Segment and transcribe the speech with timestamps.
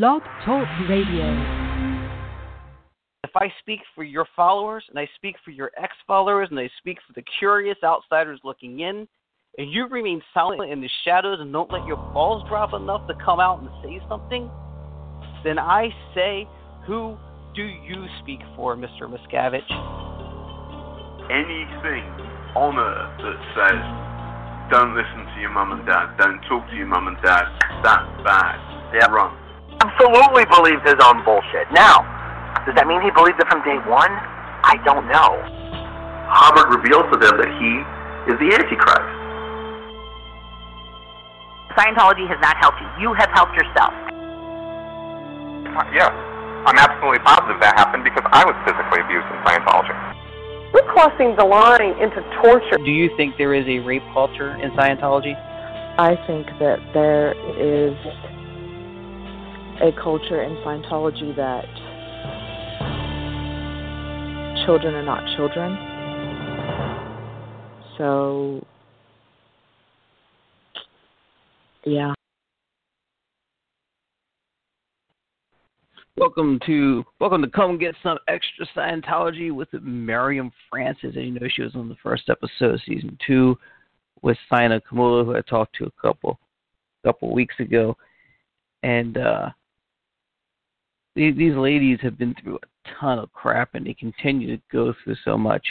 [0.00, 1.28] Blog Talk Radio.
[3.24, 6.70] If I speak for your followers, and I speak for your ex followers, and I
[6.78, 9.06] speak for the curious outsiders looking in,
[9.58, 13.14] and you remain silent in the shadows and don't let your balls drop enough to
[13.22, 14.50] come out and say something,
[15.44, 16.48] then I say,
[16.86, 17.18] who
[17.54, 19.02] do you speak for, Mr.
[19.02, 19.60] Miscavige?
[21.28, 22.08] Anything
[22.56, 26.86] on earth that says, don't listen to your mum and dad, don't talk to your
[26.86, 27.44] mum and dad,
[27.84, 28.94] that's bad.
[28.94, 29.10] Yep.
[29.10, 29.41] Run.
[29.82, 31.66] Absolutely believed his own bullshit.
[31.74, 32.06] Now,
[32.62, 34.14] does that mean he believed it from day one?
[34.62, 35.42] I don't know.
[36.30, 37.70] Hubbard reveals to them that he
[38.30, 39.10] is the Antichrist.
[41.74, 42.86] Scientology has not helped you.
[43.02, 43.90] You have helped yourself.
[45.90, 46.14] Yeah,
[46.62, 49.90] I'm absolutely positive that happened because I was physically abused in Scientology.
[50.70, 52.78] We're crossing the line into torture.
[52.78, 55.34] Do you think there is a rape culture in Scientology?
[55.98, 57.98] I think that there is
[59.82, 61.64] a culture in Scientology that
[64.64, 65.76] children are not children.
[67.98, 68.64] So,
[71.84, 72.14] yeah.
[76.16, 81.16] Welcome to welcome to come get some extra Scientology with Mirriam Francis.
[81.16, 83.58] As you know, she was on the first episode of season two
[84.22, 86.38] with Sina Kamula, who I talked to a couple
[87.04, 87.96] couple weeks ago,
[88.84, 89.48] and uh,
[91.14, 95.16] these, ladies have been through a ton of crap, and they continue to go through
[95.24, 95.66] so much.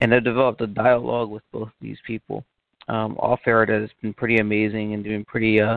[0.00, 2.44] And I've developed a dialogue with both these people.
[2.88, 5.76] Um, off air that has been pretty amazing and doing pretty uh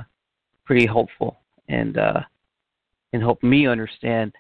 [0.64, 2.22] pretty helpful and uh
[3.11, 4.31] and helped me understand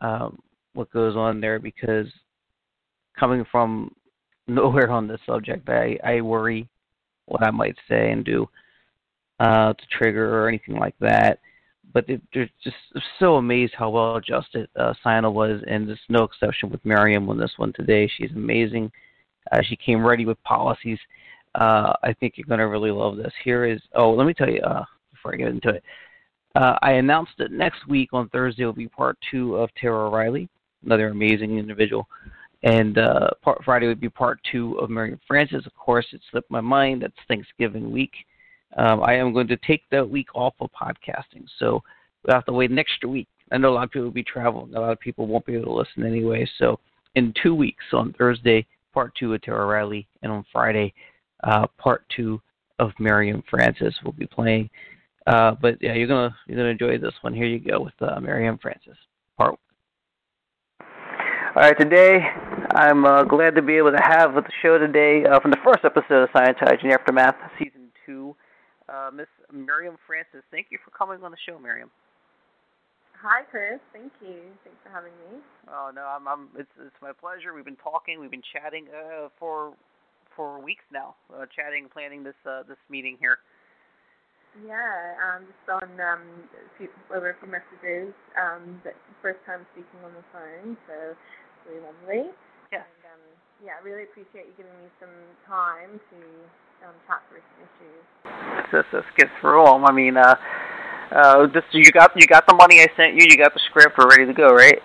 [0.00, 0.38] um,
[0.72, 2.06] what goes on there because
[3.18, 3.94] coming from
[4.48, 6.68] nowhere on this subject, I, I worry
[7.26, 8.48] what I might say and do
[9.38, 11.38] uh, to trigger or anything like that.
[11.92, 12.76] But they're just
[13.18, 17.38] so amazed how well adjusted uh, Sina was, and there's no exception with Mirriam on
[17.38, 18.10] this one today.
[18.16, 18.92] She's amazing.
[19.50, 20.98] Uh, she came ready with policies.
[21.54, 23.32] Uh, I think you're going to really love this.
[23.42, 25.82] Here is, oh, let me tell you uh, before I get into it.
[26.54, 30.48] Uh, I announced that next week on Thursday will be part two of Tara O'Reilly,
[30.84, 32.06] another amazing individual.
[32.62, 35.64] And uh, part, Friday would be part two of Mirriam Francis.
[35.66, 37.02] Of course, it slipped my mind.
[37.02, 38.12] That's Thanksgiving week.
[38.76, 41.44] Um, I am going to take that week off of podcasting.
[41.58, 41.82] So
[42.24, 43.28] we'll have to wait an extra week.
[43.52, 44.74] I know a lot of people will be traveling.
[44.74, 46.48] A lot of people won't be able to listen anyway.
[46.58, 46.78] So
[47.16, 50.94] in two weeks, on Thursday, part two of Tara O'Reilly, and on Friday,
[51.42, 52.40] uh, part two
[52.78, 54.70] of Mirriam Francis will be playing.
[55.26, 57.34] Uh, but yeah, you're gonna you're gonna enjoy this one.
[57.34, 58.96] Here you go with uh, Mirriam Francis,
[59.36, 59.50] part.
[59.50, 59.58] One.
[61.56, 62.20] All right, today
[62.74, 65.58] I'm uh, glad to be able to have with the show today uh, from the
[65.64, 68.34] first episode of Scientology Aftermath, season two.
[68.90, 71.90] Uh, Miss Mirriam Francis, thank you for coming on the show, Mirriam.
[73.22, 73.78] Hi, Chris.
[73.92, 74.50] Thank you.
[74.64, 75.38] Thanks for having me.
[75.68, 77.54] Oh no, I'm, I'm it's it's my pleasure.
[77.54, 79.74] We've been talking, we've been chatting uh, for
[80.34, 83.38] for weeks now, uh, chatting, planning this uh, this meeting here.
[84.66, 88.10] Yeah, um, just on um, a few, over a few messages.
[88.34, 91.14] Um, but first time speaking on the phone, so
[91.68, 92.34] really lovely.
[92.72, 92.82] Yeah.
[92.82, 93.22] And um,
[93.62, 95.14] yeah, I really appreciate you giving me some
[95.46, 96.18] time to
[96.86, 98.72] um, chat through issues.
[98.72, 99.84] Let's, let's get through them.
[99.84, 100.34] I mean, uh,
[101.12, 103.26] uh, just you got you got the money I sent you.
[103.28, 103.98] You got the script.
[103.98, 104.78] We're ready to go, right?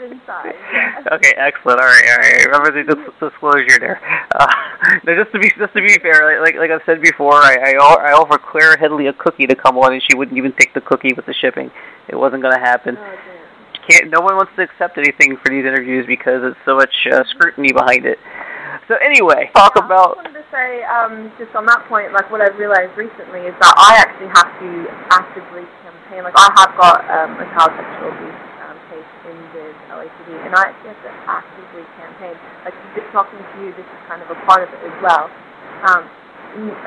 [0.00, 0.54] Inside.
[0.72, 0.86] Yeah.
[1.12, 1.80] Okay, excellent.
[1.80, 2.44] All right, all right.
[2.46, 4.00] Remember the dis- disclosure there.
[4.38, 4.46] Uh,
[5.04, 7.74] now, just to be just to be fair, like like I've said before, I I,
[7.80, 10.74] o- I offered Claire Headley a cookie to come on, and she wouldn't even take
[10.74, 11.70] the cookie with the shipping.
[12.08, 12.96] It wasn't going to happen.
[12.98, 13.16] Oh.
[13.88, 14.10] Can't.
[14.10, 17.72] No one wants to accept anything for these interviews because it's so much uh, scrutiny
[17.72, 18.18] behind it.
[18.88, 20.18] So anyway, talk I about.
[20.18, 23.54] just wanted to say, um, just on that point, like what I've realised recently is
[23.62, 24.68] that I actually have to
[25.14, 26.26] actively campaign.
[26.26, 30.50] Like I have got um, a child sexual abuse um, case in with LAPD, and
[30.58, 32.34] I actually have to actively campaign.
[32.66, 35.30] Like just talking to you, this is kind of a part of it as well.
[35.86, 36.02] Um,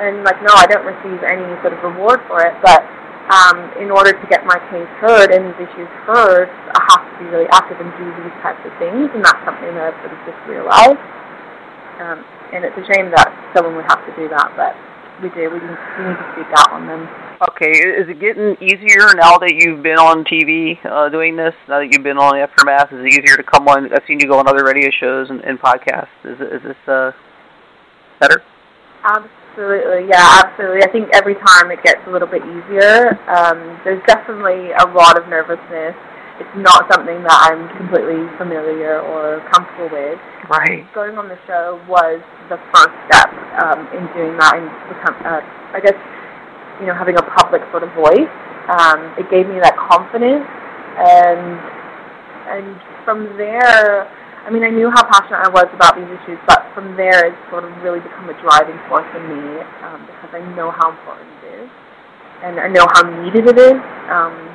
[0.04, 2.84] and like, no, I don't receive any sort of reward for it, but
[3.32, 7.14] um, in order to get my case heard and these issues heard, I have to
[7.24, 10.12] be really active and do these types of things, and that's something that I've sort
[10.12, 11.00] of just realised.
[12.00, 14.74] Um, and it's a shame that someone would have to do that, but
[15.22, 15.50] we do.
[15.50, 17.06] We need, we need to speak out on them.
[17.50, 21.54] Okay, is it getting easier now that you've been on TV uh, doing this?
[21.68, 23.92] Now that you've been on Aftermath, is it easier to come on?
[23.92, 26.14] I've seen you go on other radio shows and, and podcasts.
[26.24, 27.12] Is is this uh,
[28.20, 28.42] better?
[29.04, 30.84] Absolutely, yeah, absolutely.
[30.84, 33.20] I think every time it gets a little bit easier.
[33.28, 35.96] Um, there's definitely a lot of nervousness.
[36.42, 40.18] It's not something that I'm completely familiar or comfortable with.
[40.50, 40.82] Right.
[40.98, 43.30] Going on the show was the first step
[43.62, 45.46] um, in doing that and become, uh,
[45.78, 45.98] I guess,
[46.82, 48.34] you know, having a public sort of voice.
[48.66, 50.48] Um, it gave me that confidence,
[50.96, 51.60] and
[52.48, 54.08] and from there,
[54.44, 57.40] I mean, I knew how passionate I was about these issues, but from there, it's
[57.52, 61.28] sort of really become a driving force in me um, because I know how important
[61.44, 61.70] it is,
[62.44, 63.80] and I know how needed it is.
[64.08, 64.53] Um,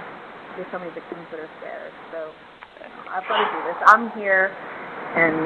[0.58, 2.34] there's so many victims that are scared, so
[3.14, 3.78] I've got to do this.
[3.86, 4.50] I'm here,
[5.14, 5.38] and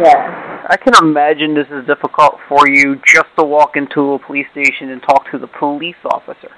[0.00, 0.64] yeah.
[0.72, 4.88] I can imagine this is difficult for you just to walk into a police station
[4.88, 6.48] and talk to the police officer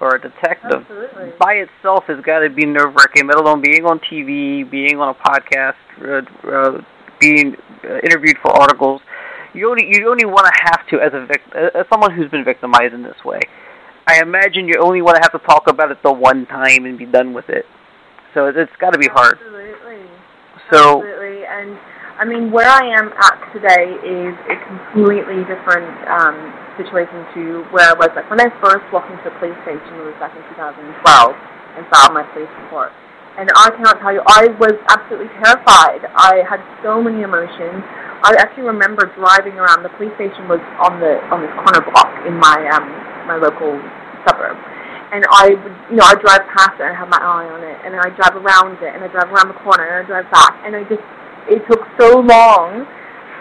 [0.00, 0.88] or a detective.
[0.88, 1.32] Absolutely.
[1.38, 5.12] By itself has got to be nerve wracking, let alone being on TV, being on
[5.12, 6.80] a podcast, uh, uh,
[7.20, 9.02] being uh, interviewed for articles.
[9.52, 12.44] You only you only want to have to as a vic- as someone who's been
[12.44, 13.40] victimized in this way.
[14.08, 16.96] I imagine you only want to have to talk about it the one time and
[16.96, 17.68] be done with it.
[18.32, 19.36] So it's got to be hard.
[19.36, 20.08] Absolutely.
[20.72, 21.44] So Absolutely.
[21.44, 21.76] And
[22.16, 26.34] I mean, where I am at today is a completely different um,
[26.80, 28.08] situation to where I was.
[28.16, 30.88] Like when I first walked into a police station, it was back in 2012,
[31.76, 32.96] and filed my police report.
[33.36, 36.10] And I cannot tell you, I was absolutely terrified.
[36.16, 37.86] I had so many emotions.
[38.24, 39.86] I actually remember driving around.
[39.86, 43.76] The police station was on the on this corner block in my um, my local
[44.24, 44.56] suburb.
[45.12, 47.76] And I would, you know, I drive past it and have my eye on it,
[47.84, 50.52] and I drive around it, and I drive around the corner, and I drive back,
[50.64, 51.04] and I just
[51.48, 52.84] it took so long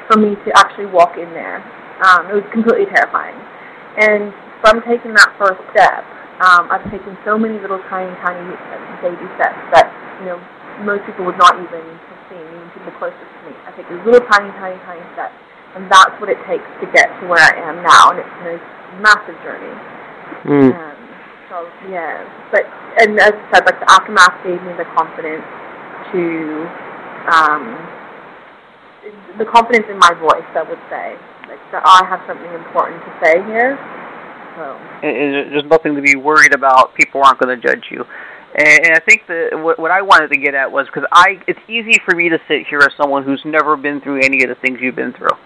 [0.07, 1.59] for me to actually walk in there.
[1.99, 3.35] Um, it was completely terrifying.
[3.99, 4.31] And
[4.63, 6.07] from taking that first step,
[6.39, 8.45] um, I've taken so many little tiny, tiny
[9.03, 9.91] baby steps that
[10.23, 10.39] you know
[10.85, 13.53] most people would not even have seen, even people closest to me.
[13.65, 15.35] I take these little tiny, tiny, tiny steps,
[15.77, 18.09] and that's what it takes to get to where I am now.
[18.09, 19.73] And it's been a massive journey.
[20.41, 20.73] mm.
[20.73, 20.97] Um,
[21.47, 22.65] so yeah, but
[22.99, 25.45] and as I said, like the aftermath gave me the confidence
[26.11, 26.67] to
[27.31, 27.63] um,
[29.37, 30.43] the confidence in my voice.
[30.57, 31.15] I would say
[31.47, 33.79] like that I have something important to say here.
[34.57, 34.75] So
[35.05, 36.95] and there's nothing to be worried about.
[36.95, 38.03] People aren't going to judge you.
[38.55, 41.39] And, and I think that what, what I wanted to get at was because I,
[41.47, 44.49] it's easy for me to sit here as someone who's never been through any of
[44.49, 45.37] the things you've been through.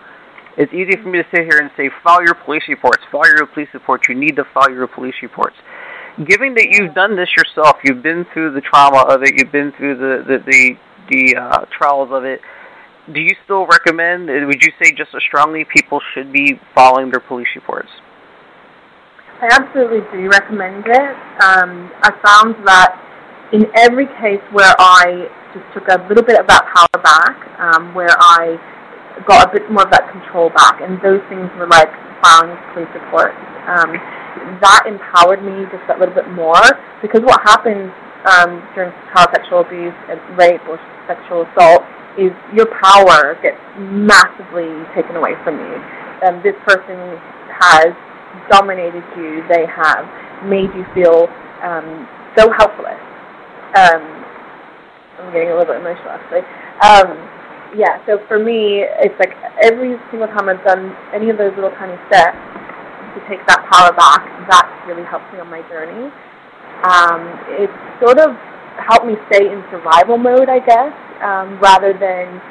[0.57, 3.45] It's easy for me to sit here and say, file your police reports, file your
[3.47, 4.03] police reports.
[4.09, 5.55] You need to file your police reports.
[6.25, 9.71] Given that you've done this yourself, you've been through the trauma of it, you've been
[9.77, 10.77] through the the the,
[11.09, 12.41] the uh, trials of it.
[13.13, 14.27] Do you still recommend?
[14.27, 17.89] Would you say just as strongly people should be filing their police reports?
[19.41, 21.15] I absolutely do recommend it.
[21.41, 22.93] Um, I found that
[23.53, 27.95] in every case where I just took a little bit of that power back, um,
[27.95, 28.59] where I
[29.25, 31.89] got a bit more of that control back, and those things were like
[32.21, 33.37] filing police reports.
[33.67, 33.93] Um,
[34.61, 36.63] that empowered me just a little bit more
[37.01, 37.91] because what happens
[38.25, 41.83] um, during child sexual abuse and rape or sexual assault
[42.17, 45.75] is your power gets massively taken away from you.
[46.25, 47.17] Um, this person
[47.49, 47.93] has
[48.49, 49.43] dominated you.
[49.49, 50.05] They have
[50.45, 51.27] made you feel
[51.63, 52.07] um,
[52.37, 52.99] so helpless.
[53.75, 54.03] Um,
[55.19, 56.43] I'm getting a little bit emotional actually.
[56.81, 57.15] Um,
[57.75, 59.33] yeah, so for me, it's like
[59.63, 62.37] every single time I've done any of those little tiny steps
[63.15, 66.11] to take that power back, that's really helped me on my journey.
[66.83, 67.21] Um,
[67.59, 68.35] it's sort of
[68.79, 72.41] helped me stay in survival mode, I guess, um, rather than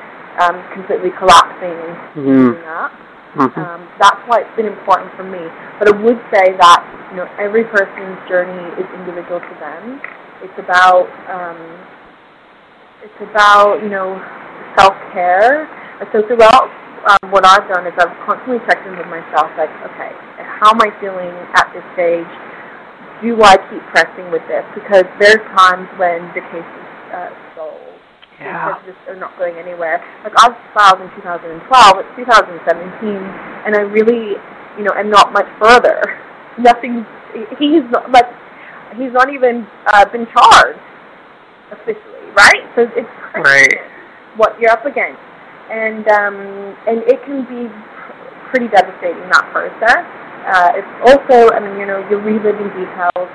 [0.40, 2.52] um, completely collapsing and Mhm.
[2.54, 2.92] giving up.
[3.36, 3.60] Mm-hmm.
[3.60, 5.38] Um, that's why it's been important for me.
[5.78, 10.00] But I would say that you know every person's journey is individual to them.
[10.42, 11.58] It's about um,
[13.02, 14.18] it's about you know
[14.80, 15.68] self care.
[16.12, 16.72] So throughout
[17.04, 20.80] um, what I've done is I've constantly checked in with myself, like, okay, how am
[20.80, 22.28] I feeling at this stage?
[23.20, 24.64] Do I keep pressing with this?
[24.72, 27.76] Because there's times when the case is uh, stalled
[28.40, 28.80] Yeah.
[28.88, 30.00] just are not going anywhere.
[30.24, 31.60] Like I filed in 2012,
[32.00, 33.12] it's 2017,
[33.68, 34.40] and I really,
[34.80, 36.00] you know, am not much further.
[36.58, 37.04] Nothing.
[37.60, 38.26] He's not like
[38.96, 40.80] he's not even uh, been charged
[41.72, 42.64] officially, right?
[42.74, 43.78] So it's Right.
[44.36, 45.20] What you're up against,
[45.70, 46.36] and um,
[46.86, 50.04] and it can be pr- pretty devastating that process.
[50.40, 53.28] Uh, it's also, I mean, you know, you're reliving details.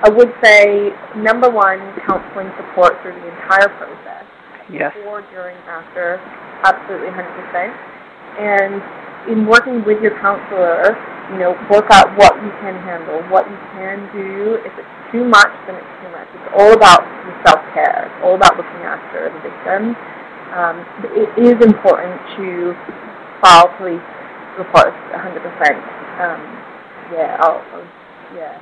[0.00, 4.24] I would say number one, counseling support through the entire process
[4.70, 4.94] Yes.
[4.96, 6.16] before, during, after,
[6.64, 7.74] absolutely 100%.
[8.38, 8.80] And
[9.28, 10.96] in working with your counselor,
[11.32, 14.56] you know, work out what you can handle, what you can do.
[14.64, 16.28] If it's too much, then it's too much.
[16.32, 17.04] It's all about
[17.44, 18.08] self-care.
[18.08, 19.92] It's all about looking after the victim.
[20.54, 22.74] Um, it is important to
[23.40, 24.02] file police
[24.58, 25.38] reports 100%.
[26.18, 26.40] Um,
[27.12, 27.88] yeah, I'll, I'll,
[28.34, 28.60] yeah.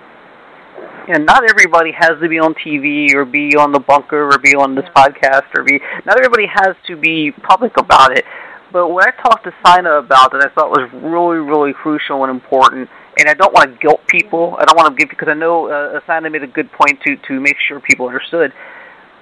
[1.09, 4.55] Yeah, not everybody has to be on TV or be on the bunker or be
[4.55, 5.07] on this Yeah.
[5.09, 5.81] podcast or be.
[6.05, 8.25] Not everybody has to be public about it.
[8.73, 12.31] But what I talked to Sina about that I thought was really, really crucial and
[12.31, 14.57] important, and I don't want to guilt people.
[14.59, 17.17] I don't want to give because I know uh, Asana made a good point to
[17.29, 18.53] to make sure people understood.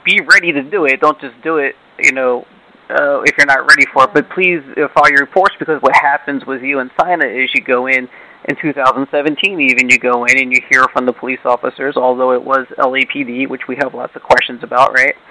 [0.04, 1.00] Be ready to do it.
[1.00, 1.76] Don't just do it.
[2.00, 2.47] You know,
[2.90, 4.10] uh, if you're not ready for it.
[4.14, 7.62] But please uh, file your reports because what happens with you and Sina is you
[7.62, 8.08] go in
[8.46, 12.44] in 2017 even you go in and you hear from the police officers, although it
[12.44, 15.14] was LAPD, which we have lots of questions about, right?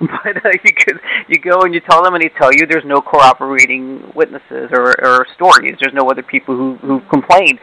[0.00, 0.98] But uh, you could
[1.28, 4.94] you go and you tell them and they tell you there's no corroborating witnesses or,
[5.00, 5.76] or stories.
[5.80, 7.60] There's no other people who who complained.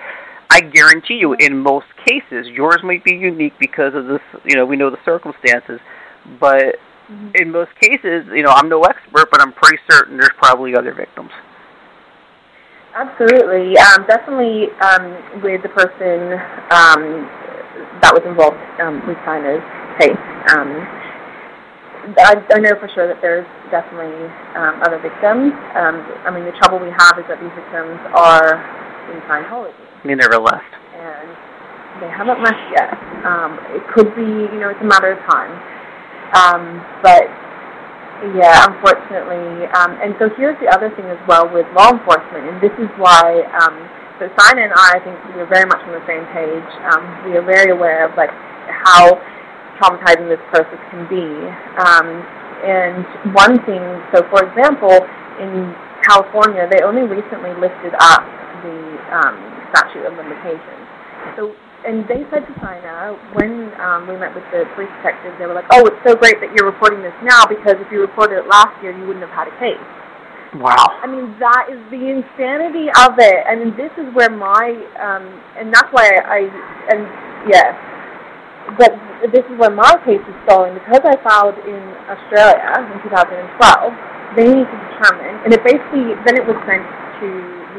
[0.49, 4.21] I guarantee you, in most cases, yours might be unique because of this.
[4.45, 5.79] You know, we know the circumstances,
[6.39, 6.75] but
[7.09, 7.29] mm-hmm.
[7.35, 10.93] in most cases, you know, I'm no expert, but I'm pretty certain there's probably other
[10.93, 11.31] victims.
[12.93, 16.35] Absolutely, um, definitely um, with the person
[16.75, 17.23] um,
[18.03, 19.63] that was involved um, with Sina's
[19.95, 20.19] case.
[20.51, 20.75] Um,
[22.17, 24.25] I, I know for sure that there's definitely
[24.57, 25.53] um, other victims.
[25.77, 28.57] Um, I mean, the trouble we have is that these victims are
[29.13, 29.77] in Scientology.
[30.03, 30.67] They never left.
[30.97, 31.29] And
[32.01, 32.91] they haven't left yet.
[33.23, 35.53] Um, it could be, you know, it's a matter of time.
[36.33, 37.27] Um, but
[38.37, 39.65] yeah, unfortunately.
[39.73, 42.89] Um, and so here's the other thing as well with law enforcement, and this is
[43.01, 43.41] why.
[43.57, 43.75] Um,
[44.21, 46.69] so Sina and I, I think we are very much on the same page.
[46.93, 48.29] Um, we are very aware of like
[48.69, 49.17] how
[49.81, 51.25] traumatizing this process can be.
[51.81, 52.21] Um,
[52.61, 53.81] and one thing,
[54.13, 54.93] so for example,
[55.41, 55.73] in
[56.05, 58.21] California, they only recently lifted up
[58.61, 58.77] the
[59.09, 59.35] um,
[59.73, 60.85] statute of limitations.
[61.33, 65.49] So and they said to Sina when um, we met with the police detectives, they
[65.49, 68.41] were like, "Oh, it's so great that you're reporting this now because if you reported
[68.41, 69.81] it last year, you wouldn't have had a case."
[70.59, 70.99] Wow.
[70.99, 73.39] I mean, that is the insanity of it.
[73.47, 76.45] I mean, this is where my um, and that's why I
[76.91, 77.07] and
[77.47, 77.73] yes,
[78.77, 78.91] but
[79.31, 82.61] this is where my case is stalling because I filed in Australia
[82.93, 84.37] in 2012.
[84.37, 87.27] They need to determine, and it basically then it was sent to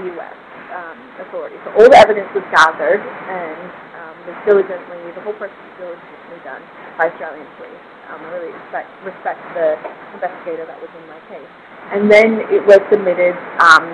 [0.00, 0.36] the U.S.
[0.72, 1.60] Um, authorities.
[1.68, 3.82] So all the evidence was gathered and
[4.26, 6.62] was diligently, the whole process was diligently done
[6.98, 7.84] by Australian police.
[8.10, 9.78] Um, I really respect, respect the
[10.14, 11.50] investigator that was in my case.
[11.90, 13.86] And then it was submitted um,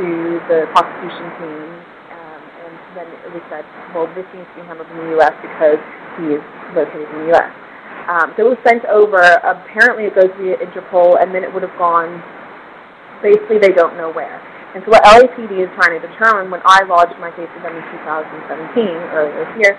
[0.00, 0.06] to
[0.50, 1.66] the prosecution team,
[2.14, 3.64] um, and then it was said,
[3.94, 5.34] well, this needs to be handled in the U.S.
[5.40, 5.80] because
[6.18, 6.42] he is
[6.74, 7.52] located in the U.S.
[8.10, 9.18] Um, so it was sent over.
[9.42, 12.22] Apparently, it goes via Interpol, and then it would have gone.
[13.22, 14.38] Basically, they don't know where.
[14.76, 17.80] And so what LAPD is trying to determine when I lodged my case with them
[17.80, 18.84] in 2017,
[19.16, 19.72] earlier this year,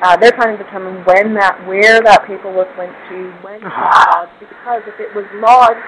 [0.00, 3.76] uh, they're trying to determine when that, where that paperwork went to, when it was
[3.76, 5.84] lodged, because if it was lodged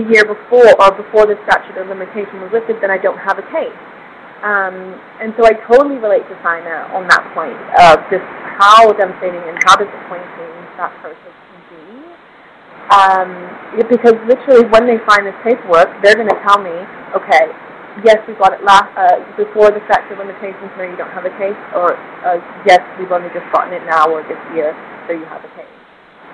[0.00, 3.36] the year before or before the statute of limitation was lifted, then I don't have
[3.36, 3.76] a case.
[4.40, 8.24] Um, and so I totally relate to Sina on that point of just
[8.56, 11.84] how devastating and how disappointing that process can be.
[12.96, 13.28] Um,
[13.92, 16.72] because literally when they find this paperwork, they're going to tell me,
[17.12, 17.52] okay,
[18.02, 21.22] yes, we got it last uh, before the statute of limitations, no, you don't have
[21.22, 21.94] a case, or
[22.26, 24.74] uh, yes, we've only just gotten it now or this year,
[25.06, 25.70] so you have a case.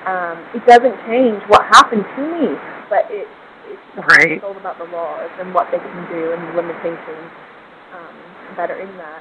[0.08, 2.56] Um, it doesn't change what happened to me,
[2.88, 3.28] but it,
[3.68, 4.40] it's, right.
[4.40, 7.28] it's all about the laws and what they can do and the limitations
[7.92, 8.16] um,
[8.56, 9.20] that are in that.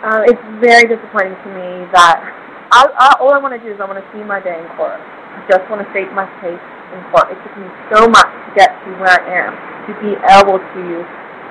[0.00, 2.24] Uh, it's very disappointing to me that
[2.72, 4.68] I, I, all I want to do is I want to see my day in
[4.80, 4.96] court.
[4.96, 6.60] I just want to state my case
[6.96, 7.28] in court.
[7.28, 9.52] It took me so much to get to where I am,
[9.86, 10.82] to be able to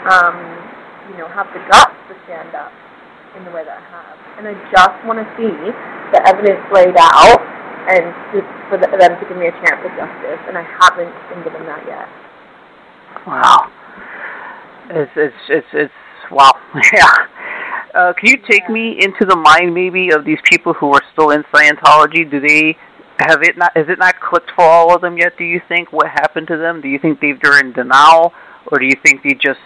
[0.09, 0.35] um,
[1.11, 2.71] you know, have the guts to stand up
[3.37, 4.17] in the way that I have.
[4.37, 5.51] And I just want to see
[6.13, 7.41] the evidence laid out
[7.89, 10.41] and just for the, them to give me a chance at justice.
[10.47, 12.07] And I haven't been given that yet.
[13.27, 13.71] Wow.
[14.89, 15.93] It's it's it's it's
[16.31, 16.51] wow.
[16.93, 17.13] yeah.
[17.93, 18.73] Uh, can you take yeah.
[18.73, 22.29] me into the mind maybe of these people who are still in Scientology?
[22.29, 22.77] Do they
[23.19, 23.71] have it not?
[23.75, 25.37] Is it not clicked for all of them yet?
[25.37, 26.81] Do you think what happened to them?
[26.81, 28.33] Do you think they've they're in denial,
[28.71, 29.59] or do you think they just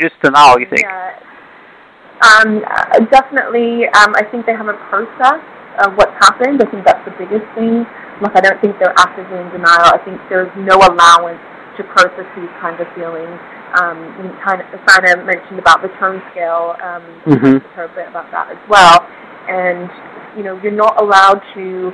[0.00, 0.82] just to know, you think?
[0.82, 1.18] Yeah.
[2.16, 2.64] Um,
[3.12, 5.44] definitely, um, I think they haven't processed
[5.96, 6.62] what's happened.
[6.62, 7.84] I think that's the biggest thing.
[8.24, 9.92] Like, I don't think they're actively in denial.
[9.92, 11.40] I think there's no allowance
[11.76, 13.36] to process these kinds of feelings.
[13.76, 14.00] Um,
[14.40, 16.72] kind of, Sina mentioned about the tone scale.
[16.80, 17.60] Um, mm-hmm.
[17.76, 19.04] her a bit about that as well.
[19.52, 19.90] And
[20.36, 21.92] you know, you're not allowed to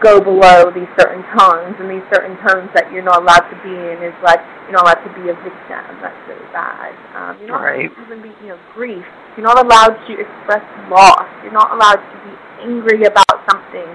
[0.00, 3.74] go below these certain tones, and these certain tones that you're not allowed to be
[3.74, 5.82] in is like you're not allowed to be a victim.
[5.98, 6.94] That's really bad.
[7.18, 7.90] Um, you're not right.
[7.90, 9.06] allowed to even be, you know, grief.
[9.34, 11.26] You're not allowed to express loss.
[11.42, 13.90] You're not allowed to be angry about something.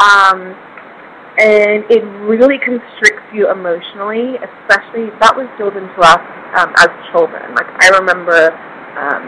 [0.00, 0.54] Um,
[1.38, 6.20] and it really constricts you emotionally, especially that was drilled into us
[6.58, 7.54] um, as children.
[7.54, 8.50] Like I remember
[8.98, 9.24] um,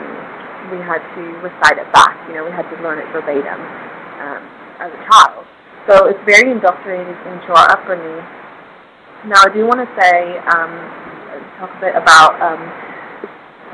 [0.74, 2.18] we had to recite it back.
[2.26, 3.60] You know, we had to learn it verbatim
[4.18, 4.42] um,
[4.82, 5.46] as a child.
[5.88, 8.22] So it's very indoctrinated into our upbringing.
[9.26, 10.72] Now, I do want to say, um,
[11.58, 12.62] talk a bit about um,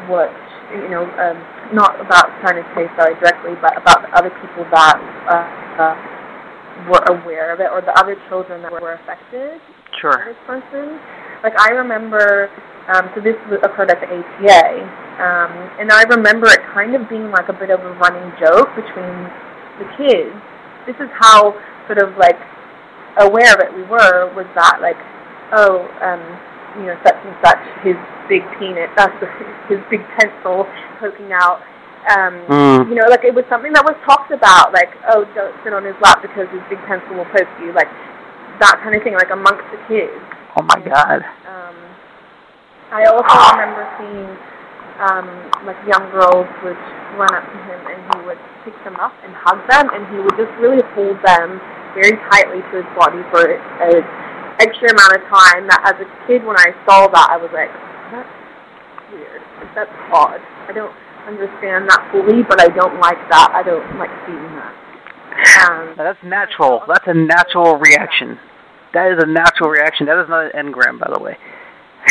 [0.09, 0.33] what
[0.73, 1.39] you know, um,
[1.73, 4.97] not about trying to say sorry directly, but about the other people that
[5.29, 5.45] uh,
[5.81, 5.97] uh,
[6.93, 9.61] were aware of it or the other children that were affected
[10.01, 10.13] Sure.
[10.13, 11.01] by this person.
[11.43, 12.51] Like I remember,
[12.93, 14.69] um, so this occurred at the ATA,
[15.21, 18.69] um, and I remember it kind of being like a bit of a running joke
[18.77, 19.17] between
[19.81, 20.37] the kids.
[20.87, 21.57] This is how
[21.89, 22.37] sort of like
[23.19, 25.01] aware of it we were was that like,
[25.57, 26.23] oh, um,
[26.79, 27.97] you know, such and such, his
[28.29, 29.17] big penis, that's
[29.73, 30.69] his big pencil
[31.01, 31.59] poking out.
[32.09, 32.89] Um, Mm.
[32.89, 35.85] you know, like it was something that was talked about, like, oh, don't sit on
[35.85, 37.91] his lap because his big pencil will poke you, like
[38.61, 40.15] that kind of thing, like amongst the kids.
[40.57, 41.21] Oh my God.
[41.45, 41.77] Um,
[42.93, 44.31] I also remember seeing
[44.99, 45.27] um,
[45.67, 46.79] like young girls would
[47.19, 50.19] run up to him and he would pick them up and hug them and he
[50.23, 51.59] would just really hold them
[51.95, 54.03] very tightly to his body for an
[54.59, 55.67] extra amount of time.
[55.71, 57.71] That as a kid, when I saw that, I was like,
[58.11, 58.31] that's
[59.11, 59.43] weird.
[59.63, 60.41] Like, That's odd.
[60.69, 60.95] I don't
[61.27, 63.51] understand that fully, but I don't like that.
[63.55, 64.75] I don't like seeing that.
[65.71, 66.83] Um, Now, that's natural.
[66.89, 68.39] That's a natural reaction.
[68.95, 70.07] That is a natural reaction.
[70.07, 71.37] That is not an engram, by the way.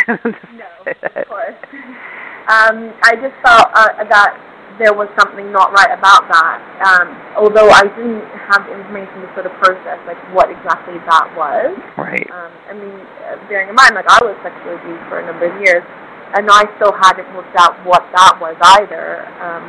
[0.07, 1.55] No, of course.
[2.47, 4.39] Um, I just felt uh, that
[4.79, 6.57] there was something not right about that.
[6.79, 11.27] Um, although I didn't have the information to sort of process like what exactly that
[11.35, 11.75] was.
[11.97, 12.23] Right.
[12.29, 15.49] Um, I mean, uh, bearing in mind, like I was sexually abused for a number
[15.49, 15.83] of years,
[16.37, 19.25] and I still hadn't worked out what that was either.
[19.41, 19.65] Um,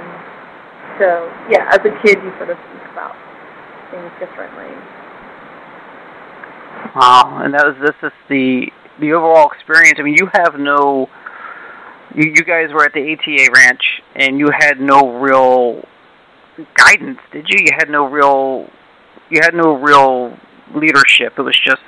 [1.00, 3.16] so yeah, as a kid, you sort of think about
[3.90, 4.70] things differently.
[6.94, 7.42] Wow.
[7.42, 8.68] And that was this is the
[9.00, 9.96] the overall experience.
[9.98, 11.08] I mean, you have no.
[12.14, 13.82] You you guys were at the ATA ranch,
[14.16, 15.84] and you had no real
[16.74, 17.58] guidance, did you?
[17.60, 18.68] You had no real.
[19.30, 20.36] You had no real
[20.74, 21.34] leadership.
[21.38, 21.82] It was just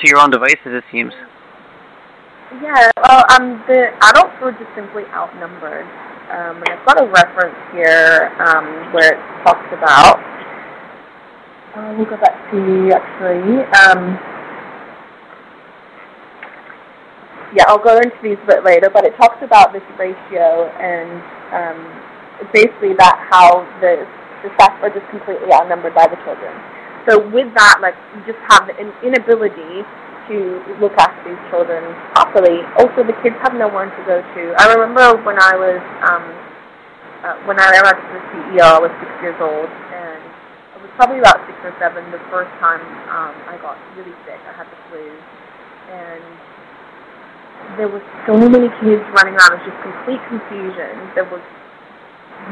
[0.00, 1.12] to your own devices, it seems.
[2.62, 5.86] Yeah, well, um, the adults were just simply outnumbered.
[6.28, 10.20] Um, and I've got a reference here um, where it talks about.
[11.76, 13.64] Uh, we'll go back to actually.
[13.86, 14.37] Um,
[17.56, 21.08] yeah, I'll go into these a bit later, but it talks about this ratio and
[21.52, 21.78] um,
[22.52, 24.04] basically that how the
[24.42, 26.54] the staff are just completely outnumbered by the children.
[27.10, 29.82] So with that, like you just have an inability
[30.30, 31.82] to look after these children
[32.14, 32.62] properly.
[32.78, 34.42] Also, the kids have nowhere to go to.
[34.60, 36.24] I remember when I was um,
[37.24, 40.90] uh, when I went to the CEO, I was six years old, and I was
[40.94, 42.78] probably about six or seven the first time
[43.10, 44.38] um, I got really sick.
[44.46, 46.22] I had the flu, and
[47.76, 49.50] there was so many kids running around.
[49.54, 50.92] It was just complete confusion.
[51.14, 51.42] There was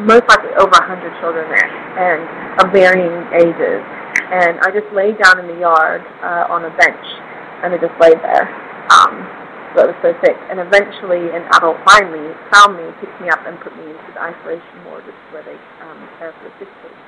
[0.05, 2.21] most likely over a hundred children there, and
[2.61, 3.83] of varying ages.
[4.27, 7.07] And I just laid down in the yard uh, on a bench,
[7.63, 8.51] and I just laid there.
[8.91, 9.23] Um,
[9.73, 10.37] so I was so sick.
[10.51, 14.21] And eventually, an adult finally found me, picked me up, and put me into the
[14.21, 16.99] isolation ward, which is where they um, care for the sick kids.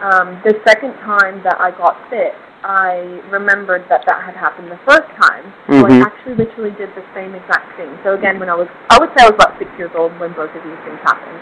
[0.00, 4.80] Um, the second time that I got sick, I remembered that that had happened the
[4.84, 5.44] first time.
[5.68, 6.02] So Mhm.
[6.02, 7.88] I actually literally did the same exact thing.
[8.04, 10.32] So again, when I was, I would say I was about six years old when
[10.32, 11.40] both of these things happened.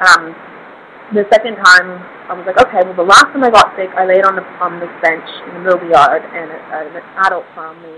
[0.00, 0.34] Um,
[1.12, 4.06] the second time, I was like, okay, well, the last time I got sick, I
[4.08, 6.58] laid on the on this bench in the middle of the yard, and a,
[6.96, 7.92] an adult found me.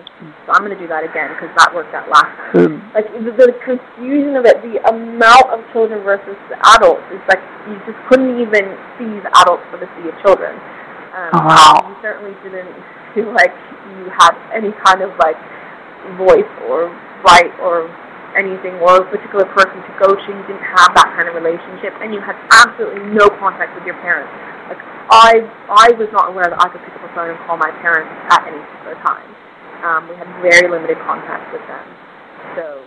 [0.45, 2.83] So I'm going to do that again because that worked out last time.
[2.99, 7.39] Like the, the confusion of it, the amount of children versus the adults is like
[7.71, 10.59] you just couldn't even see the adults for the sea of children.
[11.17, 11.75] Um, Oh, wow.
[11.89, 12.69] You certainly didn't
[13.17, 13.57] feel like
[13.97, 15.41] you had any kind of like
[16.21, 16.93] voice or
[17.25, 17.89] right or
[18.37, 20.27] anything or a particular person to go to.
[20.29, 23.97] You didn't have that kind of relationship, and you had absolutely no contact with your
[24.05, 24.29] parents.
[24.69, 25.41] Like I,
[25.73, 28.13] I was not aware that I could pick up a phone and call my parents
[28.29, 29.29] at any particular time.
[29.89, 31.87] Um, we had very limited contact with them,
[32.61, 32.85] so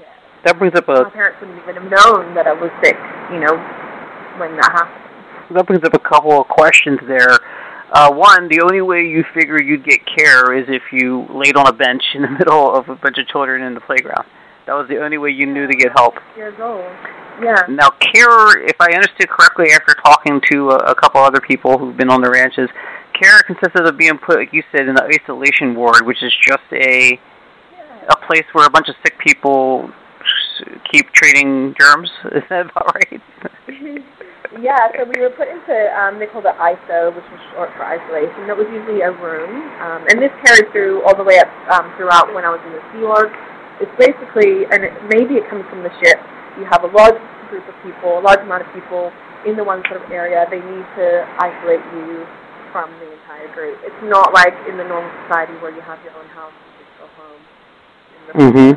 [0.00, 0.08] yeah.
[0.48, 2.96] That brings up My parents wouldn't even have known that I was sick,
[3.28, 3.60] you know,
[4.40, 5.05] when that happened.
[5.54, 7.38] That brings up a couple of questions there.
[7.92, 11.66] Uh, one, the only way you figure you'd get care is if you laid on
[11.68, 14.26] a bench in the middle of a bunch of children in the playground.
[14.66, 16.14] That was the only way you knew to get help.
[16.36, 16.82] Years old.
[17.40, 17.62] Yeah.
[17.68, 21.96] Now, care, if I understood correctly after talking to a, a couple other people who've
[21.96, 22.68] been on the ranches,
[23.12, 26.64] care consisted of being put, like you said, in the isolation ward, which is just
[26.72, 27.20] a
[28.08, 29.90] a place where a bunch of sick people
[30.90, 32.10] keep trading germs.
[32.32, 33.20] Is that about right?
[34.60, 37.84] Yeah, so we were put into, um, they called it ISO, which is short for
[37.84, 38.46] isolation.
[38.46, 41.92] That was usually a room, um, and this carried through all the way up um,
[41.96, 43.30] throughout when I was in the Sea Org.
[43.80, 46.16] It's basically, and it, maybe it comes from the ship,
[46.56, 47.20] you have a large
[47.52, 49.12] group of people, a large amount of people
[49.44, 50.48] in the one sort of area.
[50.50, 52.24] They need to isolate you
[52.72, 53.78] from the entire group.
[53.84, 56.92] It's not like in the normal society where you have your own house and just
[56.98, 57.40] go home.
[57.40, 58.72] In the Mm-hmm.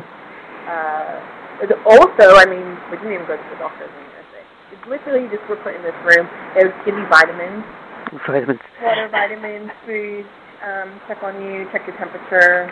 [0.68, 1.40] uh,
[1.84, 4.46] also, I mean, we didn't even go to the doctor when you were sick.
[4.69, 6.28] It's literally just were put in this room.
[6.56, 7.64] It would give you vitamins,
[8.26, 8.60] Vitamins.
[8.82, 10.24] water, vitamins, food,
[10.64, 12.68] um, check on you, check your temperature,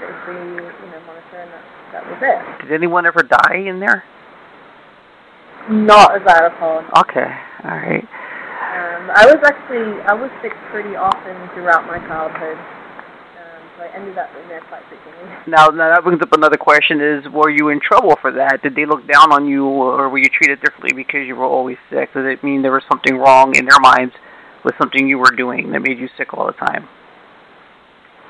[0.00, 2.68] basically, you know, monitor, and that, that was it.
[2.68, 4.04] Did anyone ever die in there?
[5.70, 6.80] Not as I recall.
[7.04, 7.28] Okay.
[7.64, 8.04] All right.
[8.68, 12.56] Um, I was actually I was sick pretty often throughout my childhood,
[13.78, 15.30] so I ended up in there quite frequently.
[15.46, 18.60] Now, now that brings up another question: Is were you in trouble for that?
[18.62, 21.78] Did they look down on you, or were you treated differently because you were always
[21.88, 22.12] sick?
[22.12, 24.14] Does it mean there was something wrong in their minds
[24.64, 26.88] with something you were doing that made you sick all the time?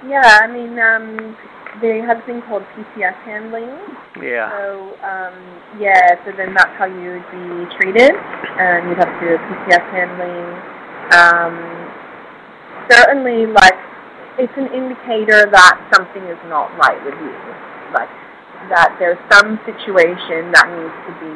[0.06, 1.36] Yeah, I mean, um,
[1.80, 3.72] they have a thing called PTS handling.
[4.20, 4.52] Yeah.
[4.52, 5.36] So um,
[5.80, 9.86] yeah, so then that's how you would be treated, and you'd have to do PTS
[9.96, 10.46] handling.
[11.08, 11.56] Um,
[12.92, 13.88] certainly, like
[14.38, 17.34] it's an indicator that something is not right with you,
[17.90, 18.08] like
[18.70, 21.34] that there's some situation that needs to be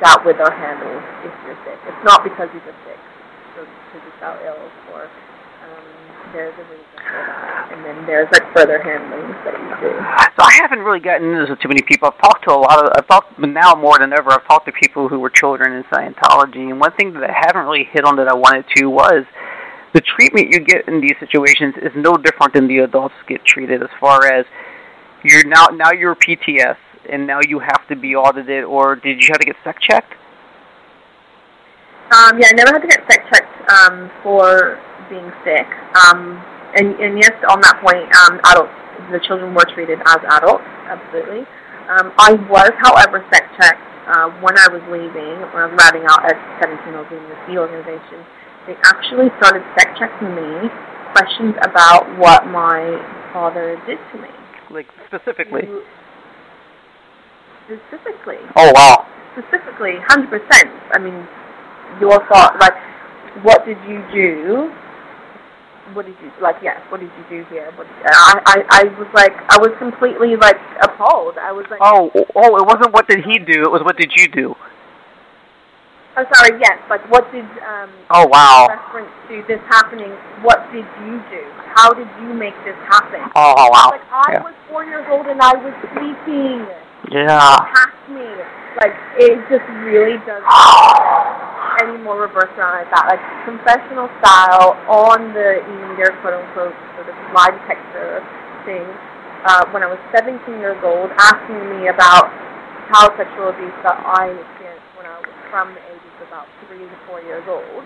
[0.00, 1.76] dealt with or handled if you're sick.
[1.84, 3.00] It's not because you're just sick,
[3.60, 4.64] or because you fell ill,
[4.96, 5.84] or um,
[6.32, 9.92] there's a reason for that, and then there's like further handlings that you do.
[10.36, 12.08] So I haven't really gotten into too many people.
[12.08, 14.32] I've talked to a lot of, I've talked now more than ever.
[14.32, 17.68] I've talked to people who were children in Scientology, and one thing that I haven't
[17.68, 19.24] really hit on that I wanted to was
[19.94, 23.82] the treatment you get in these situations is no different than the adults get treated.
[23.82, 24.44] As far as
[25.22, 26.76] you're now now you're PTS,
[27.10, 30.12] and now you have to be audited, or did you have to get sec checked?
[32.12, 35.66] Um, yeah, I never had to get sec checked um, for being sick.
[36.06, 36.42] Um,
[36.74, 38.74] and, and yes, on that point, um, adults,
[39.12, 41.46] the children were treated as adults, absolutely.
[41.86, 46.04] Um, I was, however, sec checked uh, when I was leaving, when I was routing
[46.08, 48.26] out at 17, I was leaving the Sea Organization.
[48.66, 50.70] They actually started sec checking me
[51.12, 52.80] questions about what my
[53.32, 54.28] father did to me.
[54.70, 55.68] Like specifically?
[57.66, 58.40] Specifically.
[58.56, 59.06] Oh wow.
[59.36, 60.30] Specifically, 100%.
[60.92, 61.26] I mean,
[62.00, 62.74] your thought, like,
[63.44, 64.72] what did you do?
[65.92, 66.56] What did you like?
[66.62, 66.80] Yes.
[66.88, 67.70] What did you do here?
[67.76, 71.36] What, I, I, I was like, I was completely like appalled.
[71.36, 73.62] I was like, Oh, oh, it wasn't what did he do?
[73.62, 74.54] It was what did you do?
[76.16, 76.54] I'm sorry.
[76.62, 76.78] Yes.
[76.88, 77.90] Like, what did um?
[78.14, 78.66] Oh wow.
[78.70, 80.10] Reference to this happening.
[80.46, 81.42] What did you do?
[81.74, 83.18] How did you make this happen?
[83.34, 83.90] Oh, oh wow.
[83.90, 84.42] Like, I Yeah.
[84.46, 86.66] was four years old and I was sleeping.
[87.10, 87.58] Yeah.
[87.74, 88.26] past me.
[88.80, 90.42] Like it just really does
[91.82, 93.06] any more reverse around like that.
[93.10, 98.22] Like confessional style on the e-meter, quote unquote, sort of lie detector
[98.66, 98.86] thing.
[99.44, 102.32] Uh, when I was 17 years old, asking me about
[102.88, 107.20] child sexual abuse that I experienced when I was from of about three to four
[107.22, 107.82] years old,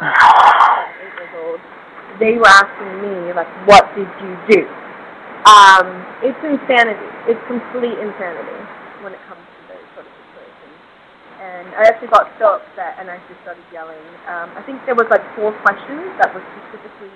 [0.00, 0.08] um,
[1.04, 1.60] eight years old.
[2.16, 4.62] They were asking me like, "What did you do?"
[5.46, 7.08] Um, it's insanity.
[7.30, 8.60] It's complete insanity
[9.00, 10.76] when it comes to those sort of situations.
[11.38, 14.02] And I actually got so upset and I just started yelling.
[14.26, 17.14] Um, I think there was like four questions that were specifically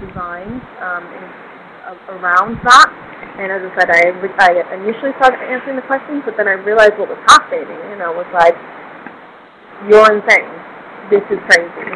[0.00, 1.24] designed um, in,
[1.86, 2.88] uh, around that.
[3.38, 4.10] And as I said, I,
[4.42, 7.68] I initially started answering the questions, but then I realized what was happening.
[7.92, 8.56] You know, was like,
[9.86, 10.50] you're insane.
[11.12, 11.92] This is crazy.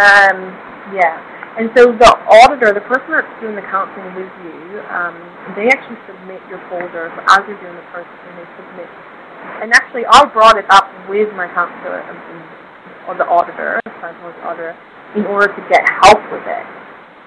[0.00, 0.56] Um,
[0.96, 1.20] yeah.
[1.60, 5.12] And so the auditor, the person that's doing the counseling with you, um,
[5.52, 8.32] they actually submit your folder as you're doing the processing.
[8.40, 8.88] They submit,
[9.60, 12.16] and actually, I brought it up with my counselor um,
[13.04, 14.72] or the auditor, Scientology auditor,
[15.12, 16.64] in order to get help with it.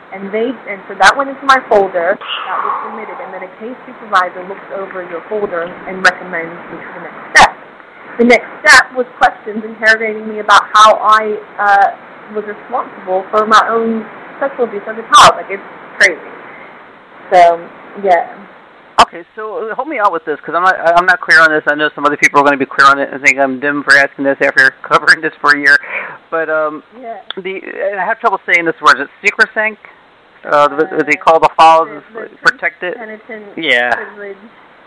[0.09, 3.51] And they, and so that went into my folder that was submitted, and then a
[3.61, 7.44] case supervisor looks over your folder and recommends which the next step.
[8.17, 11.36] The next step was questions interrogating me about how I.
[11.60, 12.01] Uh,
[12.34, 14.01] was responsible for my own
[14.41, 15.38] sexual abuse as a child.
[15.38, 15.62] Like it's
[16.01, 16.17] crazy.
[17.30, 17.62] So
[18.01, 18.34] yeah.
[19.06, 21.51] Okay, so uh, help me out with this because I'm not I'm not clear on
[21.51, 21.62] this.
[21.67, 23.60] I know some other people are going to be clear on it and think I'm
[23.60, 25.78] dim for asking this after covering this for a year.
[26.32, 27.21] But um, Yeah.
[27.38, 27.62] the
[27.93, 28.97] I have trouble saying this word.
[28.99, 29.78] Is it secresync?
[30.49, 32.95] Uh, the, they call the files The- the protected.
[32.95, 33.93] Penitent Yeah.
[33.93, 34.38] privilege.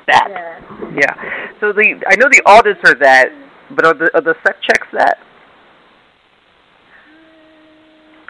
[0.08, 0.28] That.
[0.32, 0.58] Yeah.
[0.96, 1.14] Yeah.
[1.60, 3.28] So the I know the audits are that,
[3.76, 5.18] but are the are the sec checks that?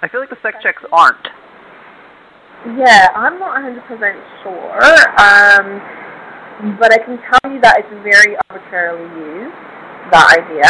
[0.02, 1.26] I feel like the sec checks aren't.
[2.74, 3.86] Yeah, I'm not 100%
[4.42, 4.82] sure,
[5.14, 5.78] um,
[6.74, 9.54] but I can tell you that it's very arbitrarily used,
[10.10, 10.66] that idea.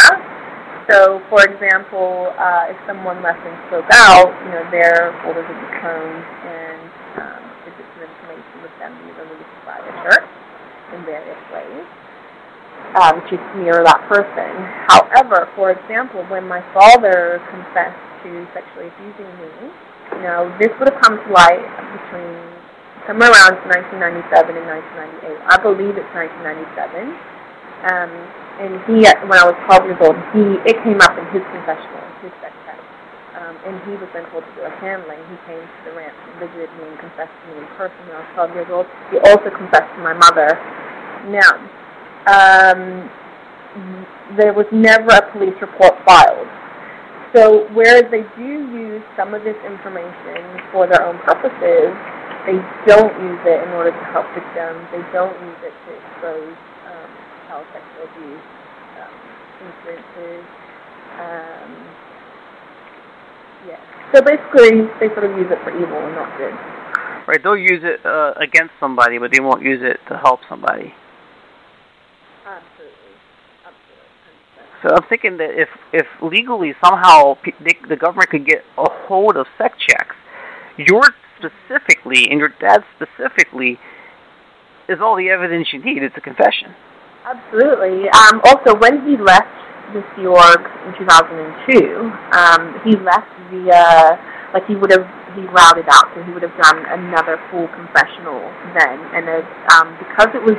[0.85, 5.61] So, for example, uh, if someone left and spoke out, you know, their folders would
[5.65, 6.81] be cloned and
[7.25, 10.28] um, digits of information would then be released by the church
[10.93, 11.85] in various ways
[12.97, 14.49] um, to smear that person.
[14.89, 19.51] However, for example, when my father confessed to sexually abusing me,
[20.17, 21.61] you know, this would have come to light
[21.93, 22.33] between
[23.05, 25.37] somewhere around 1997 and 1998.
[25.49, 27.13] I believe it's 1997.
[27.79, 28.11] Um,
[28.59, 32.03] and he, when I was 12 years old, he it came up in his confessional,
[32.25, 32.51] his sex.
[33.39, 35.23] Um, and he was then told to do a handling.
[35.31, 38.19] He came to the ranch and visited me and confessed to me in person when
[38.19, 38.85] I was 12 years old.
[39.15, 40.59] He also confessed to my mother.
[41.31, 41.55] Now,
[42.27, 43.07] um,
[44.35, 46.51] there was never a police report filed.
[47.31, 51.95] So whereas they do use some of this information for their own purposes,
[52.43, 54.83] they don't use it in order to help victims.
[54.91, 56.57] They don't use it to expose
[56.91, 57.09] um,
[57.47, 58.45] child sexual abuse
[58.99, 59.15] um,
[59.63, 60.43] incidences.
[61.23, 62.08] Um,
[63.67, 63.79] yeah.
[64.13, 66.53] So basically, they sort of use it for evil and not good.
[67.27, 70.93] Right, they'll use it uh, against somebody, but they won't use it to help somebody.
[72.41, 73.13] Absolutely.
[73.61, 74.79] Absolutely.
[74.81, 79.37] So I'm thinking that if if legally somehow they, the government could get a hold
[79.37, 80.15] of sec checks,
[80.77, 81.03] your
[81.37, 83.77] specifically and your dad specifically
[84.87, 86.01] is all the evidence you need.
[86.01, 86.73] It's a confession.
[87.25, 88.09] Absolutely.
[88.09, 89.53] Um, also, when he left
[89.93, 94.17] the Sea Org in 2002, um, he left via,
[94.53, 98.41] like he would have, he routed out, so he would have done another full confessional
[98.77, 98.97] then.
[99.13, 100.57] And it, um, because it was,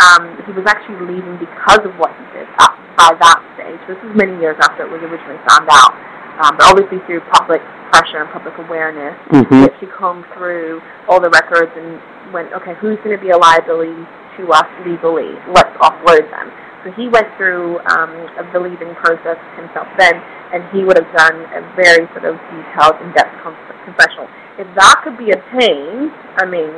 [0.00, 3.80] um, he was actually leaving because of what he did uh, by that stage.
[3.88, 5.92] This was many years after it was originally found out.
[6.40, 7.60] Um, but obviously through public
[7.92, 9.52] pressure and public awareness, Mhm.
[9.52, 12.00] he actually combed through all the records and
[12.32, 14.06] went, okay, who's going to be a liability
[14.40, 15.36] to us legally?
[15.52, 16.48] Let's offload them.
[16.84, 20.18] So he went through um, a believing process himself then,
[20.50, 23.38] and he would have done a very sort of detailed, in-depth
[23.86, 24.26] confessional.
[24.58, 26.10] If that could be obtained,
[26.42, 26.74] I mean,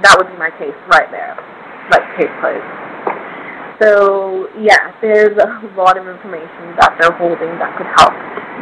[0.00, 1.36] that would be my case right there,
[1.92, 2.64] like case closed.
[3.80, 8.12] So yeah, there's a lot of information that they're holding that could help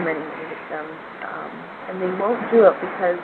[0.03, 0.95] many many victims,
[1.27, 1.51] um,
[1.91, 3.19] and they won't do it because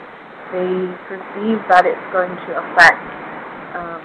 [0.51, 0.71] they
[1.07, 3.03] perceive that it's going to affect
[3.75, 4.03] um,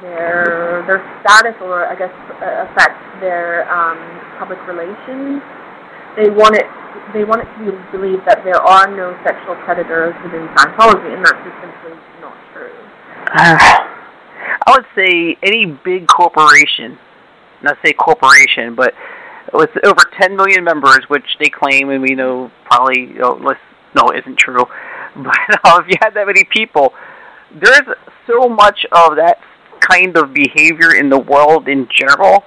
[0.00, 3.98] their their status, or I guess uh, affect their um,
[4.38, 5.42] public relations.
[6.16, 6.66] They want it.
[7.12, 11.24] They want it to be believed that there are no sexual predators within Scientology, and
[11.24, 12.72] that's just simply not true.
[14.66, 16.98] I would say any big corporation,
[17.62, 18.94] not say corporation, but
[19.52, 24.10] with over 10 million members, which they claim, and we know probably, you know, no,
[24.10, 24.64] it isn't true.
[25.16, 25.32] But
[25.64, 26.92] uh, if you had that many people,
[27.50, 27.88] there's
[28.26, 29.38] so much of that
[29.80, 32.44] kind of behavior in the world in general.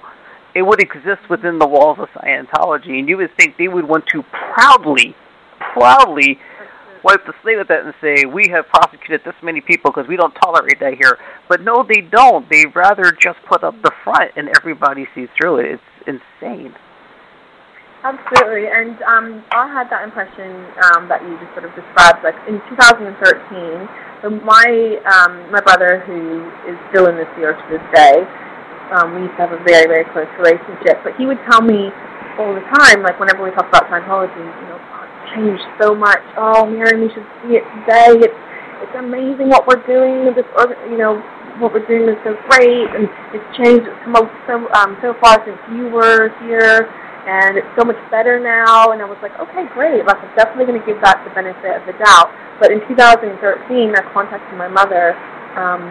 [0.54, 4.06] It would exist within the walls of Scientology, and you would think they would want
[4.08, 5.14] to proudly,
[5.58, 6.40] proudly
[7.02, 10.16] wipe the slate with that and say we have prosecuted this many people because we
[10.16, 11.18] don't tolerate that here.
[11.48, 12.48] But no, they don't.
[12.50, 15.80] They rather just put up the front and everybody sees through it.
[16.06, 16.74] It's insane.
[18.00, 22.24] Absolutely, and um, I had that impression um, that you just sort of described.
[22.24, 23.12] Like in 2013,
[24.24, 28.24] so my um, my brother, who is still in the Sea to this day,
[28.96, 31.04] um, we used to have a very very close relationship.
[31.04, 31.92] But he would tell me
[32.40, 35.92] all the time, like whenever we talk about Scientology, you know, oh, it's changed so
[35.92, 36.24] much.
[36.40, 38.16] Oh, Mirriam, you should see it today.
[38.16, 38.40] It's
[38.80, 40.24] it's amazing what we're doing.
[40.32, 40.48] This,
[40.88, 41.20] you know,
[41.60, 43.84] what we're doing is so great, and it's changed.
[44.08, 44.16] Come
[44.48, 46.88] so um, so far since you were here
[47.30, 48.90] and it's so much better now.
[48.90, 50.02] And I was like, okay, great.
[50.02, 52.34] Like, I'm definitely going to give that the benefit of the doubt.
[52.58, 53.38] But in 2013,
[53.94, 55.14] I contacted my mother
[55.54, 55.86] um,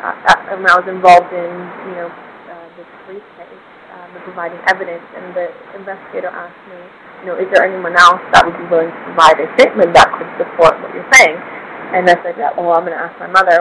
[0.00, 1.52] uh, when I was involved in,
[1.92, 3.64] you know, uh, this police case,
[4.00, 5.04] um, and providing evidence.
[5.12, 6.80] And the investigator asked me,
[7.20, 10.08] you know, is there anyone else that would be willing to provide a statement that
[10.16, 11.36] could support what you're saying?
[11.92, 13.60] And I said, yeah, well, I'm going to ask my mother.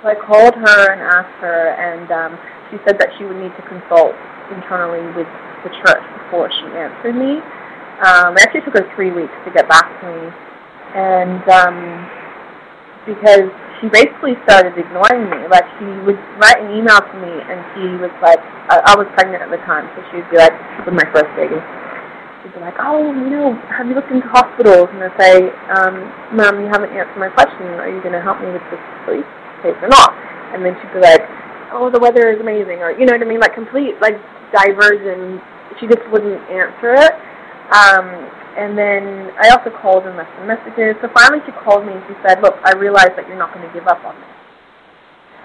[0.00, 2.32] So I called her and asked her, and um,
[2.72, 4.16] she said that she would need to consult
[4.48, 5.28] internally with
[5.66, 7.42] the church before she answered me.
[8.06, 10.22] Um, it actually took her three weeks to get back to me,
[10.94, 11.76] and um,
[13.08, 13.50] because
[13.80, 15.48] she basically started ignoring me.
[15.48, 18.40] Like she would write an email to me, and she was like,
[18.72, 21.28] I, I was pregnant at the time, so she would be like, with my first
[21.36, 21.58] baby.
[22.42, 24.88] She'd be like, oh, you know, have you looked into hospitals?
[24.92, 25.34] And I'd say,
[25.72, 25.94] um,
[26.36, 27.66] Mom, you haven't answered my question.
[27.80, 29.28] Are you going to help me with this police
[29.64, 30.14] case or not?
[30.54, 31.24] And then she'd be like,
[31.74, 34.16] oh, the weather is amazing, or you know what I mean, like complete like
[34.54, 35.42] diversion.
[35.80, 37.12] She just wouldn't answer it.
[37.72, 38.06] Um,
[38.56, 40.96] and then I also called and left some messages.
[41.04, 43.66] So finally she called me and she said, look, I realize that you're not going
[43.66, 44.32] to give up on this.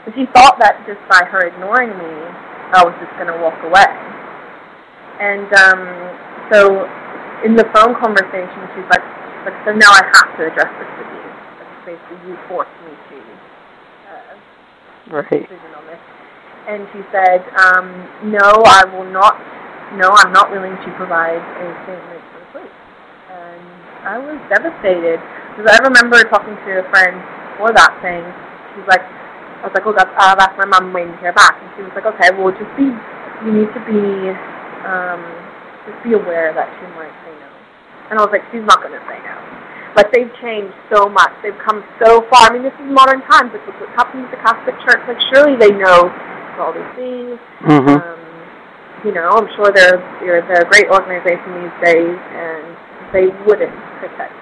[0.06, 2.14] But she thought that just by her ignoring me,
[2.72, 3.92] I was just going to walk away.
[5.20, 5.82] And um,
[6.50, 6.88] so
[7.46, 10.92] in the phone conversation, she's like, she's like, so now I have to address this
[10.98, 11.26] with you.
[11.60, 13.18] Like, basically, you forced me to
[14.10, 14.34] uh,
[15.20, 15.46] Right.
[15.46, 16.02] decision on this.
[16.66, 17.86] And she said, um,
[18.32, 19.36] no, I will not,
[20.00, 22.78] no, I'm not willing to provide a statement for the police.
[23.32, 23.64] And
[24.08, 25.20] I was devastated
[25.52, 27.20] because I remember talking to a friend
[27.56, 28.24] before that saying,
[28.74, 31.60] she's like, I was like, oh, that's, uh, that's my mom waiting to hear back.
[31.60, 32.90] And she was like, okay, well, just be,
[33.46, 34.34] you need to be,
[34.88, 35.22] um,
[35.86, 37.52] just be aware that she might say no.
[38.10, 39.38] And I was like, she's not going to say no.
[39.94, 41.36] Like, they've changed so much.
[41.44, 42.48] They've come so far.
[42.48, 43.52] I mean, this is modern times.
[43.52, 45.04] It's what's happening with the Catholic Church.
[45.04, 46.08] Like, surely they know
[46.58, 47.36] all these things.
[47.68, 48.00] Mm-hmm.
[48.00, 48.21] Um,
[49.04, 52.64] you know, I'm sure they're, they're, they're a great organization these days, and
[53.10, 54.36] they wouldn't protect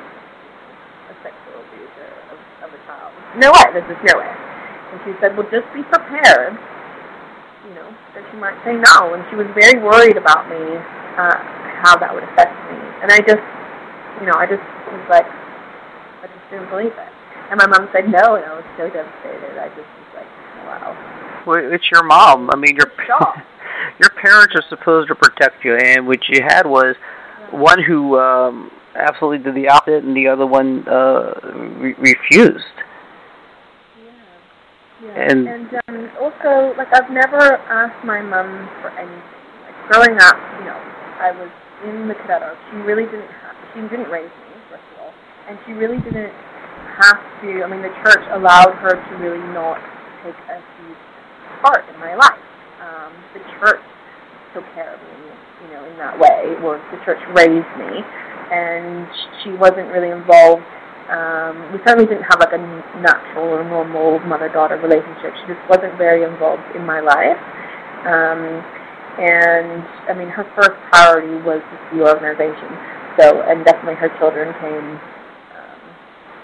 [1.10, 3.12] a sexual abuser of, of a child.
[3.40, 3.66] No way.
[3.72, 4.32] This is no way.
[4.92, 6.60] And she said, well, just be prepared,
[7.68, 9.14] you know, that she might say no.
[9.16, 10.60] And she was very worried about me,
[11.16, 11.38] uh,
[11.80, 12.78] how that would affect me.
[13.00, 13.44] And I just,
[14.20, 17.14] you know, I just was like, I just didn't believe it.
[17.50, 19.58] And my mom said no, and I was so devastated.
[19.58, 20.30] I just was like,
[20.68, 20.94] wow.
[21.48, 22.50] Well, it's your mom.
[22.52, 23.49] I mean, your Shocked.
[24.00, 26.96] Your parents are supposed to protect you, and what you had was
[27.52, 31.34] one who um, absolutely did the opposite, and the other one uh,
[31.78, 32.66] re- refused.
[35.04, 39.24] Yeah, And- and um, also, like, I've never asked my mum for anything.
[39.64, 40.80] Like, growing up, you know,
[41.20, 41.50] I was
[41.88, 45.14] in the cadet She really didn't have, she didn't raise me, first of all,
[45.48, 46.34] and she really didn't
[47.00, 49.80] have to, I mean, the church allowed her to really not
[50.24, 51.00] take a huge
[51.64, 52.40] part in my life.
[52.80, 53.84] Um, the church
[54.54, 55.30] took care of me,
[55.66, 58.04] you know, in that way, or the church raised me,
[58.52, 59.08] and
[59.44, 60.64] she wasn't really involved
[61.10, 62.62] um, we certainly didn't have like a
[63.02, 65.34] natural or normal mother-daughter relationship.
[65.42, 67.42] She just wasn't very involved in my life.
[68.06, 68.62] Um,
[69.18, 72.70] and I mean, her first priority was the organization.
[73.18, 75.02] So, and definitely her children came
[75.58, 75.82] um,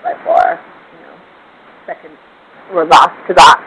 [0.01, 1.15] by far, you know,
[1.85, 2.17] second
[2.73, 3.61] or last to that.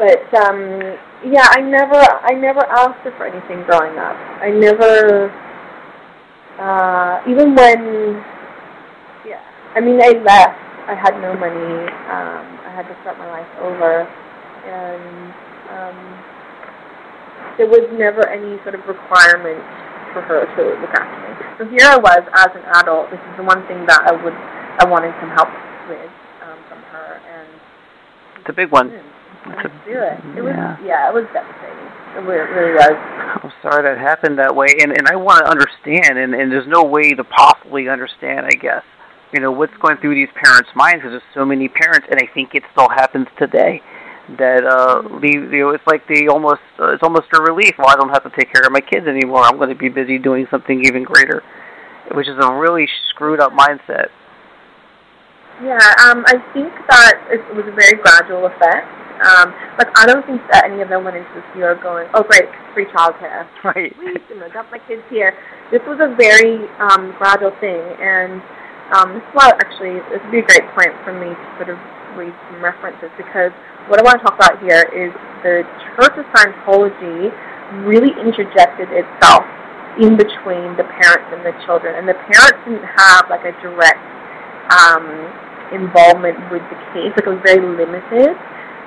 [0.00, 4.16] But um, yeah, I never, I never asked her for anything growing up.
[4.40, 5.30] I never,
[6.58, 8.22] uh, even when
[9.26, 9.42] yeah.
[9.74, 10.58] I mean, I left.
[10.88, 11.84] I had no money.
[12.08, 15.34] Um, I had to start my life over, and
[15.68, 15.98] um,
[17.58, 19.60] there was never any sort of requirement
[20.16, 21.32] for her to look after me.
[21.58, 23.10] So here I was as an adult.
[23.10, 24.32] This is the one thing that I would
[24.78, 25.50] I wanted some help
[25.90, 26.08] with
[26.46, 27.48] um, from her, and
[28.40, 28.88] It's a big one.
[28.88, 29.02] I
[29.46, 30.18] didn't do it.
[30.36, 30.76] It was Yeah.
[30.84, 31.86] yeah, it was devastating.
[32.16, 32.96] It really, was.
[33.44, 36.66] I'm sorry that happened that way, and and I want to understand, and and there's
[36.66, 38.82] no way to possibly understand, I guess.
[39.32, 42.26] You know what's going through these parents' minds because there's so many parents, and I
[42.32, 43.82] think it still happens today.
[44.36, 47.72] That uh, leave, you know, it's like they almost, uh, it's almost a relief.
[47.78, 49.40] Well, I don't have to take care of my kids anymore.
[49.40, 51.42] I'm going to be busy doing something even greater,
[52.12, 54.08] which is a really screwed up mindset.
[55.64, 58.86] Yeah, um, I think that it was a very gradual effect.
[59.18, 62.22] Um, like I don't think that any of them went into this year going, "Oh,
[62.22, 63.92] great, free childcare." Right.
[63.98, 65.34] I'm gonna dump my kids here.
[65.70, 68.40] This was a very um, gradual thing, and
[68.94, 71.68] um, this is why actually this would be a great point for me to sort
[71.68, 71.78] of
[72.16, 73.52] read some references because
[73.90, 77.30] what I want to talk about here is the Church of Scientology
[77.84, 79.44] really interjected itself
[80.00, 84.00] in between the parents and the children, and the parents didn't have like a direct
[84.70, 85.04] um,
[85.74, 87.12] involvement with the case.
[87.16, 88.36] Like it was very limited.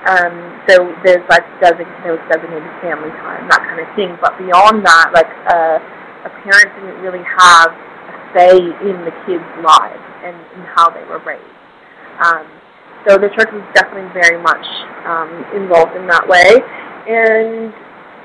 [0.02, 0.34] Um,
[0.66, 4.18] so there's like design, there designated family time, that kind of thing.
[4.18, 5.78] But beyond that, like uh,
[6.26, 11.06] a parent didn't really have a say in the kids' lives and, and how they
[11.06, 11.46] were raised.
[12.18, 12.50] Um,
[13.06, 14.66] so the church was definitely very much
[15.06, 16.62] um, involved in that way.
[17.06, 17.74] And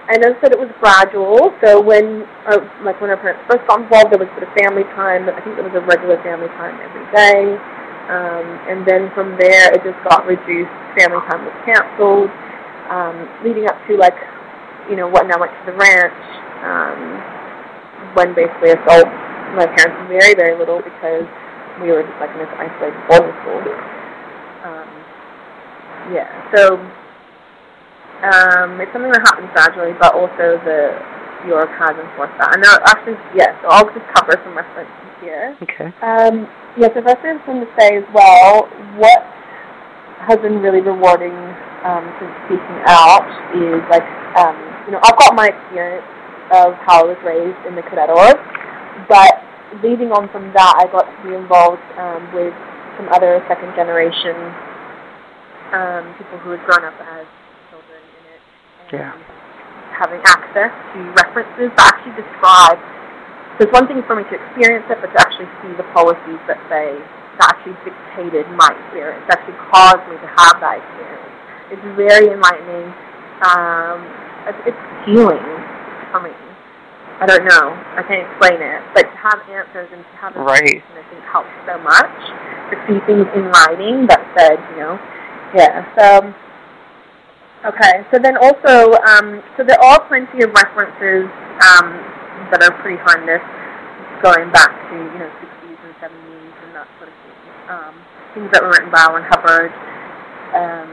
[0.09, 1.53] I know that it was gradual.
[1.65, 4.85] So when, uh, like when our parents first got involved, there was bit of family
[4.97, 5.29] time.
[5.29, 7.57] I think there was a regular family time every day.
[8.07, 10.71] Um, and then from there, it just got reduced.
[10.95, 12.31] Family time was canceled,
[12.89, 14.15] um, leading up to like,
[14.89, 16.23] you know, what now went to the ranch.
[16.63, 17.19] Um,
[18.15, 19.05] when basically us all,
[19.59, 21.27] my parents very, very little because
[21.83, 23.61] we were just like in this isolated boarding school.
[24.65, 24.89] Um,
[26.15, 26.79] yeah, so
[28.23, 30.97] um, it's something that happens gradually, but also the
[31.45, 32.57] York has enforced that.
[32.57, 35.53] And now, actually, yeah, so I'll just cover some references here.
[35.63, 35.93] Okay.
[36.01, 36.49] Um,
[36.81, 38.65] yes, the first thing I'm going to say as well,
[38.97, 39.21] what
[40.25, 41.37] has been really rewarding
[41.85, 44.07] um, since speaking out is like,
[44.41, 44.57] um,
[44.89, 46.07] you know, I've got my experience
[46.57, 48.39] of how I was raised in the cadet org,
[49.11, 49.43] but
[49.83, 52.55] leading on from that, I got to be involved um, with
[52.97, 54.35] some other second generation
[55.75, 57.27] um, people who had grown up as
[57.71, 58.41] children in it.
[58.41, 59.13] And Yeah.
[59.97, 62.77] Having access to references that actually describe
[63.57, 66.37] so it's one thing for me to experience it, but to actually see the policies
[66.45, 66.93] that say,
[67.41, 71.33] that actually dictated my experience, that actually caused me to have that experience.
[71.73, 72.93] It's very enlightening.
[73.49, 74.05] Um,
[74.45, 75.41] it's, it's healing
[76.13, 76.37] for me.
[77.17, 77.73] I don't know.
[77.97, 78.85] I can't explain it.
[78.93, 80.77] But to have answers and to have Right.
[80.77, 82.17] information, I think helps so much.
[82.69, 85.01] To see things in writing that said, you know,
[85.57, 85.81] yeah.
[85.97, 86.29] So
[87.67, 91.27] Okay, so then also, um, so there are plenty of references
[91.67, 91.99] um,
[92.55, 93.43] that are pretty horrendous,
[94.23, 97.35] going back to you know 60s and 70s and that sort of thing.
[97.67, 97.95] Um,
[98.39, 99.19] things that were written by L.
[99.19, 99.75] Ron Hubbard.
[100.55, 100.91] Um,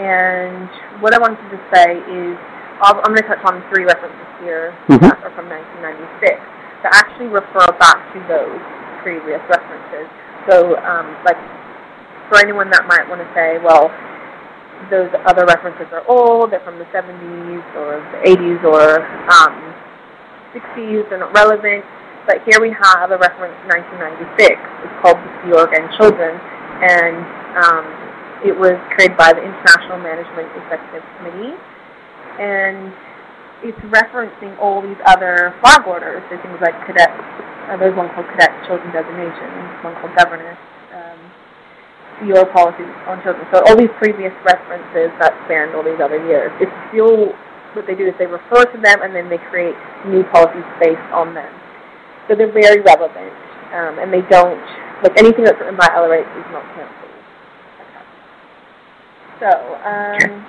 [0.00, 0.68] and
[1.04, 2.36] what I wanted to say is,
[2.80, 5.04] I'll, I'm going to touch on three references here Mhm.
[5.12, 6.40] that are from 1996
[6.88, 8.60] that actually refer back to those
[9.04, 10.08] previous references.
[10.48, 11.36] So, um, like,
[12.32, 13.92] for anyone that might want to say, well,
[14.90, 19.54] those other references are old, they're from the 70s or the 80s or um,
[20.54, 21.84] 60s, they're not relevant.
[22.26, 24.58] But here we have a reference to 1996.
[24.58, 26.34] It's called The Sea Org and Children,
[26.82, 27.22] and
[27.54, 27.84] um,
[28.42, 31.54] it was created by the International Management Executive Committee,
[32.42, 32.90] and
[33.62, 36.20] it's referencing all these other flag orders.
[36.28, 37.14] So things like cadet,
[37.70, 39.48] uh, there's one called Cadet Children Designation,
[39.86, 40.75] one called Governess, um,
[42.24, 43.44] your policies on children.
[43.52, 46.52] So all these previous references that spanned all these other years.
[46.60, 47.36] It's still
[47.76, 49.76] what they do is they refer to them and then they create
[50.08, 51.52] new policies based on them.
[52.28, 53.32] So they're very relevant,
[53.76, 54.58] um, and they don't
[55.04, 57.12] like anything that's written by LRH is not canceled.
[57.84, 58.04] Okay.
[59.40, 59.50] So.
[59.84, 60.46] Um,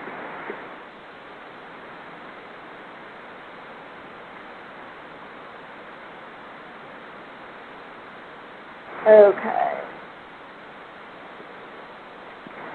[9.07, 9.96] Okay.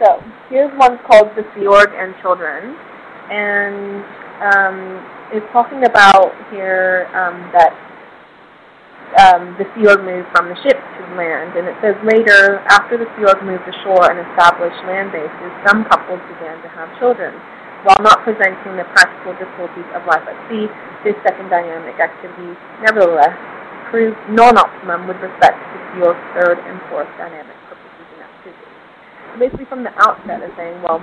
[0.03, 0.18] So
[0.50, 2.74] here's one called The Sea Org and Children,
[3.30, 4.03] and
[4.42, 4.76] um,
[5.30, 7.70] it's talking about here um, that
[9.22, 12.98] um, the Sea Org moved from the ship to land, and it says later, after
[12.98, 17.30] the Sea Org moved ashore and established land bases, some couples began to have children.
[17.86, 20.66] While not presenting the practical difficulties of life at sea,
[21.07, 23.38] this second dynamic activity nevertheless
[23.86, 28.74] proved non-optimum with respect to Sea third and fourth dynamic purposes and activities.
[29.22, 31.01] So basically from the outset they're saying, well,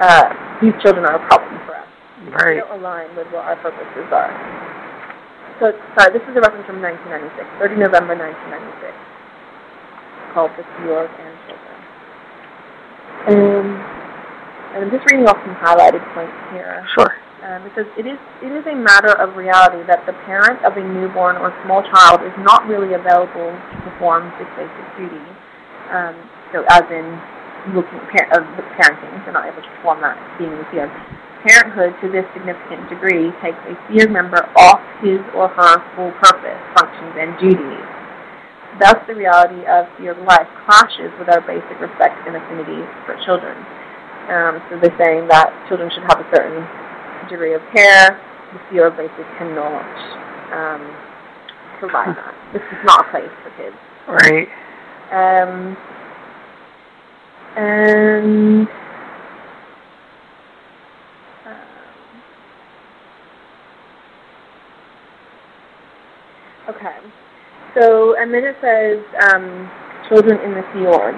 [0.00, 0.26] uh,
[0.60, 1.88] these children are a problem for us.
[2.24, 2.58] They Right.
[2.60, 4.30] don't align with what our purposes are.
[5.60, 8.90] So, sorry, this is a reference from 1996, 30 November 1996,
[10.34, 11.76] called The Org and Children.
[13.30, 13.66] Um,
[14.74, 16.82] and I'm just reading off some highlighted points here.
[16.98, 17.14] Sure.
[17.46, 20.76] Um, it says, it is, it is a matter of reality that the parent of
[20.76, 25.22] a newborn or small child is not really available to perform this basic duty.
[25.92, 26.16] Um,
[26.54, 27.06] so as in
[27.74, 28.46] looking par- of
[28.78, 30.86] parenting, they're not able to perform that being in the field.
[31.42, 36.56] Parenthood to this significant degree takes a field member off his or her full purpose,
[36.78, 37.84] functions, and duties.
[38.80, 43.58] Thus, the reality of field life clashes with our basic respect and affinity for children.
[44.30, 46.64] Um, so they're saying that children should have a certain
[47.28, 48.16] degree of care.
[48.54, 49.84] The field basic cannot
[50.54, 50.82] um,
[51.78, 52.32] provide that.
[52.54, 53.76] This is not a place for kids.
[54.08, 54.48] Right.
[55.12, 55.76] Um,
[57.56, 58.66] and
[61.46, 61.54] um,
[66.68, 66.96] okay,
[67.74, 68.98] so and then it says
[69.32, 69.70] um,
[70.08, 71.14] children in the Org.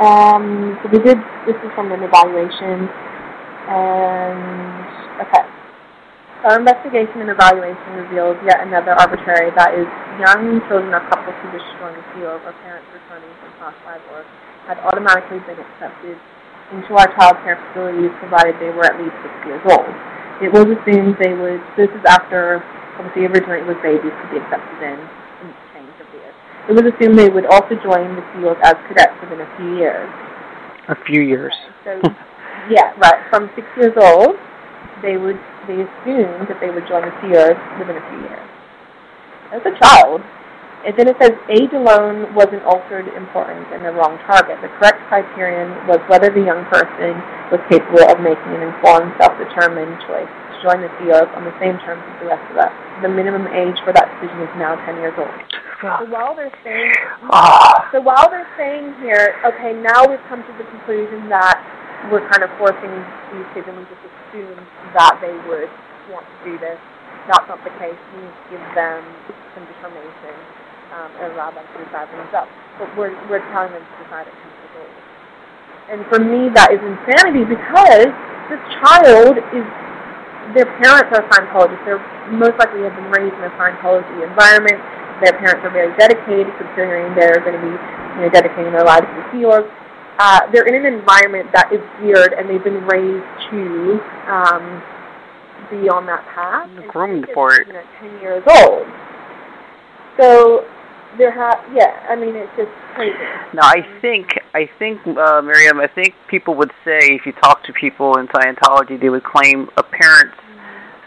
[0.00, 1.18] Um, so we did.
[1.46, 2.88] This is from an evaluation,
[3.68, 5.63] and okay.
[6.44, 9.88] Our investigation and evaluation revealed yet another arbitrary, that is,
[10.20, 13.48] young children or couples who wish to join the Sea Org or parents returning from
[13.56, 14.28] Class 5 org
[14.68, 16.20] had automatically been accepted
[16.68, 19.88] into our child care facilities provided they were at least six years old.
[20.44, 22.60] It was assumed they would, this is after,
[23.00, 26.36] obviously originally it was babies to be accepted in, in change of years.
[26.68, 30.12] It was assumed they would also join the Org as cadets within a few years.
[30.92, 31.56] A few years.
[31.88, 31.96] So,
[32.68, 33.24] yeah, right.
[33.32, 34.36] From six years old,
[35.00, 38.48] they would they assumed that they would join the Sea Org within a few years.
[39.52, 40.20] As a child,
[40.84, 44.60] and then it says age alone wasn't altered importance and the wrong target.
[44.60, 47.16] The correct criterion was whether the young person
[47.48, 51.56] was capable of making an informed, self-determined choice to join the Sea Org on the
[51.56, 52.72] same terms as the rest of us.
[53.00, 55.32] The minimum age for that decision is now 10 years old.
[55.80, 56.92] So while they're saying
[57.32, 57.88] Ah.
[57.92, 61.60] so while they're saying here, okay, now we've come to the conclusion that
[62.12, 62.92] we're kind of forcing
[63.32, 64.58] these kids and we just assume
[64.92, 65.70] that they would
[66.12, 66.78] want to do this.
[67.28, 67.96] That's not the case.
[68.16, 69.00] We need to give them
[69.56, 70.34] some determination
[70.92, 72.52] um, and allow them to decide for themselves.
[72.76, 74.94] But we're, we're telling them to decide at 10 years old.
[75.84, 78.12] And for me, that is insanity because
[78.52, 79.64] this child is,
[80.52, 81.84] their parents are Scientologists.
[81.88, 84.80] They're most likely have been raised in a Scientology environment
[85.22, 89.06] their parents are very dedicated, considering they're going to be, you know, dedicating their lives
[89.06, 89.66] to the Sea Org.
[90.18, 93.98] Uh, they're in an environment that is geared, and they've been raised to
[94.30, 94.82] um,
[95.70, 96.70] be on that path.
[96.88, 97.68] Groomed for it.
[97.68, 98.86] Know, ten years old.
[100.20, 100.64] So
[101.18, 103.18] there ha yeah, I mean, it's just crazy.
[103.54, 107.64] Now I think I think, uh, Mirriam, I think people would say if you talk
[107.64, 110.38] to people in Scientology, they would claim a parent's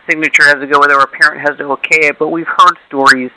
[0.10, 2.20] signature has to go with it or a parent has to okay it.
[2.20, 3.32] But we've heard stories,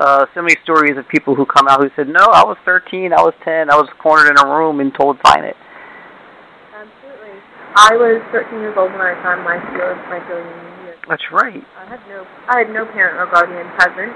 [0.00, 3.12] uh, so many stories of people who come out who said, no, I was 13,
[3.12, 5.56] I was 10, I was cornered in a room and told sign it.
[6.72, 7.36] Absolutely.
[7.76, 10.56] I was 13 years old when I signed my seal my billion
[10.88, 10.96] year.
[11.04, 11.60] That's right.
[11.76, 14.10] I had no I had no parent or guardian present.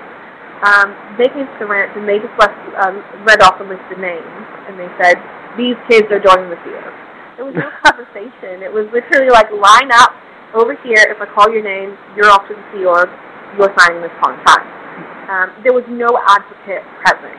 [0.65, 0.89] Um,
[1.21, 4.01] they came to the ranch and they just left, um, read off a list of
[4.01, 5.21] names and they said,
[5.61, 6.95] these kids are joining the field.
[7.37, 8.65] There was no conversation.
[8.65, 10.17] It was literally like, line up
[10.57, 11.05] over here.
[11.13, 13.13] If I call your name, you're off to the Sea Org.
[13.61, 14.84] You're signing this contract.
[15.29, 17.39] Um, there was no advocate present.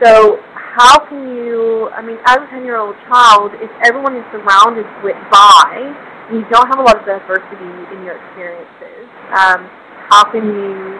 [0.00, 5.18] So how can you, I mean, as a 10-year-old child, if everyone is surrounded with
[5.28, 5.92] by,
[6.32, 9.04] you don't have a lot of diversity in your experiences,
[9.36, 9.68] um,
[10.08, 10.96] how can you,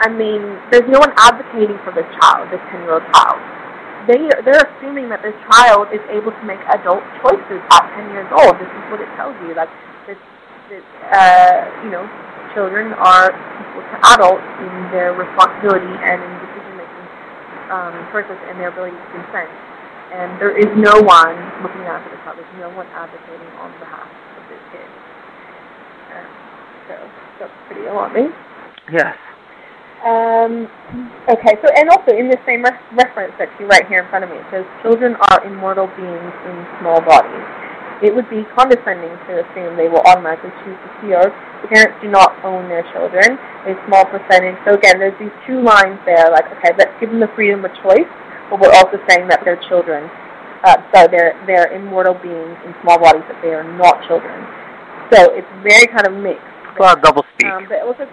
[0.00, 0.40] I mean,
[0.72, 3.38] there's no one advocating for this child, this 10-year-old child.
[4.08, 8.28] They, they're assuming that this child is able to make adult choices at 10 years
[8.32, 8.56] old.
[8.56, 9.52] This is what it tells you.
[9.52, 9.72] Like,
[10.08, 10.20] this,
[10.72, 12.04] this uh, you know,
[12.54, 17.06] children are equal to adults in their responsibility and in decision-making
[17.70, 19.50] um, choices and their ability to consent.
[20.14, 22.38] And there is no one looking after the child.
[22.38, 24.88] There's no one advocating on behalf of this kid.
[26.14, 26.28] Um,
[26.86, 26.94] so
[27.42, 28.30] that's pretty alarming.
[28.94, 29.18] Yes.
[30.04, 30.68] Um,
[31.32, 34.30] okay, so and also in the same re- reference section right here in front of
[34.30, 37.63] me, it says children are immortal beings in small bodies.
[38.04, 41.32] It would be condescending to assume they will automatically choose the.
[41.64, 43.40] The parents do not own their children.
[43.64, 44.60] A small percentage.
[44.68, 46.28] So again, there's these two lines there.
[46.28, 48.08] Like, okay, let's give them the freedom of choice,
[48.52, 50.12] but we're also saying that they're children.
[50.68, 54.36] Uh, so they're they're immortal beings in small bodies, but they are not children.
[55.08, 56.44] So it's very kind of mixed.
[56.76, 57.48] A lot of double speak.
[57.48, 58.04] Um, but also,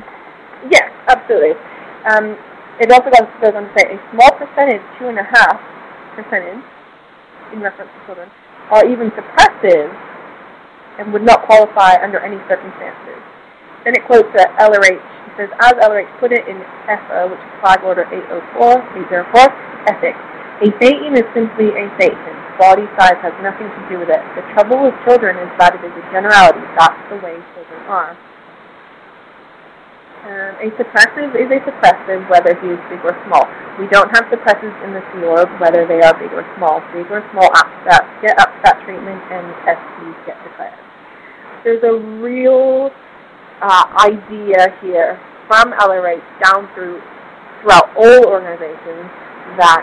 [0.72, 1.60] yes, absolutely.
[2.08, 2.40] Um,
[2.80, 5.60] it also goes, goes on to say a small percentage, two and a half
[6.16, 6.64] percentage,
[7.54, 8.30] in reference to children,
[8.72, 9.92] are even suppressive
[10.98, 13.20] and would not qualify under any circumstances.
[13.84, 15.04] Then it quotes uh, LRH.
[15.28, 20.22] It says, as LRH put it in FO, which is Flag Order 804, 804, Ethics,
[20.62, 22.38] a thetan is simply a thetan.
[22.60, 24.22] Body size has nothing to do with it.
[24.38, 26.62] The trouble with children is that it is a generality.
[26.78, 28.14] That's the way children are.
[30.22, 33.50] Um, a suppressive is a suppressive whether he is big or small.
[33.82, 36.78] We don't have suppressives in the Org whether they are big or small.
[36.94, 40.78] Big or small upset, get upset treatment and SPs get declared.
[41.64, 42.92] There's a real
[43.62, 47.02] uh, idea here from LRH down through
[47.62, 49.10] throughout all organizations
[49.58, 49.82] that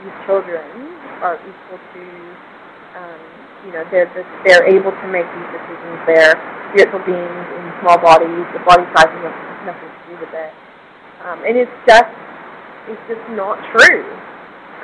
[0.00, 0.64] these children
[1.20, 2.04] are equal to
[2.96, 3.20] um,
[3.66, 4.08] you know, they're
[4.44, 5.98] they're able to make these decisions.
[6.06, 6.36] They're
[6.72, 8.44] spiritual beings in small bodies.
[8.54, 9.34] The body size has
[9.66, 10.52] nothing to do with it.
[11.26, 12.10] Um, and it's just,
[12.88, 14.04] it's just not true.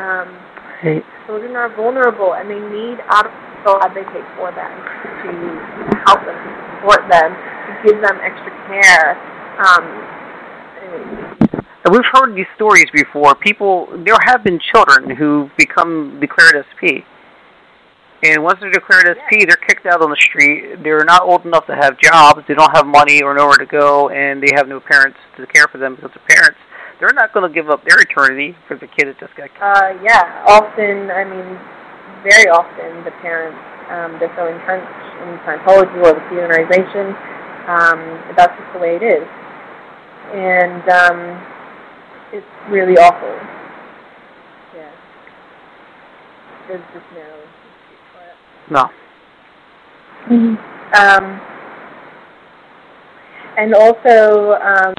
[0.00, 0.28] Um,
[0.84, 1.04] Right.
[1.26, 3.32] children are vulnerable and they need adults
[3.64, 4.68] to advocate for them,
[5.24, 5.30] to
[6.04, 9.16] help them, to support them, to give them extra care.
[9.64, 9.84] Um,
[10.82, 13.34] and- And we've heard these stories before.
[13.36, 17.04] People, there have been children who become declared SP.
[18.24, 20.80] And once they're declared SP, they're kicked out on the street.
[20.82, 22.40] They're not old enough to have jobs.
[22.48, 25.68] They don't have money or nowhere to go, and they have no parents to care
[25.68, 26.56] for them because the parents,
[26.96, 29.76] they're not going to give up their eternity for the kid that just got killed.
[29.76, 31.60] Uh, yeah, often, I mean,
[32.24, 33.60] very often the parents,
[33.92, 34.88] um, they're so entrenched
[35.20, 37.12] in Scientology or the organization,
[37.68, 38.00] um,
[38.40, 39.28] that's just the way it is.
[40.32, 41.20] And um,
[42.32, 43.36] it's really awful.
[44.72, 44.88] Yeah.
[46.72, 47.44] There's just no
[48.70, 48.90] No.
[50.94, 51.40] Um,
[53.58, 54.94] and also, um,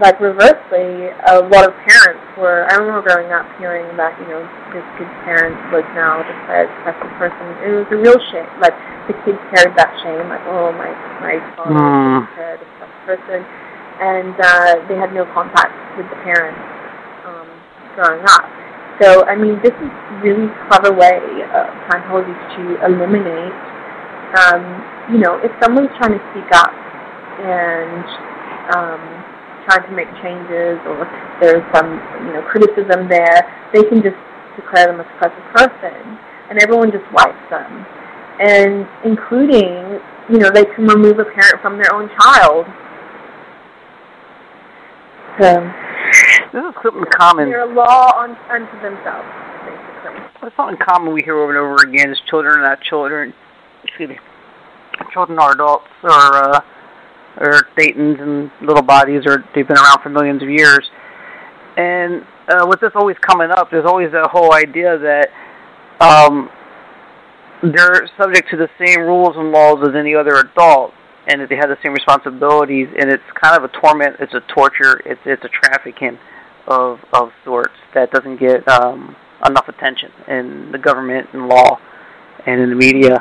[0.00, 2.66] like reversely, a lot of parents were.
[2.68, 4.44] I remember growing up hearing that you know
[4.74, 7.44] this kid's parent was now declared special person.
[7.64, 8.50] It was a real shame.
[8.60, 8.76] Like
[9.08, 10.28] the kids carried that shame.
[10.28, 10.92] Like oh my
[11.24, 12.28] my father Hmm.
[12.28, 13.40] was a special person,
[14.02, 16.60] and uh, they had no contact with the parents
[17.24, 17.48] um,
[17.96, 18.44] growing up.
[19.00, 19.90] So I mean, this is
[20.22, 21.22] really clever way
[21.54, 23.54] of Scientology to eliminate.
[24.34, 24.62] Um,
[25.14, 26.74] you know, if someone's trying to speak up
[27.38, 28.04] and
[28.74, 29.02] um,
[29.70, 31.06] trying to make changes, or
[31.40, 31.94] there's some
[32.26, 34.18] you know criticism there, they can just
[34.56, 36.18] declare them a suppressive person,
[36.50, 37.86] and everyone just wipes them,
[38.42, 42.66] and including you know they can remove a parent from their own child.
[45.38, 45.62] So
[46.52, 47.50] This is something common.
[47.50, 49.28] they're a law on, unto themselves,
[49.68, 50.48] basically.
[50.48, 53.34] It's something common we hear over and over again is children are not children.
[53.84, 54.18] Excuse me.
[55.12, 56.60] Children are adults or uh,
[57.40, 60.88] or thetans and little bodies or they've been around for millions of years.
[61.76, 65.28] And uh, with this always coming up, there's always that whole idea that
[66.00, 66.48] um,
[67.62, 70.92] they're subject to the same rules and laws as any other adult,
[71.28, 72.88] and that they have the same responsibilities.
[72.98, 74.16] And it's kind of a torment.
[74.18, 75.02] It's a torture.
[75.04, 76.18] It's it's a trafficking
[76.68, 79.16] of of sorts that doesn't get um,
[79.46, 81.78] enough attention in the government and law
[82.46, 83.18] and in the media.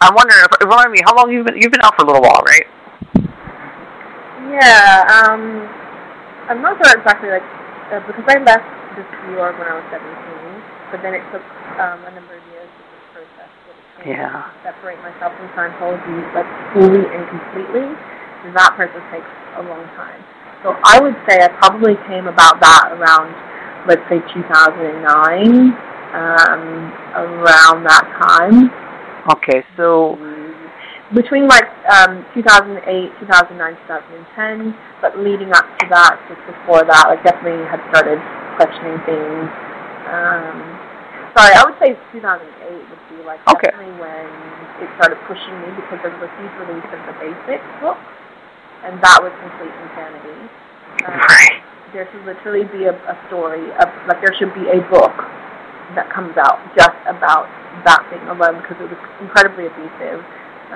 [0.00, 2.22] I'm wondering, if, remind me, how long you've been you've been out for a little
[2.22, 2.66] while, right?
[4.50, 5.68] Yeah, um,
[6.50, 7.46] I'm not sure exactly like
[7.94, 8.66] uh, because I left
[8.98, 10.02] this New York when I was 17,
[10.90, 11.44] but then it took
[11.80, 13.50] um, a number of years to this process
[14.02, 14.50] to Yeah.
[14.66, 17.86] separate myself from Scientology like fully and completely.
[18.52, 20.18] That process takes a long time.
[20.62, 23.34] So I would say I probably came about that around,
[23.90, 25.74] let's say 2009,
[26.14, 26.62] um,
[27.18, 28.70] around that time.
[29.34, 30.18] Okay, so
[31.14, 32.82] between like um, 2008,
[33.20, 38.18] 2009, 2010, but leading up to that, just before that, like definitely had started
[38.56, 39.46] questioning things.
[40.08, 40.56] Um,
[41.36, 43.68] sorry, I would say 2008 would be like Okay.
[43.70, 44.26] definitely when
[44.80, 47.98] it started pushing me because there was a huge release of the Basics book,
[48.84, 50.38] and that was complete insanity.
[51.06, 51.58] Um, right.
[51.92, 55.14] there should literally be a, a story of like there should be a book
[55.94, 57.48] that comes out just about
[57.84, 60.20] that thing alone because it was incredibly abusive.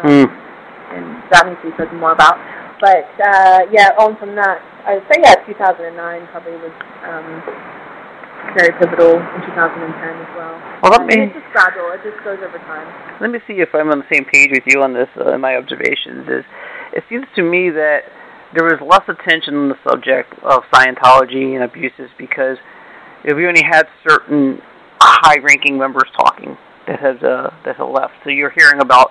[0.02, 0.28] Um, Mm.
[0.86, 2.38] And that needs to be spoken more about.
[2.78, 5.98] But uh, yeah, on from that, I would say yeah, 2009
[6.30, 6.70] probably was
[7.02, 7.42] um,
[8.54, 10.54] very pivotal in 2010 as well.
[10.84, 11.90] Well, let me- it's just gradual.
[11.90, 12.86] It just goes over time.
[13.18, 15.08] Let me see if I'm on the same page with you on this.
[15.18, 16.44] Uh, my observations, is
[16.96, 18.08] it seems to me that
[18.54, 22.56] there was less attention on the subject of Scientology and abuses because
[23.24, 24.62] we only had certain
[25.00, 28.14] high-ranking members talking that have uh, that have left.
[28.24, 29.10] So you're hearing about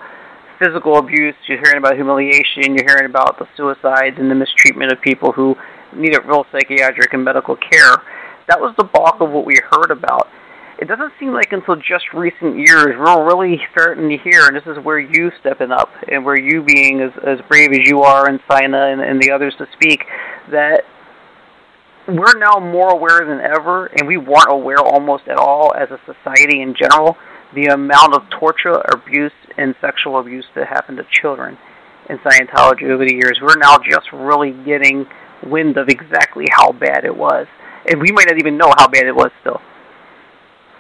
[0.58, 5.02] physical abuse, you're hearing about humiliation, you're hearing about the suicides and the mistreatment of
[5.02, 5.56] people who
[5.94, 8.02] needed real psychiatric and medical care.
[8.48, 10.28] That was the bulk of what we heard about
[10.80, 14.66] it doesn't seem like until just recent years we're really starting to hear, and this
[14.66, 18.28] is where you stepping up and where you being as, as brave as you are
[18.28, 20.04] and Sina and, and the others to speak,
[20.52, 20.82] that
[22.08, 26.00] we're now more aware than ever, and we weren't aware almost at all as a
[26.06, 27.18] society in general,
[27.56, 31.58] the amount of torture, abuse, and sexual abuse that happened to children
[32.10, 33.40] in Scientology over the years.
[33.42, 35.08] We're now just really getting
[35.44, 37.48] wind of exactly how bad it was.
[37.90, 39.62] And we might not even know how bad it was still.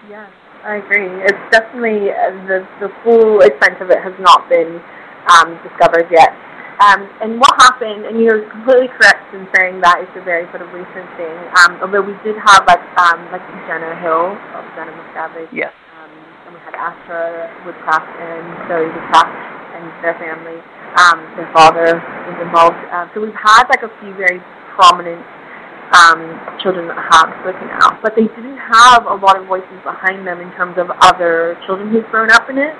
[0.09, 0.29] Yeah,
[0.63, 1.09] I agree.
[1.25, 4.81] It's definitely uh, the the full extent of it has not been
[5.29, 6.33] um, discovered yet.
[6.75, 8.03] Um, and what happened?
[8.05, 11.35] And you're completely correct in saying that it's a very sort of recent thing.
[11.63, 15.71] Um, although we did have like um, like Jenna Hill, or Jenna Miscavige, Yes.
[15.97, 16.11] um,
[16.45, 19.33] and we had Astra Woodcraft and Zoe Woodcraft
[19.79, 20.59] and their family.
[20.99, 22.77] Um, their father was involved.
[22.91, 24.43] Uh, so we've had like a few very
[24.75, 25.23] prominent
[25.93, 26.21] um,
[26.63, 30.41] children that have spoken out, but they didn't have a lot of voices behind them
[30.41, 32.73] in terms of other children who've grown up in it.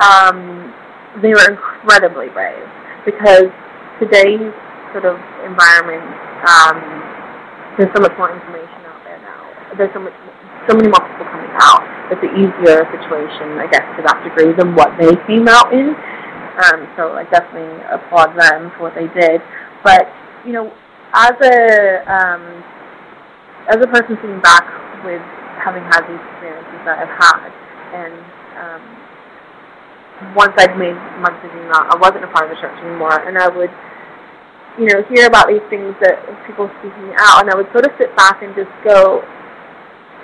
[0.00, 0.72] Um,
[1.20, 2.64] they were incredibly brave
[3.04, 3.52] because
[4.00, 4.48] today's
[4.96, 6.04] sort of environment,
[6.48, 6.80] um,
[7.76, 9.40] there's so much more information out there now.
[9.76, 10.16] There's so much,
[10.68, 11.84] so many more people coming out.
[12.08, 15.96] It's an easier situation, I guess, to that degree than what they came out in.
[16.52, 19.40] Um, so I definitely applaud them for what they did.
[19.84, 20.08] But
[20.44, 20.72] you know,
[21.12, 21.56] as a
[22.08, 22.42] um,
[23.68, 24.64] as a person sitting back
[25.04, 25.22] with
[25.60, 27.50] having had these experiences that I've had,
[27.94, 28.16] and
[28.58, 28.82] um,
[30.34, 33.36] once I'd made my decision that I wasn't a part of the church anymore, and
[33.36, 33.70] I would,
[34.80, 36.16] you know, hear about these things that
[36.48, 39.20] people speaking out, and I would sort of sit back and just go,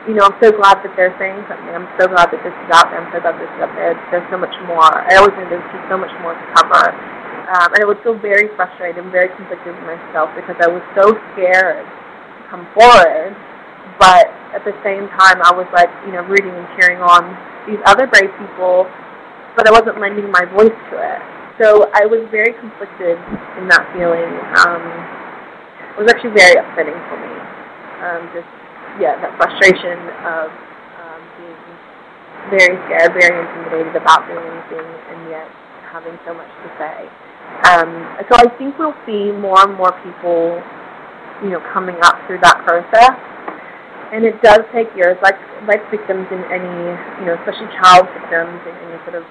[0.08, 1.68] you know, I'm so glad that they're saying something.
[1.68, 3.02] I'm so glad that this is out there.
[3.02, 3.92] I'm so glad that this is out there.
[4.08, 4.88] There's so much more.
[4.88, 6.96] I always knew there's just so much more to cover.
[7.48, 10.84] Um, and I would feel very frustrated and very conflicted with myself because I was
[10.92, 13.32] so scared to come forward.
[13.96, 17.24] But at the same time, I was like, you know, rooting and cheering on
[17.64, 18.84] these other brave people,
[19.56, 21.20] but I wasn't lending my voice to it.
[21.56, 23.18] So I was very conflicted
[23.58, 24.30] in that feeling.
[24.62, 24.84] Um,
[25.96, 27.34] it was actually very upsetting for me.
[28.04, 28.52] Um, just,
[29.02, 30.52] yeah, that frustration of
[31.02, 31.60] um, being
[32.54, 35.50] very scared, very intimidated about doing anything, and yet
[35.90, 37.08] having so much to say.
[37.68, 37.90] Um,
[38.30, 40.62] so I think we'll see more and more people,
[41.42, 43.18] you know, coming up through that process.
[44.08, 45.36] And it does take years, like
[45.68, 46.76] like victims in any,
[47.20, 49.24] you know, especially child victims in any sort of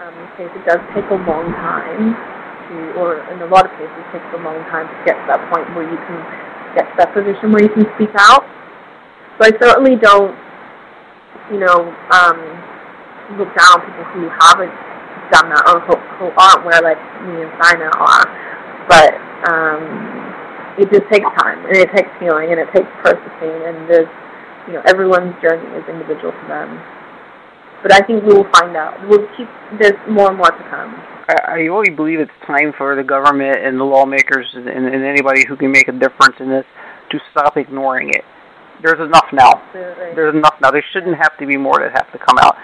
[0.00, 0.48] um, case.
[0.56, 4.40] It does take a long time to, or in a lot of cases, takes a
[4.40, 6.18] long time to get to that point where you can
[6.72, 8.48] get to that position where you can speak out.
[9.36, 10.32] So I certainly don't,
[11.52, 12.38] you know, um,
[13.36, 14.72] look down on people who haven't
[15.32, 18.26] done that or who, who aren't where like me and Sina are.
[18.86, 19.16] But
[19.48, 19.80] um,
[20.78, 24.12] it just takes time and it takes healing and it takes processing and there's
[24.68, 26.78] you know everyone's journey is individual to them.
[27.82, 28.94] But I think we will find out.
[29.08, 29.48] We'll keep
[29.80, 30.94] there's more and more to come.
[31.28, 35.44] I, I really believe it's time for the government and the lawmakers and, and anybody
[35.48, 36.64] who can make a difference in this
[37.10, 38.24] to stop ignoring it.
[38.82, 39.62] There's enough now.
[39.62, 40.14] Absolutely.
[40.14, 40.70] There's enough now.
[40.70, 42.56] There shouldn't have to be more that have to come out.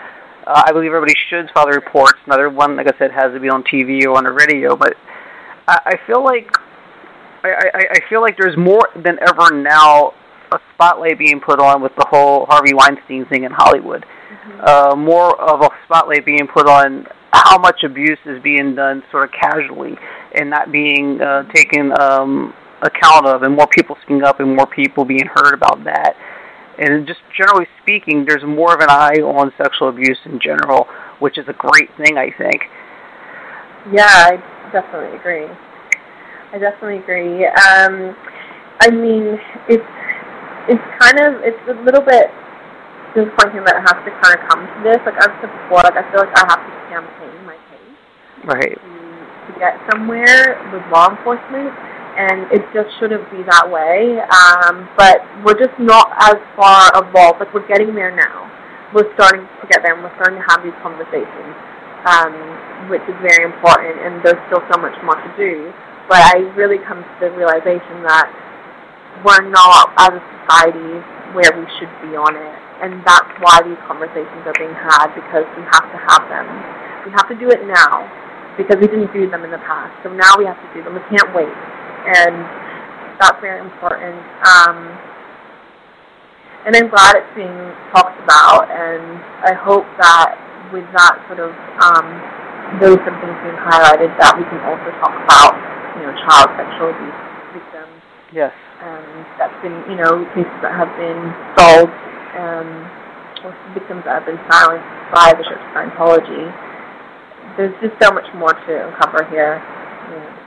[0.48, 2.18] Uh, I believe everybody should file the reports.
[2.24, 4.76] Another one, like I said, has to be on TV or on the radio.
[4.76, 4.94] But
[5.68, 6.50] I, I feel like
[7.44, 10.14] I, I, I feel like there's more than ever now
[10.50, 14.06] a spotlight being put on with the whole Harvey Weinstein thing in Hollywood.
[14.06, 14.60] Mm-hmm.
[14.64, 19.24] Uh, more of a spotlight being put on how much abuse is being done sort
[19.24, 19.96] of casually
[20.34, 24.66] and not being uh, taken um, account of, and more people speaking up and more
[24.66, 26.16] people being heard about that.
[26.78, 30.86] And just generally speaking, there's more of an eye on sexual abuse in general,
[31.18, 32.62] which is a great thing, I think.
[33.92, 35.46] Yeah, I definitely agree.
[36.52, 37.46] I definitely agree.
[37.46, 38.14] Um,
[38.80, 39.84] I mean, it's
[40.68, 42.30] it's kind of it's a little bit
[43.16, 45.00] disappointing that it has to kind of come to this.
[45.02, 47.96] Like I've said before, like I feel like I have to campaign my case
[48.44, 48.76] Right.
[48.76, 48.92] to,
[49.48, 51.72] to get somewhere with law enforcement,
[52.18, 54.18] and it just shouldn't be that way.
[54.18, 57.38] Um, but we're just not as far evolved.
[57.38, 58.50] Like we're getting there now.
[58.90, 61.54] We're starting to get there, and we're starting to have these conversations,
[62.10, 62.34] um,
[62.90, 64.02] which is very important.
[64.02, 65.70] And there's still so much more to do.
[66.10, 68.26] But I really come to the realization that
[69.22, 70.98] we're not, as a society,
[71.38, 72.56] where we should be on it.
[72.82, 76.46] And that's why these conversations are being had because we have to have them.
[77.06, 78.08] We have to do it now
[78.56, 79.94] because we didn't do them in the past.
[80.02, 80.98] So now we have to do them.
[80.98, 81.50] We can't wait.
[82.06, 82.36] And
[83.18, 84.18] that's very important.
[84.46, 84.78] Um,
[86.66, 87.58] and I'm glad it's being
[87.90, 88.68] talked about.
[88.70, 90.36] And I hope that
[90.72, 92.06] with that sort of um,
[92.82, 95.56] those of things being highlighted, that we can also talk about
[95.96, 97.16] you know child sexual abuse
[97.56, 97.98] victims
[98.32, 98.52] Yes.
[98.84, 99.08] um,
[99.40, 101.96] that's been, you know, cases that have been solved,
[102.36, 102.68] um,
[103.40, 106.44] or victims that have been silenced by the Church of Scientology.
[107.56, 109.56] There's just so much more to uncover here.
[110.12, 110.37] Now,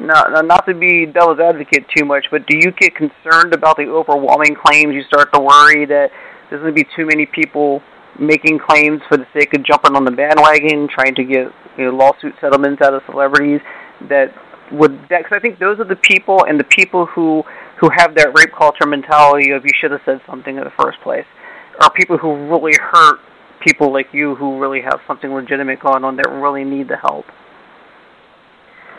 [0.00, 3.84] now, not to be devil's advocate too much, but do you get concerned about the
[3.84, 4.94] overwhelming claims?
[4.94, 6.10] You start to worry that
[6.48, 7.82] there's going to be too many people
[8.18, 11.90] making claims for the sake of jumping on the bandwagon, trying to get you know,
[11.90, 13.60] lawsuit settlements out of celebrities.
[14.08, 14.34] That
[14.72, 17.42] would, because I think those are the people and the people who
[17.80, 21.00] who have that rape culture mentality of you should have said something in the first
[21.02, 21.24] place,
[21.80, 23.20] are people who really hurt
[23.66, 27.24] people like you who really have something legitimate going on that really need the help.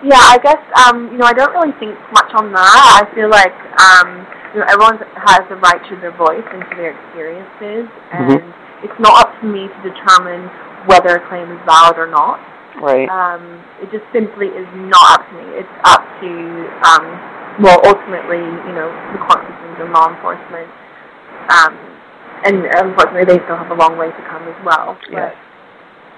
[0.03, 3.01] Yeah, I guess um, you know I don't really think much on that.
[3.01, 6.73] I feel like um, you know everyone has the right to their voice and to
[6.75, 8.41] their experiences, and
[8.81, 10.49] it's not up to me to determine
[10.89, 12.41] whether a claim is valid or not.
[12.81, 13.05] Right.
[13.09, 15.45] Um, it just simply is not up to me.
[15.61, 16.29] It's up to
[16.81, 17.05] um,
[17.59, 20.69] well, ultimately, you know, the systems and law enforcement.
[21.51, 21.73] Um,
[22.47, 24.97] and unfortunately, they still have a long way to come as well.
[25.11, 25.35] Yes.
[25.35, 25.50] But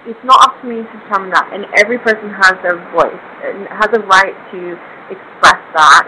[0.05, 3.67] it's not up to me to determine that, and every person has their voice and
[3.71, 4.59] has a right to
[5.07, 6.05] express that.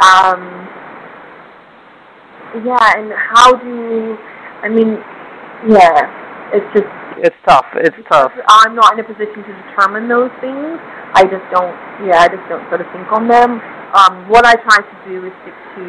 [0.00, 0.42] Um,
[2.64, 4.16] yeah, and how do you,
[4.64, 4.96] I mean,
[5.68, 6.08] yeah,
[6.54, 7.66] it's just It's tough.
[7.74, 8.30] It's tough.
[8.48, 10.78] I'm not in a position to determine those things.
[11.18, 11.74] I just don't,
[12.06, 13.58] yeah, I just don't sort of think on them.
[13.90, 15.84] Um, what I try to do is stick to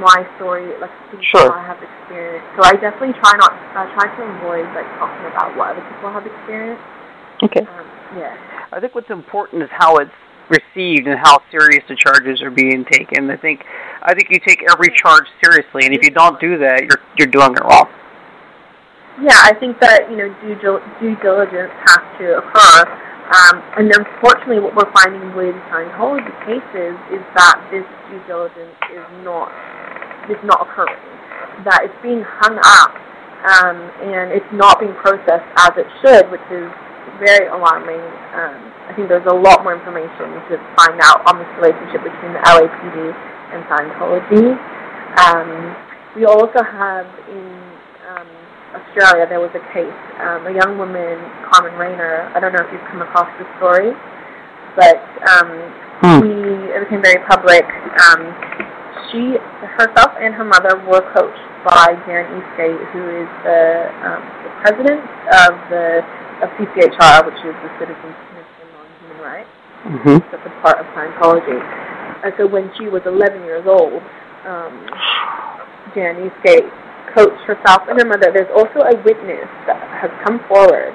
[0.00, 1.48] my story, like things Sure.
[1.48, 2.46] that I have experienced.
[2.56, 6.10] So I definitely try not, I try to avoid like talking about what other people
[6.10, 6.82] have experienced.
[7.42, 7.62] Okay.
[7.62, 7.86] Um,
[8.18, 8.34] yeah.
[8.72, 10.10] I think what's important is how it's
[10.48, 13.30] received and how serious the charges are being taken.
[13.30, 13.64] I think
[14.02, 17.30] I think you take every charge seriously, and if you don't do that, you're you're
[17.30, 17.88] doing it wrong.
[19.22, 22.84] Yeah, I think that you know due dil- due diligence has to occur,
[23.26, 29.02] um, and unfortunately, what we're finding with Scientology cases is that this due diligence is
[29.26, 29.50] not
[30.30, 31.02] is not occurring.
[31.66, 32.94] That it's being hung up,
[33.50, 36.70] um, and it's not being processed as it should, which is
[37.18, 37.98] very alarming.
[38.30, 42.30] Um, I think there's a lot more information to find out on this relationship between
[42.30, 43.10] the LAPD
[43.50, 44.54] and Scientology.
[45.18, 45.50] Um,
[46.14, 47.50] we also have in
[48.06, 48.30] um,
[48.74, 52.30] Australia, there was a case, um, a young woman, Carmen Rayner.
[52.34, 53.92] I don't know if you've come across this story,
[54.76, 54.98] but
[55.28, 55.50] um,
[55.96, 56.20] Hmm.
[56.20, 56.28] we
[56.76, 57.64] it became very public.
[58.12, 58.20] Um,
[59.08, 59.40] she
[59.80, 65.00] herself and her mother were coached by Jan Eastgate, who is the, um, the president
[65.40, 66.04] of the
[66.44, 69.48] of CCHR, which is the Citizens Commission on Human Rights
[69.88, 70.18] Mm-hmm.
[70.28, 71.56] that's a part of Scientology.
[72.24, 74.02] And so when she was 11 years old,
[74.44, 74.74] um,
[75.94, 76.68] Jan Eastgate
[77.16, 78.28] coached herself and her mother.
[78.28, 80.92] There's also a witness that has come forward.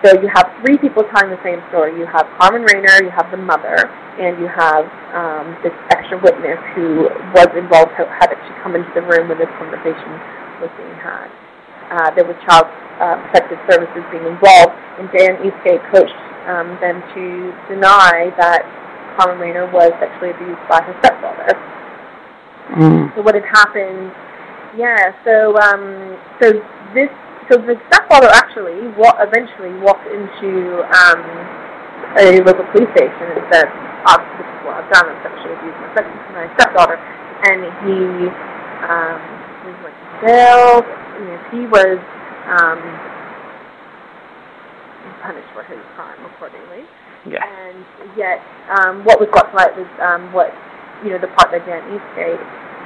[0.00, 1.92] So you have three people telling the same story.
[1.98, 6.56] You have Carmen Rayner, you have the mother, and you have um, this extra witness
[6.72, 10.10] who was involved, had actually come into the room when this conversation
[10.62, 11.28] was being had.
[11.90, 12.70] Uh, there was child
[13.02, 16.14] uh, protective services being involved, and Jan Eastgate coached
[16.46, 18.62] um, them to deny that
[19.18, 21.58] Carmen Rayner was sexually abused by her stepfather.
[22.78, 23.10] Mm.
[23.18, 24.14] So what had happened?
[24.76, 25.14] Yeah.
[25.24, 26.52] So um, so
[26.94, 27.08] this
[27.50, 31.22] so the stepfather actually wa- eventually walked into um,
[32.20, 33.66] a local police station and said,
[34.04, 35.08] oh, "This is what I've done.
[35.08, 36.04] I'm sexually abused my,
[36.36, 37.00] my stepdaughter,"
[37.48, 37.98] and he
[38.84, 39.18] um,
[39.64, 40.84] he went to jail.
[41.18, 41.98] You know, he was
[42.52, 42.80] um,
[45.24, 46.84] punished for his crime accordingly.
[47.26, 47.42] Yeah.
[47.42, 47.84] And
[48.16, 48.38] yet,
[48.70, 50.52] um, what was brought to light was um, what
[51.02, 52.40] you know the part that Jan Eastgate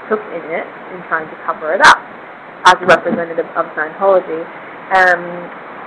[0.08, 2.00] took in it in trying to cover it up
[2.66, 4.42] as a representative of Scientology.
[4.92, 5.22] Um,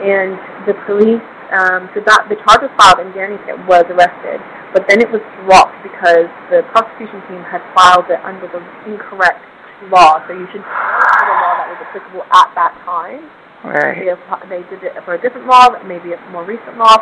[0.02, 0.36] and
[0.68, 1.24] the police,
[1.56, 4.44] um, so that the charge was filed and Jan Eastgate was arrested,
[4.76, 8.60] but then it was dropped because the prosecution team had filed it under the
[8.92, 9.40] incorrect
[9.88, 10.20] law.
[10.28, 13.24] So you should follow the law that was applicable at that time.
[13.64, 14.04] Right.
[14.04, 17.02] They, they did it for a different law, maybe a more recent law.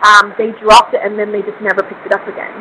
[0.00, 2.56] Um, they dropped it and then they just never picked it up again.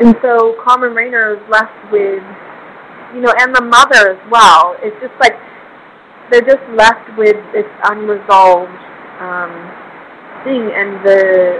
[0.00, 2.22] And so Carmen Rayner is left with,
[3.14, 4.76] you know, and the mother as well.
[4.80, 5.34] It's just like
[6.30, 8.80] they're just left with this unresolved
[9.18, 9.52] um,
[10.46, 11.58] thing, and the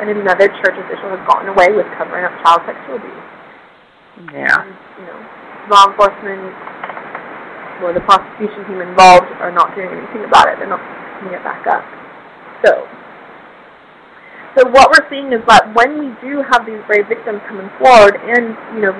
[0.00, 3.26] and another church official has gotten away with covering up child sexual abuse.
[4.32, 4.64] Yeah.
[4.64, 5.20] And, you know,
[5.68, 6.40] law enforcement
[7.84, 10.56] or the prosecution team involved are not doing anything about it.
[10.56, 10.80] They're not
[11.20, 11.84] picking it back up.
[12.64, 12.88] So,
[14.56, 18.16] so what we're seeing is that when we do have these brave victims coming forward
[18.20, 18.92] and you know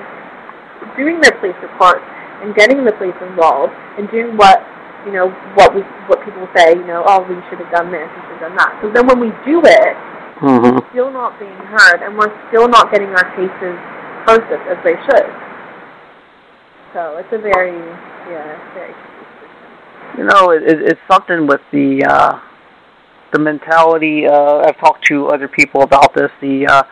[0.97, 2.03] doing their police reports
[2.41, 4.65] and getting the police involved and doing what
[5.05, 8.05] you know what we what people say you know oh we should have done this
[8.05, 8.73] we should have done that.
[8.81, 9.95] So then when we do it,
[10.41, 10.73] Mm-hmm.
[10.73, 13.77] we're still not being heard and we're still not getting our cases
[14.25, 15.29] processed as they should.
[16.93, 17.77] So it's a very
[18.25, 20.17] yeah very tricky system.
[20.17, 22.39] You know, it, it, it's something with the uh,
[23.33, 24.25] the mentality.
[24.25, 26.31] Uh, I've talked to other people about this.
[26.41, 26.83] The uh,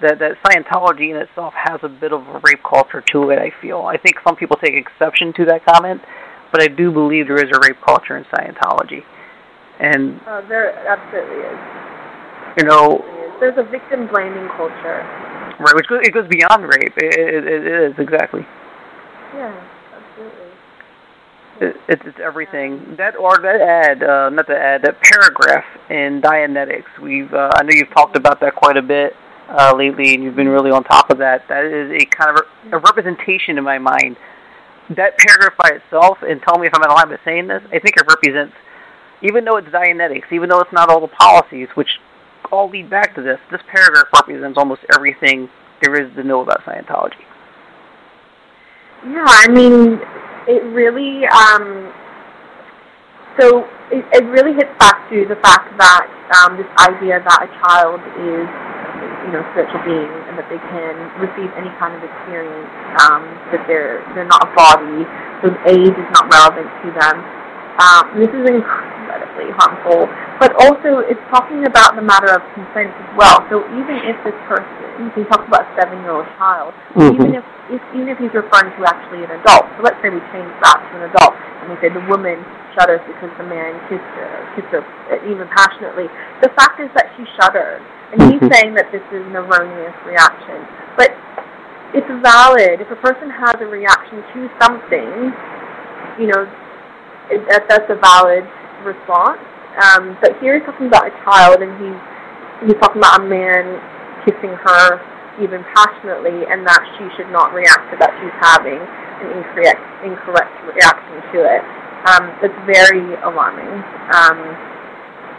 [0.00, 3.38] that that Scientology in itself has a bit of a rape culture to it.
[3.38, 3.82] I feel.
[3.82, 6.00] I think some people take exception to that comment,
[6.52, 9.02] but I do believe there is a rape culture in Scientology.
[9.80, 11.58] And Uh, there absolutely is.
[12.58, 13.04] you know,
[13.40, 15.02] There's a victim blaming culture.
[15.60, 16.94] right, which goes, it goes beyond rape.
[16.96, 18.44] It, it, it is exactly.
[19.34, 19.54] Yeah,
[19.94, 20.44] absolutely.
[21.60, 22.94] It, it's it's everything.
[22.98, 26.98] That or that ad, uh, not the ad, that paragraph in Dianetics.
[27.02, 29.12] We've uh, I know you've talked about that quite a bit
[29.48, 31.48] uh, lately, and you've been really on top of that.
[31.48, 34.16] That is a kind of a, representation in my mind.
[34.96, 37.62] That paragraph by itself, and tell me if I'm line by saying this.
[37.66, 38.54] I think it represents,
[39.22, 41.88] even though it's Dianetics, even though it's not all the policies, which
[42.50, 43.38] all lead back to this.
[43.50, 45.48] This paragraph represents almost everything
[45.82, 47.24] there is to know about Scientology.
[49.04, 50.00] Yeah, I mean,
[50.48, 51.92] it really, um,
[53.38, 56.08] so it, it really hits back to the fact that
[56.42, 58.48] um, this idea that a child is,
[59.28, 62.72] you know, spiritual being and that they can receive any kind of experience,
[63.04, 65.04] um, that they're they're not a body,
[65.44, 67.20] so age is not relevant to them.
[67.78, 70.08] Um, this is incredibly harmful,
[70.40, 73.44] but also it's talking about the matter of consent as well.
[73.52, 77.14] So even if this person, you talk about a seven-year-old child, Mhm.
[77.14, 79.68] even if, if even if he's referring to actually an adult.
[79.76, 82.42] So let's say we change that to an adult, and we say the woman
[82.74, 84.82] shudders because the man kissed her, kissed her
[85.30, 86.10] even passionately.
[86.42, 87.78] The fact is that she shuddered,
[88.12, 90.64] and he's saying that this is an erroneous reaction,
[90.96, 91.12] but
[91.92, 95.32] it's valid if a person has a reaction to something.
[96.20, 96.42] You know,
[97.30, 98.44] it, that that's a valid
[98.84, 99.40] response.
[99.78, 102.00] Um, but here he's talking about a child, and he's
[102.66, 103.78] he's talking about a man
[104.24, 104.98] kissing her
[105.38, 108.10] even passionately, and that she should not react to that.
[108.18, 111.62] She's having an incorrect incorrect reaction to it.
[112.06, 113.70] Um, it's very alarming,
[114.14, 114.38] um,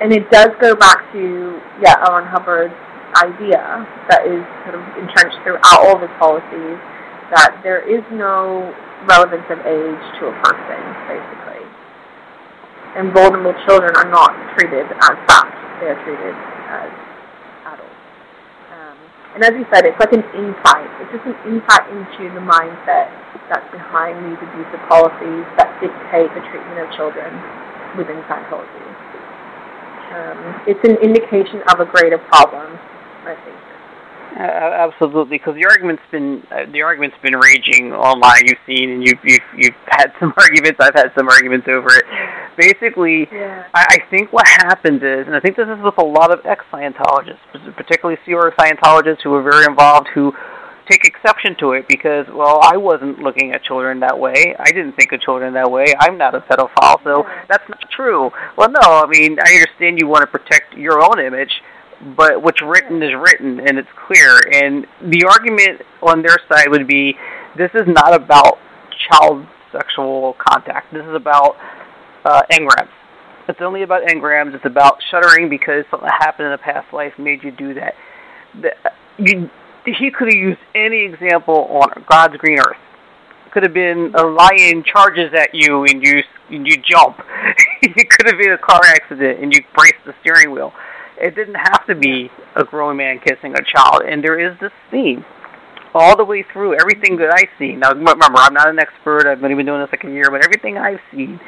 [0.01, 2.15] and it does go back to yeah, L.
[2.15, 2.75] Ron Hubbard's
[3.19, 6.77] idea that is sort of entrenched throughout all of his policies
[7.35, 8.69] that there is no
[9.05, 11.63] relevance of age to a person, basically.
[12.97, 15.55] And vulnerable children are not treated as such.
[15.79, 16.35] They are treated
[16.69, 16.89] as
[17.69, 18.01] adults.
[18.73, 18.97] Um,
[19.37, 20.89] and as you said, it's like an insight.
[21.03, 23.13] It's just an insight into the mindset
[23.47, 27.29] that's behind these abusive policies that dictate the treatment of children
[27.97, 28.88] within Scientology.
[30.09, 32.77] Um, it's an indication of a greater problem,
[33.25, 33.57] I think.
[34.39, 38.45] Uh, absolutely, because the argument's been uh, the argument's been raging online.
[38.45, 40.77] You've seen and you've you've you've had some arguments.
[40.79, 42.05] I've had some arguments over it.
[42.55, 43.65] basically, Yeah.
[43.73, 46.45] I, I think what happens is, and I think this is with a lot of
[46.45, 47.41] ex-Scientologists,
[47.75, 50.31] particularly Sea Org Scientologists who are very involved, who
[50.89, 54.55] take exception to it because, well, I wasn't looking at children that way.
[54.57, 55.85] I didn't think of children that way.
[55.99, 58.31] I'm not a pedophile, so that's not true.
[58.57, 61.51] Well, no, I mean, I understand you want to protect your own image,
[62.17, 64.39] but what's written is written, and it's clear.
[64.51, 67.15] And the argument on their side would be,
[67.57, 68.57] this is not about
[69.11, 70.91] child sexual contact.
[70.91, 71.55] This is about
[72.25, 72.89] uh, engrams.
[73.47, 74.53] It's only about engrams.
[74.53, 77.93] It's about shuddering because something happened in a past life made you do that.
[78.61, 78.71] The,
[79.17, 79.49] you,
[79.85, 82.77] he could have used any example on God's green earth.
[83.51, 87.17] Could have been a lion charges at you and you and you jump.
[87.81, 90.71] it could have been a car accident and you brace the steering wheel.
[91.17, 94.03] It didn't have to be a grown man kissing a child.
[94.07, 95.25] And there is this theme
[95.93, 97.75] all the way through everything that I see.
[97.75, 99.27] Now, remember, I'm not an expert.
[99.27, 101.39] I've only been doing this like a year, but everything I've seen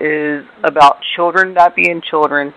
[0.00, 2.54] is about children not being children,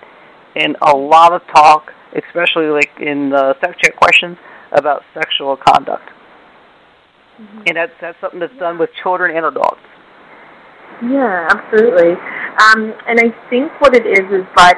[0.55, 4.37] and a lot of talk, especially like in the sec check questions,
[4.73, 6.09] about sexual conduct.
[7.65, 9.81] And that's that's something that's done with children and adults.
[11.01, 12.13] Yeah, absolutely.
[12.13, 14.77] Um, and I think what it is is like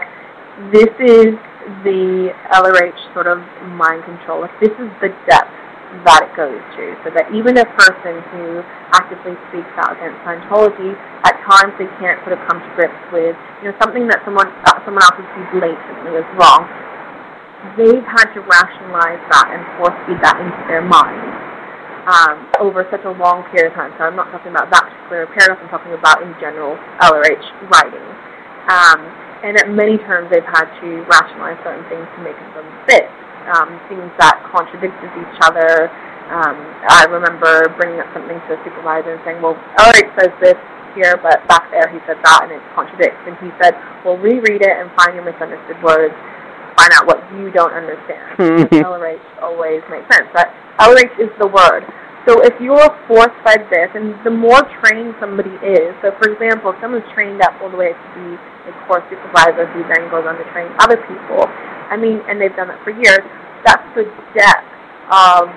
[0.72, 1.36] this is
[1.84, 3.43] the LRH sort of
[3.76, 4.41] mind control.
[4.41, 5.52] Like this is the depth
[6.08, 8.64] that it goes to, so that even a person who
[8.96, 13.36] actively speaks out against Scientology, at times they can't sort of come to grips with
[13.60, 16.64] you know something that someone that someone else would see blatantly as wrong.
[17.74, 21.36] They've had to rationalize that and force feed that into their mind
[22.05, 23.91] um, over such a long period of time.
[23.97, 28.07] So I'm not talking about that particular paragraph, I'm talking about in general LRH writing.
[28.70, 28.99] Um,
[29.45, 33.09] and at many terms they've had to rationalize certain things to make them fit.
[33.45, 35.89] Um, things that contradicted each other.
[36.34, 36.57] Um,
[36.89, 40.57] I remember bringing up something to a supervisor and saying, well, LRH says this
[40.97, 43.22] here, but back there he said that and it contradicts.
[43.30, 46.18] And he said, well, reread it and find your misunderstood words.
[46.76, 48.69] Find out what you don't understand.
[48.71, 50.28] LRH always makes sense.
[50.36, 51.88] That LRH is the word.
[52.28, 56.73] So if you're force fed this, and the more trained somebody is, so for example,
[56.73, 58.34] if someone's trained up all the way to be
[58.65, 62.55] a course supervisor who then goes on to train other people, I mean, and they've
[62.57, 63.21] done that for years,
[63.61, 64.65] that's the depth
[65.13, 65.53] of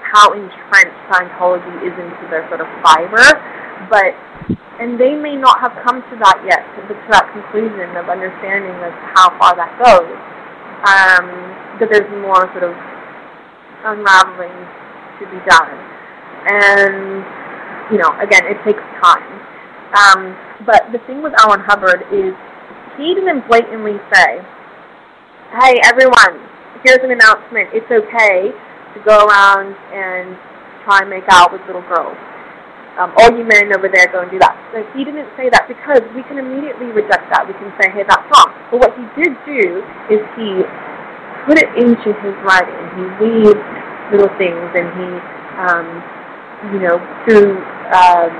[0.00, 3.36] how entrenched Scientology is into their sort of fiber.
[3.92, 4.16] But
[4.80, 8.76] and they may not have come to that yet, to, to that conclusion of understanding
[8.84, 10.16] of how far that goes.
[10.86, 11.26] Um,
[11.82, 12.74] that there's more sort of
[13.84, 14.54] unraveling
[15.18, 15.74] to be done.
[16.46, 17.26] And,
[17.90, 19.26] you know, again, it takes time.
[19.98, 21.50] Um, but the thing with L.
[21.50, 22.32] Ron Hubbard is
[22.96, 24.40] he didn't blatantly say,
[25.58, 26.38] hey, everyone,
[26.84, 27.70] here's an announcement.
[27.74, 28.54] It's okay
[28.94, 30.38] to go around and
[30.86, 32.16] try and make out with little girls.
[32.96, 34.56] Um, all you men over there go and do that.
[34.72, 37.44] So he didn't say that because we can immediately reject that.
[37.44, 38.56] We can say, hey, that's wrong.
[38.72, 40.64] But what he did do is he
[41.44, 42.80] put it into his writing.
[42.96, 43.60] He weaved
[44.16, 45.08] little things and he,
[45.60, 45.86] um,
[46.72, 46.96] you know,
[47.28, 47.60] through,
[47.92, 48.32] um,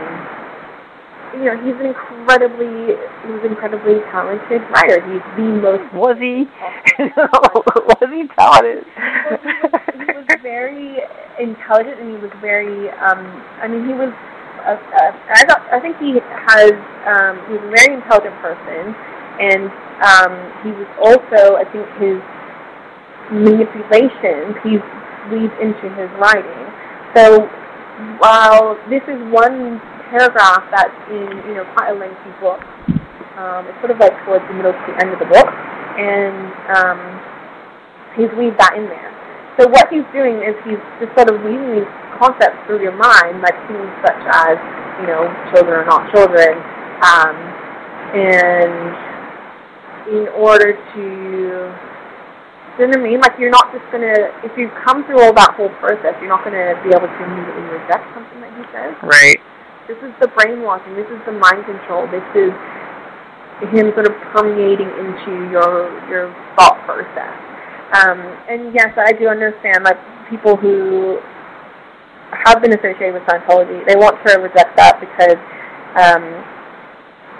[1.37, 5.05] you know, he's an incredibly, he's an incredibly talented writer.
[5.05, 5.85] He's the most.
[5.93, 6.49] Was he?
[7.13, 8.89] was he talented?
[10.01, 11.05] he was very
[11.37, 13.21] intelligent and he was very, um,
[13.61, 14.17] I mean, he was
[14.67, 16.75] uh, uh, I, thought, I think he has
[17.07, 18.91] um, he's a very intelligent person,
[19.39, 19.71] and
[20.03, 20.33] um,
[20.67, 22.19] he was also I think his
[23.31, 24.83] manipulations he's
[25.31, 26.67] weaved into his writing.
[27.15, 27.47] So
[28.19, 29.79] while this is one
[30.11, 32.59] paragraph that's in you know quite a lengthy book,
[33.39, 36.51] um, it's sort of like towards the middle to the end of the book, and
[36.75, 37.01] um,
[38.19, 39.15] he's weaved that in there.
[39.63, 43.41] So what he's doing is he's just sort of weaving these concepts through your mind,
[43.41, 44.57] like things such as,
[45.01, 46.57] you know, children are not children,
[47.05, 47.37] um,
[48.17, 48.91] and
[50.13, 51.03] in order to,
[52.79, 53.21] you know what I mean?
[53.21, 56.45] Like you're not just gonna, if you've come through all that whole process, you're not
[56.45, 58.95] gonna be able to immediately reject something that he says.
[59.03, 59.41] Right.
[59.89, 60.95] This is the brainwashing.
[60.95, 62.07] This is the mind control.
[62.11, 62.51] This is
[63.71, 67.35] him sort of permeating into your your thought process.
[67.95, 68.19] Um,
[68.51, 69.97] and yes, I do understand like
[70.29, 71.19] people who
[72.33, 75.39] have been associated with Scientology, they want to reject that because,
[75.95, 76.25] um,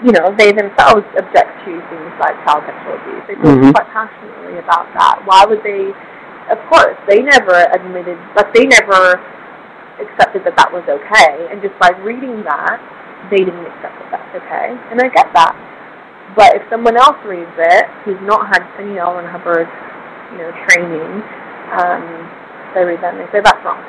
[0.05, 3.23] you know, they themselves object to things like child sexual abuse.
[3.27, 3.73] They feel Mhm.
[3.73, 5.25] quite passionately about that.
[5.25, 5.93] Why would they?
[6.49, 9.19] Of course, they never admitted, like they never
[9.99, 11.47] accepted that that was okay.
[11.51, 12.79] And just by reading that,
[13.29, 14.77] they didn't accept that that's okay.
[14.91, 15.55] And I get that.
[16.35, 19.15] But if someone else reads it, who's not had any L.
[19.15, 19.67] Ron Hubbard,
[20.31, 21.23] you know, training,
[21.73, 22.29] um,
[22.73, 23.83] they read that and they say that's wrong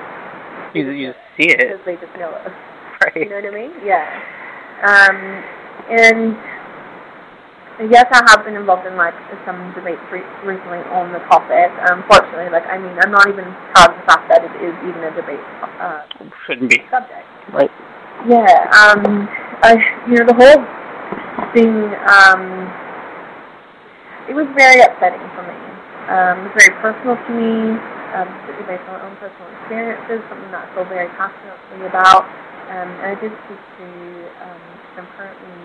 [0.75, 1.59] You, you see it.
[1.59, 2.53] because they just know it.
[3.17, 3.73] You know what I mean?
[3.85, 4.05] Yeah.
[4.85, 5.17] Um,
[5.91, 6.37] and
[7.91, 9.15] yes, I have been involved in like
[9.47, 11.71] some debates re- recently on the topic.
[11.89, 13.45] Unfortunately, like I mean, I'm not even
[13.75, 15.41] proud of the fact that it is even a debate
[15.79, 16.03] uh,
[16.47, 16.83] Shouldn't be.
[16.91, 17.25] subject.
[17.55, 17.71] Right.
[18.27, 19.29] Yeah, um,
[19.63, 19.79] I,
[20.11, 20.61] you know, the whole
[21.55, 21.71] thing,
[22.11, 22.67] um,
[24.29, 25.55] it was very upsetting for me.
[26.11, 27.79] Um, it was very personal to me,
[28.15, 28.29] um,
[28.65, 32.25] based on my own personal experiences, something that I feel very passionately about.
[32.69, 33.87] Um, and I did speak to,
[34.45, 34.63] um,
[35.01, 35.59] I'm currently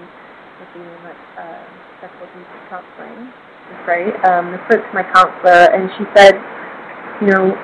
[0.63, 1.63] receiving like, uh,
[1.99, 4.15] sexual abuse counseling, which is great.
[4.27, 6.35] Um, I spoke to my counselor, and she said,
[7.21, 7.55] you know,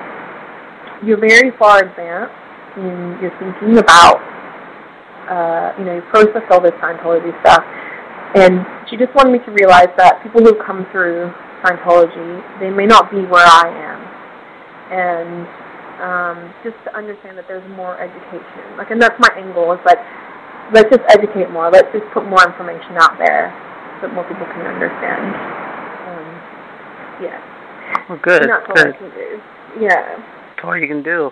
[1.04, 2.36] you're very far advanced
[2.76, 4.20] in your thinking about
[5.30, 7.62] uh, you know, you process all this Scientology stuff.
[8.34, 11.30] And she just wanted me to realize that people who come through
[11.62, 13.99] Scientology, they may not be where I am.
[14.90, 15.46] And
[16.02, 18.76] um, just to understand that there's more education.
[18.76, 19.98] Like, and that's my angle, is like,
[20.74, 21.70] let's just educate more.
[21.70, 23.54] Let's just put more information out there
[24.00, 25.24] so that more people can understand.
[26.10, 26.28] Um,
[27.22, 27.38] yeah.
[28.08, 28.42] Well, good.
[28.42, 28.94] And that's all good.
[28.94, 29.28] I can do.
[29.78, 30.18] Yeah.
[30.18, 31.30] That's all you can do.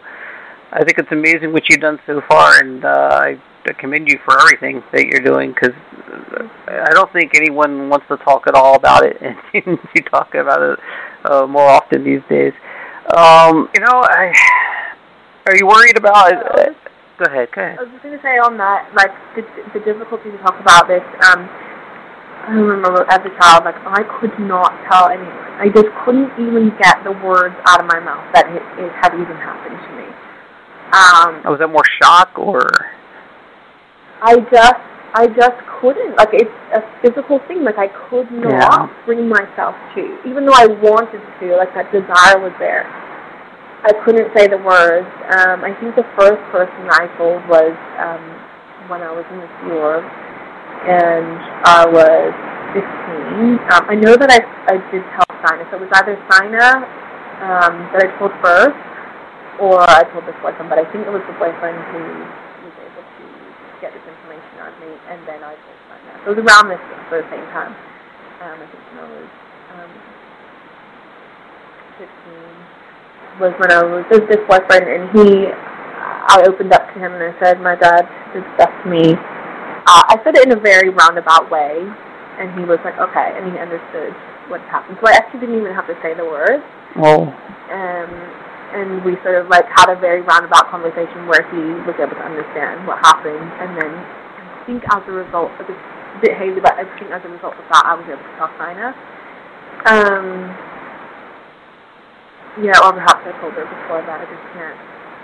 [0.70, 4.18] I think it's amazing what you've done so far, and uh, I I commend you
[4.24, 5.74] for everything that you're doing because
[6.68, 10.62] I don't think anyone wants to talk at all about it, and you talk about
[10.62, 10.78] it
[11.24, 12.52] uh, more often these days.
[13.16, 14.32] Um, you know, I,
[15.46, 16.32] are you worried about?
[16.32, 16.72] Uh,
[17.16, 17.48] go ahead.
[17.52, 17.78] Go ahead.
[17.78, 19.42] I was just going to say on that, like the
[19.72, 21.02] the difficulty to talk about this.
[21.24, 21.48] Um,
[22.48, 25.32] I remember as a child, like I could not tell anyone.
[25.60, 29.12] I just couldn't even get the words out of my mouth that it, it had
[29.14, 30.08] even happened to me.
[30.92, 32.68] Um, was that more shock or?
[34.22, 34.80] I just
[35.14, 36.16] I just couldn't.
[36.16, 37.64] Like it's a physical thing.
[37.64, 39.04] Like I could not Yeah.
[39.06, 41.56] bring myself to, even though I wanted to.
[41.56, 42.84] Like that desire was there.
[43.84, 45.06] I couldn't say the words.
[45.38, 48.22] Um, I think the first person I told was um,
[48.90, 50.02] when I was in the Sea
[50.88, 52.34] and I was
[52.74, 52.84] 15.
[53.72, 55.62] Um, I know that I I did tell Sina.
[55.70, 56.84] So it was either Sina
[57.40, 58.76] um, that I told first,
[59.62, 60.68] or I told this boyfriend.
[60.68, 62.02] But I think it was the boyfriend who
[62.66, 63.24] was able to
[63.80, 64.04] get this
[64.88, 66.12] information out of me, and then I told Sina.
[66.24, 67.72] So it was around this for the same time.
[68.40, 69.28] Um, I think when I was
[69.76, 69.92] um,
[71.98, 72.78] 15
[73.38, 77.22] was when I was with this boyfriend, and he, I opened up to him and
[77.22, 78.02] I said, my dad
[78.34, 79.14] to me.
[79.86, 81.86] Uh, I said it in a very roundabout way,
[82.38, 84.12] and he was like, okay, and he understood
[84.50, 84.98] what happened.
[85.00, 86.62] So I actually didn't even have to say the words.
[86.98, 87.30] Oh,
[87.70, 88.10] Um,
[88.74, 92.24] and we sort of like had a very roundabout conversation where he was able to
[92.26, 93.92] understand what happened, and then
[94.68, 97.56] think as a result, it was a bit hazy, but I think as a result
[97.56, 98.92] of that, I was able to tell Sina.
[99.88, 100.52] Um,
[102.60, 104.20] yeah, or perhaps I told her before that.
[104.20, 104.76] I just can't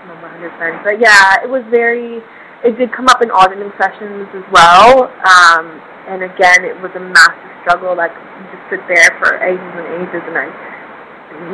[0.09, 0.81] remember 100%.
[0.81, 2.25] But yeah, it was very.
[2.65, 5.13] It did come up in auditing sessions as well.
[5.13, 5.65] Um,
[6.09, 7.93] and again, it was a massive struggle.
[7.93, 10.49] Like you just sit there for ages and ages, and I,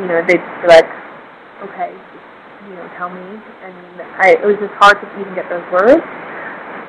[0.00, 0.88] you know, they'd be like,
[1.68, 3.20] okay, you know, tell me.
[3.20, 6.00] And I, it was just hard to even get those words.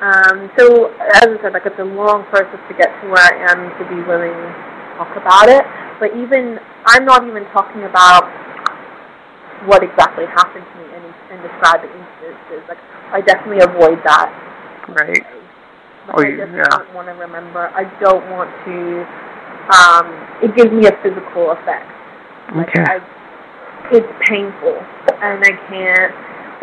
[0.02, 0.90] Um, so
[1.22, 3.84] as I said, like it's a long process to get to where I am to
[3.88, 4.50] be willing to
[4.98, 5.64] talk about it.
[6.00, 8.26] But even I'm not even talking about
[9.66, 12.60] what exactly happened to me and, and describing instances.
[12.68, 12.78] Like
[13.14, 14.28] I definitely avoid that.
[14.88, 15.08] right.
[15.08, 15.26] Like,
[16.12, 16.68] Oh, I just yeah.
[16.68, 17.72] don't want to remember.
[17.72, 19.08] I don't want to.
[19.72, 20.04] Um,
[20.44, 21.88] it gives me a physical effect.
[22.52, 22.84] Like Okay.
[22.84, 23.00] I,
[23.88, 24.76] it's painful,
[25.24, 26.12] and I can't.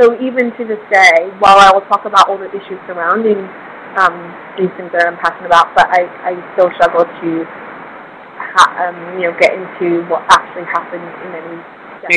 [0.02, 3.38] So even to this day, while I will talk about all the issues surrounding
[4.02, 4.18] um,
[4.58, 9.30] these things that I'm passionate about, but I, I still struggle to, ha- um, you
[9.30, 11.62] know, get into what actually happened in any.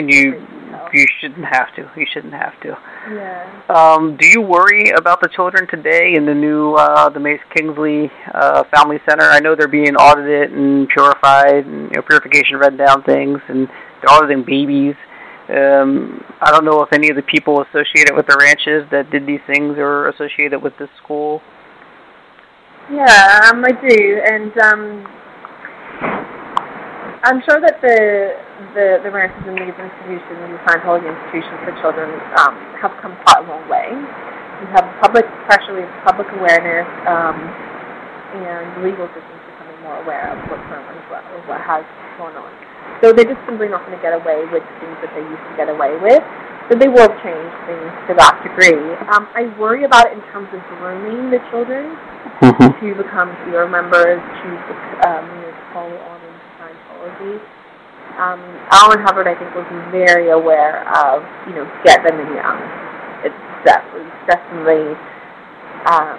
[0.01, 0.89] And you detail.
[0.95, 1.91] you shouldn't have to.
[1.95, 2.79] You shouldn't have to.
[3.13, 3.45] Yeah.
[3.69, 8.11] Um, do you worry about the children today in the new uh, the Mace Kingsley
[8.33, 9.25] uh, Family Center?
[9.25, 13.69] I know they're being audited and purified, and you know, purification read down things, and
[13.69, 14.95] they're auditing babies.
[15.45, 19.27] Um, I don't know if any of the people associated with the ranches that did
[19.27, 21.43] these things are associated with this school.
[22.89, 24.81] Yeah, um, I do, and um,
[27.25, 28.37] I'm sure that the
[28.73, 32.09] the the ranches and these institutions, these Scientology institutions for children,
[32.41, 33.89] um, have come quite a long way.
[33.93, 37.37] We have public have public awareness, um,
[38.37, 41.85] and legal system's becoming more aware of what's going on as well, what has
[42.17, 42.53] gone on.
[43.03, 45.55] So they're just simply not going to get away with things that they used to
[45.61, 46.25] get away with.
[46.71, 48.81] So they will change things to that degree.
[49.13, 51.93] Um, I worry about it in terms of grooming the children
[52.41, 54.49] to become hero members, to
[55.05, 57.35] um, you know, to follow on into Scientology.
[58.17, 58.41] Um,
[58.73, 58.89] L.
[58.89, 62.57] Ron Hubbard, I think, was very aware of you know get them in young.
[63.29, 64.97] It's definitely definitely
[65.85, 66.17] um,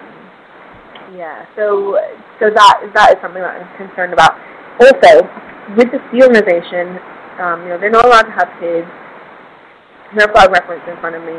[1.17, 1.45] yeah.
[1.55, 1.97] So
[2.39, 4.37] so that that is something that I'm concerned about.
[4.77, 5.25] also,
[5.73, 7.01] with the Sea organization,
[7.41, 8.87] um, you know, they're not allowed to have kids.
[10.13, 11.35] There's a reference in front of me.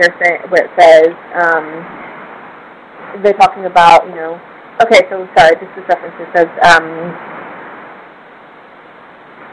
[0.00, 4.40] They're saying where it says um, they're talking about, you know,
[4.82, 5.04] okay.
[5.10, 6.16] So sorry, this reference.
[6.18, 6.86] It says, um,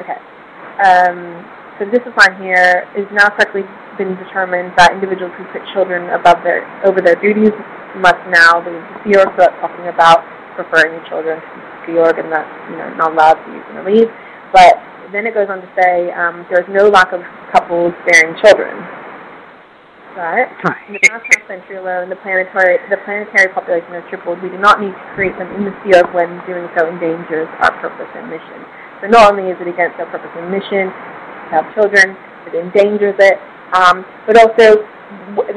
[0.01, 0.19] okay.
[0.79, 1.19] Um,
[1.77, 3.63] so this line here is now correctly
[3.97, 7.51] been determined that individuals who put children above their over their duties
[7.99, 9.29] must now leave the Org.
[9.35, 10.23] So that's talking about
[10.55, 13.83] preferring children to the Sea Org and that you know not allowed to use the
[13.83, 14.09] leave.
[14.51, 14.79] But
[15.11, 17.21] then it goes on to say um, there's no lack of
[17.51, 18.73] couples bearing children.
[20.15, 20.47] Right?
[20.87, 24.39] In the past half century alone, the planetary the planetary population has tripled.
[24.39, 27.75] We do not need to create them in the Org when doing so endangers our
[27.83, 28.63] purpose and mission.
[29.03, 32.15] So not only is it against our purpose and mission to have children,
[32.47, 33.37] it endangers it,
[33.75, 34.87] um, but also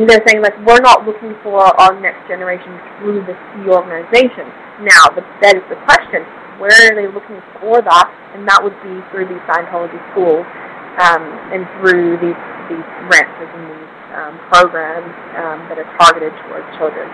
[0.04, 4.44] they're saying like we're not looking for our next generation through the Sea organization.
[4.84, 6.22] Now the, that is the question:
[6.60, 8.06] where are they looking for that?
[8.36, 10.44] And that would be through these Scientology schools
[11.00, 11.22] um,
[11.54, 12.38] and through these
[12.68, 15.08] these ranches and these um, programs
[15.40, 17.08] um, that are targeted towards children.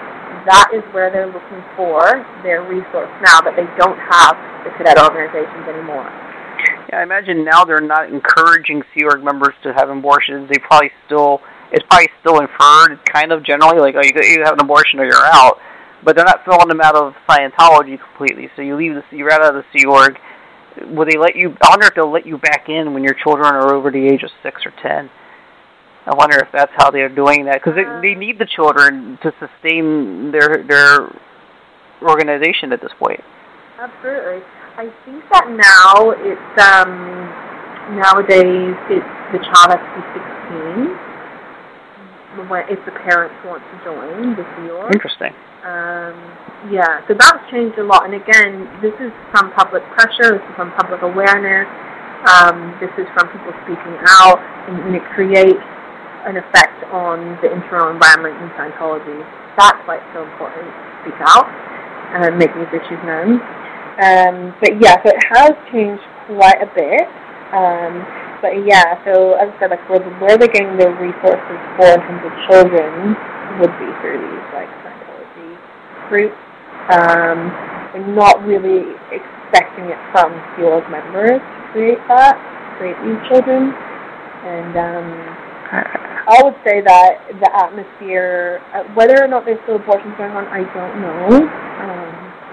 [0.51, 2.03] That is where they're looking for
[2.43, 4.35] their resource now that they don't have
[4.67, 6.11] the cadet organizations anymore.
[6.91, 10.51] Yeah, I imagine now they're not encouraging Sea Org members to have abortions.
[10.51, 11.41] They probably still
[11.75, 15.05] it's probably still inferred, kind of generally, like oh, you you have an abortion or
[15.05, 15.59] you're out.
[16.05, 18.51] But they're not throwing them out of Scientology completely.
[18.55, 20.19] So you leave the you're out of the Sea Org.
[20.95, 21.57] Will they let you?
[21.63, 24.23] I wonder if they'll let you back in when your children are over the age
[24.23, 25.11] of six or ten.
[26.07, 29.33] I wonder if that's how they're doing that because they, they need the children to
[29.41, 31.11] sustain their their
[32.03, 33.21] organization at this point.
[33.81, 34.45] Absolutely.
[34.77, 36.93] I think that now it's um
[37.97, 40.94] nowadays it's the child has to be sixteen
[42.49, 45.33] when if the parents want to join the Sea Interesting.
[45.65, 46.17] Um,
[46.69, 48.05] yeah, so that's changed a lot.
[48.05, 50.37] And again, this is from public pressure.
[50.37, 51.69] This is from public awareness.
[52.25, 55.61] Um, this is from people speaking out, and, and it creates
[56.25, 59.21] an effect on the internal environment in Scientology.
[59.57, 61.49] That's why it's so important to speak out
[62.17, 63.41] and make these issues known.
[64.01, 67.05] Um, but yeah, so it has changed quite a bit.
[67.53, 68.03] Um,
[68.45, 72.01] but yeah, so as I said, like where, where they're getting their resources for in
[72.05, 73.17] terms of children
[73.57, 75.57] would be through these like Scientology
[76.13, 76.37] groups.
[76.93, 77.49] Um,
[77.97, 82.37] are not really expecting it from Sea members to create that,
[82.77, 83.73] create these children.
[84.45, 85.09] And um,
[86.29, 90.45] I would say that the atmosphere, uh, whether or not there's still abortions going on,
[90.53, 91.49] I don't know.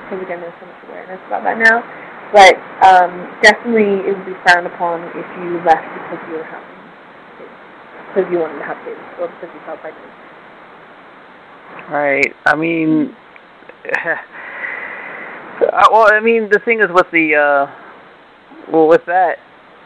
[0.07, 1.83] Because um, again, there's so much awareness about that now.
[2.31, 2.55] But
[2.87, 6.79] um, definitely, it would be frowned upon if you left because you were having
[7.37, 7.51] kids,
[8.07, 10.11] because you wanted to have kids, or because you felt pregnant.
[11.91, 12.33] Right.
[12.45, 13.15] I mean,
[15.91, 17.67] well, I mean, the thing is with the, uh,
[18.71, 19.37] well, with that,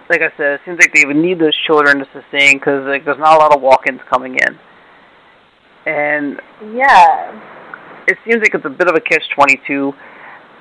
[0.10, 3.06] like I said, it seems like they would need those children to sustain because like
[3.06, 4.60] there's not a lot of walk-ins coming in,
[5.92, 6.40] and
[6.76, 7.32] yeah,
[8.08, 9.96] it seems like it's a bit of a catch-22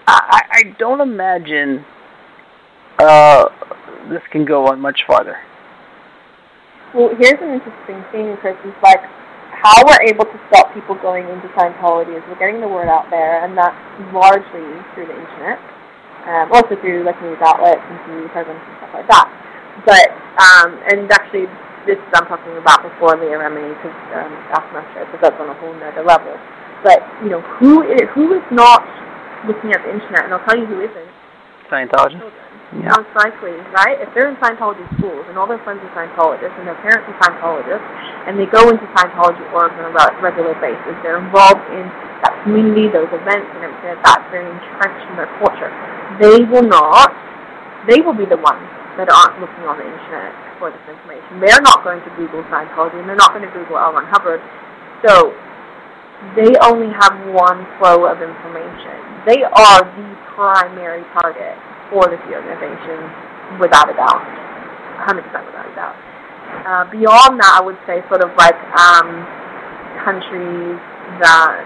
[0.07, 1.85] I, I don't imagine
[2.99, 3.47] uh,
[4.11, 5.37] this can go on much farther.
[6.95, 8.55] Well, here's an interesting thing, Chris.
[8.63, 9.03] Is like
[9.51, 13.11] how we're able to stop people going into Scientology is we're getting the word out
[13.11, 13.75] there, and that's
[14.13, 14.63] largely
[14.95, 15.59] through the internet,
[16.29, 19.27] um, also through like news outlets and TV programs and stuff like that.
[19.89, 20.07] But
[20.39, 21.51] um, and actually,
[21.89, 25.51] this I'm talking about before the RMA because um, after my show, because that's on
[25.51, 26.37] a whole nother level.
[26.87, 28.87] But you know, who is who is not
[29.47, 31.11] looking at the internet, and I'll tell you who isn't.
[31.71, 32.21] Scientology.
[32.75, 32.91] Yeah.
[32.91, 34.03] Most likely, right?
[34.03, 37.19] If they're in Scientology schools and all their friends are Scientologists and their parents are
[37.23, 37.87] Scientologists
[38.27, 41.87] and they go into Scientology orgs on a regular basis, they're involved in
[42.27, 45.71] that community, those events and everything like that, very entrenched in their culture.
[46.19, 47.15] They will not,
[47.87, 48.67] they will be the ones
[48.99, 51.39] that aren't looking on the internet for this information.
[51.39, 53.95] They're not going to Google Scientology and they're not going to Google L.
[53.95, 54.43] Ron Hubbard.
[55.07, 55.31] So
[56.35, 59.14] they only have one flow of information.
[59.27, 61.57] They are the primary target
[61.89, 63.09] for this organization,
[63.57, 64.21] without a doubt,
[65.09, 65.97] 100% without a doubt.
[66.65, 69.25] Uh, beyond that, I would say sort of like um,
[70.05, 70.77] countries
[71.25, 71.65] that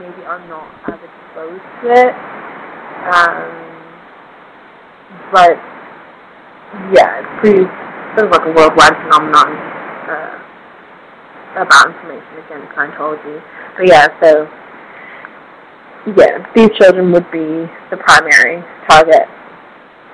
[0.00, 2.12] maybe are not as exposed to it.
[3.08, 3.66] Um,
[5.32, 5.56] but
[6.92, 7.64] yeah, it's pretty
[8.16, 9.48] sort of like a worldwide phenomenon
[10.12, 10.36] uh,
[11.64, 13.40] about information again, Scientology.
[13.76, 14.44] But yeah, so
[16.16, 19.26] yeah, these children would be the primary target.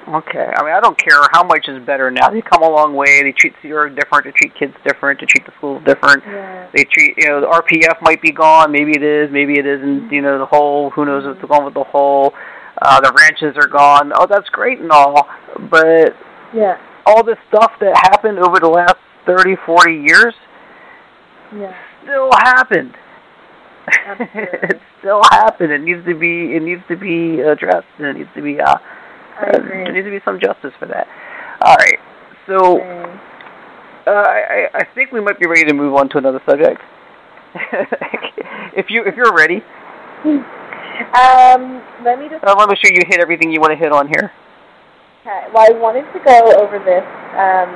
[0.08, 0.50] Okay.
[0.56, 2.28] I mean, I don't care how much is better now.
[2.30, 3.22] They come a long way.
[3.22, 4.24] They treat Sierra different.
[4.24, 5.20] They treat kids different.
[5.20, 6.24] They treat the schools different.
[6.26, 6.68] Yeah.
[6.74, 8.72] They treat, you know, the RPF might be gone.
[8.72, 9.30] Maybe it is.
[9.30, 10.10] Maybe it isn't.
[10.10, 12.34] You know, the whole, who knows what's going with the whole.
[12.80, 14.12] Uh, the ranches are gone.
[14.16, 15.28] Oh, that's great and all,
[15.70, 16.16] but
[16.52, 16.78] Yeah.
[17.06, 20.34] all this stuff that happened over the last thirty, forty years
[21.56, 21.72] Yeah.
[22.02, 22.96] still happened.
[23.86, 24.68] Absolutely.
[24.68, 25.72] it still happened.
[25.72, 26.54] It needs to be.
[26.54, 28.60] It needs to be addressed, and it needs to be.
[28.60, 28.78] Uh, uh,
[29.52, 31.08] there needs to be some justice for that.
[31.62, 31.98] All right.
[32.46, 32.80] So
[34.06, 36.80] uh, I, I think we might be ready to move on to another subject.
[38.76, 39.62] if you if you're ready,
[41.12, 43.76] Um, let me just I want to make sure you hit everything you want to
[43.76, 44.30] hit on here.
[45.22, 45.46] Okay.
[45.52, 47.04] Well, I wanted to go over this.
[47.34, 47.70] Um.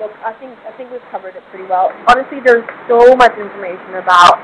[0.00, 1.92] Look, I think I think we've covered it pretty well.
[2.08, 4.40] Honestly, there's so much information about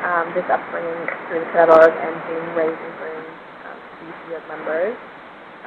[0.00, 3.36] um, this upbringing through the cadet org and being raised and groomed
[3.68, 3.78] um,
[4.48, 4.96] members.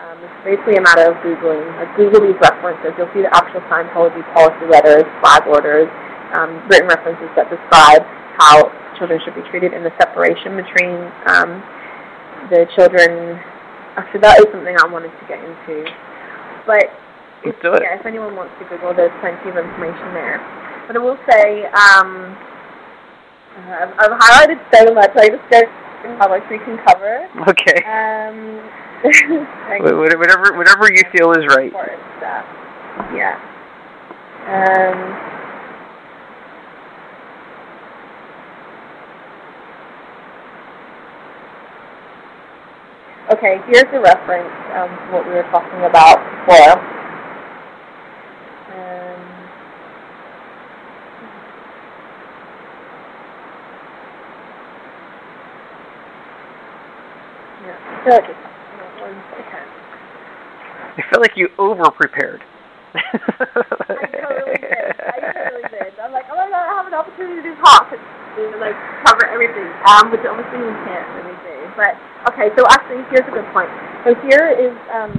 [0.01, 1.61] Um, it's basically a matter of googling.
[1.77, 2.89] Like Google these references.
[2.97, 5.91] You'll see the actual Scientology policy letters, flag orders,
[6.33, 8.01] um, written references that describe
[8.41, 11.61] how children should be treated and the separation between um,
[12.49, 13.37] the children
[13.99, 15.83] Actually, that is something I wanted to get into.
[16.63, 16.87] But
[17.43, 17.81] if, Let's do it.
[17.83, 20.39] yeah, if anyone wants to Google, there's plenty of information there.
[20.87, 22.35] But I will say, um,
[23.55, 25.11] uh, I've, I've highlighted so much.
[25.15, 25.69] I just don't
[26.03, 27.27] know how much we can cover.
[27.47, 27.79] Okay.
[27.87, 28.59] Um,
[29.69, 31.71] like, Wh- wh- Whatever whatever you feel is right.
[32.19, 32.45] stuff.
[33.15, 33.37] Yeah.
[34.49, 34.97] Um,
[43.33, 46.79] okay, here's a reference um, to what we were talking about before.
[48.73, 49.21] Um,
[58.09, 58.17] so
[59.05, 59.67] one second.
[60.97, 62.41] I feel like you over prepared.
[62.97, 63.05] I
[64.17, 64.97] totally did.
[64.97, 65.93] I totally did.
[66.01, 68.01] I'm like, oh my god, I have an opportunity to talk and
[68.57, 68.73] like
[69.05, 71.57] cover everything, um, which obviously we can't really do.
[71.77, 71.93] But
[72.33, 73.69] okay, so actually, here's a good point.
[74.01, 75.13] So here is um,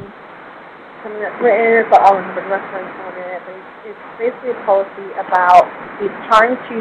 [1.07, 1.87] something that's written.
[1.95, 3.39] Got all of the reference on it.
[3.47, 5.71] But it's, it's basically a policy about
[6.03, 6.77] it's trying to,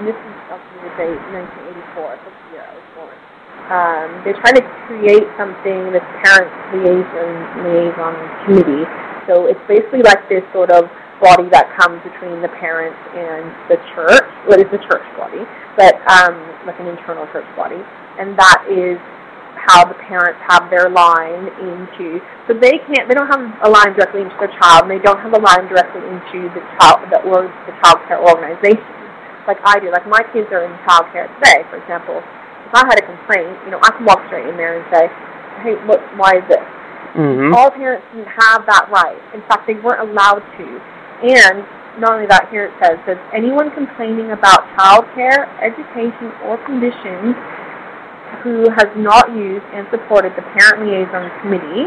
[0.00, 1.20] and this is obviously the date
[1.92, 3.31] 1984, six year I was born.
[3.70, 8.14] Um, they're trying to create something, this parent liaison liaison
[8.44, 8.84] committee
[9.26, 10.90] so it's basically like this sort of
[11.22, 14.26] body that comes between the parents and the church.
[14.50, 15.46] Well, it's the church body,
[15.78, 16.34] but um,
[16.66, 17.78] like an internal church body,
[18.18, 18.98] and that is
[19.54, 22.18] how the parents have their line into.
[22.50, 25.22] So they can't, they don't have a line directly into their child, and they don't
[25.22, 28.82] have a line directly into the child, the or the child care organization,
[29.46, 29.94] like I do.
[29.94, 32.18] Like my kids are in child care today, for example.
[32.72, 35.12] If I had a complaint, you know, I can walk straight in there and say,
[35.60, 36.00] "Hey, what?
[36.16, 36.64] Why is this?"
[37.14, 37.54] mm-hmm.
[37.54, 39.18] all parents didn't have that right.
[39.34, 40.66] In fact, they weren't allowed to.
[41.22, 41.64] And
[42.00, 47.36] not only that, here it says, says anyone complaining about child care, education, or conditions
[48.40, 51.86] who has not used and supported the Parent Liaison Committee,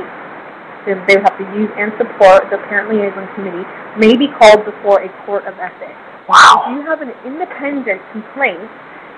[0.85, 3.65] so they have to use and support the Parent Liaison Committee,
[3.97, 5.97] may be called before a court of ethics.
[6.29, 6.69] Wow.
[6.69, 8.69] If you have an independent complaint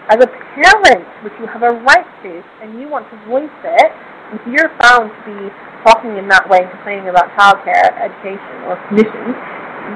[0.10, 3.92] as a parent, which you have a right to, and you want to voice it,
[4.34, 5.40] if you're found to be
[5.84, 9.36] talking in that way and complaining about childcare, education, or conditions,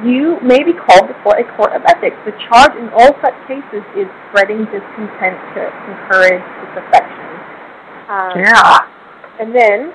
[0.08, 2.16] you may be called before a court of ethics.
[2.24, 7.28] The charge in all such cases is spreading discontent to encourage disaffection.
[8.08, 8.88] Um, Yeah.
[9.40, 9.92] and then,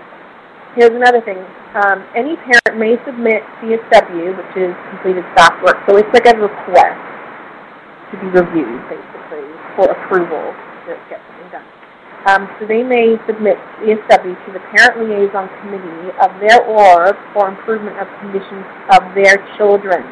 [0.77, 1.41] here's another thing.
[1.75, 5.81] Um, any parent may submit CSW, which is completed staff work.
[5.89, 7.01] So it's like a request
[8.13, 10.57] to be reviewed, basically, for approval
[10.89, 11.69] to get something done.
[12.27, 17.47] Um, so they may submit CSW to the Parent Liaison Committee of their org for
[17.47, 20.03] improvement of conditions of their children.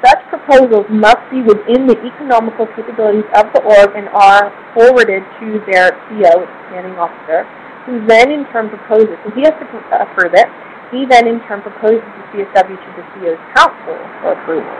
[0.00, 5.60] Such proposals must be within the economical capabilities of the org and are forwarded to
[5.68, 7.44] their CO, planning officer,
[7.84, 9.12] who then in turn proposes.
[9.20, 9.66] So he has to
[10.00, 10.48] approve it.
[10.88, 14.72] He then in turn proposes the CSW to the CO's council for approval.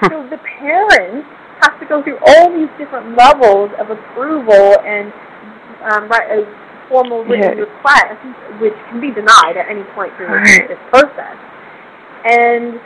[0.08, 1.28] so the parents
[1.62, 5.12] have to go through all these different levels of approval and
[5.90, 6.44] um, write a
[6.88, 7.64] formal written Yeah.
[7.64, 8.20] request,
[8.60, 10.68] which can be denied at any point through Right.
[10.68, 11.36] this process.
[12.24, 12.80] And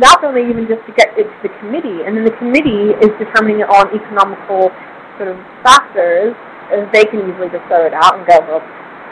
[0.00, 3.10] not only even just to get it to the committee, and then the committee is
[3.18, 4.70] determining it on economical
[5.18, 6.34] sort of factors,
[6.72, 8.60] and they can easily just throw it out and go, well,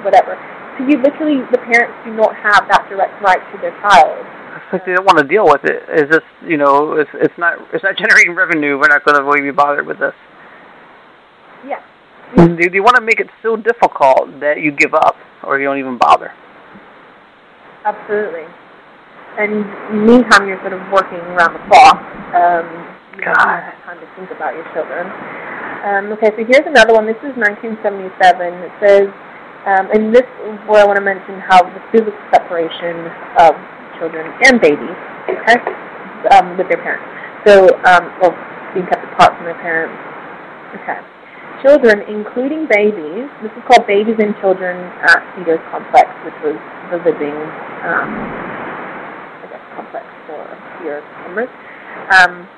[0.02, 0.34] whatever.
[0.78, 4.18] So you literally, the parents do not have that direct right to their child.
[4.72, 5.82] Like they don't want to deal with it.
[5.88, 8.78] It's just you know, it's it's not it's not generating revenue.
[8.78, 10.14] We're not going to really be bothered with this.
[11.66, 11.82] Yeah.
[12.36, 15.78] Do you want to make it so difficult that you give up or you don't
[15.78, 16.32] even bother?
[17.84, 18.48] Absolutely.
[19.36, 19.66] And
[20.06, 21.98] meantime, you're sort of working around the clock.
[22.32, 22.66] Um,
[23.18, 23.62] you don't God.
[23.62, 25.10] have time to think about your children.
[25.84, 27.04] Um, okay, so here's another one.
[27.04, 28.14] This is 1977.
[28.62, 29.06] It says,
[29.66, 33.10] um, and this is where I want to mention how the physical separation
[33.42, 33.52] of
[33.98, 34.98] children and babies,
[35.28, 35.58] okay,
[36.34, 37.06] um, with their parents.
[37.46, 38.32] So, um, or
[38.72, 39.94] being kept apart from their parents.
[40.82, 40.98] Okay.
[41.62, 46.58] Children, including babies, this is called Babies and Children at Cedars Complex, which was
[46.92, 47.38] the living,
[47.86, 48.10] um,
[49.40, 50.44] I guess, complex for
[50.80, 51.48] Cedars members.
[52.12, 52.48] Um,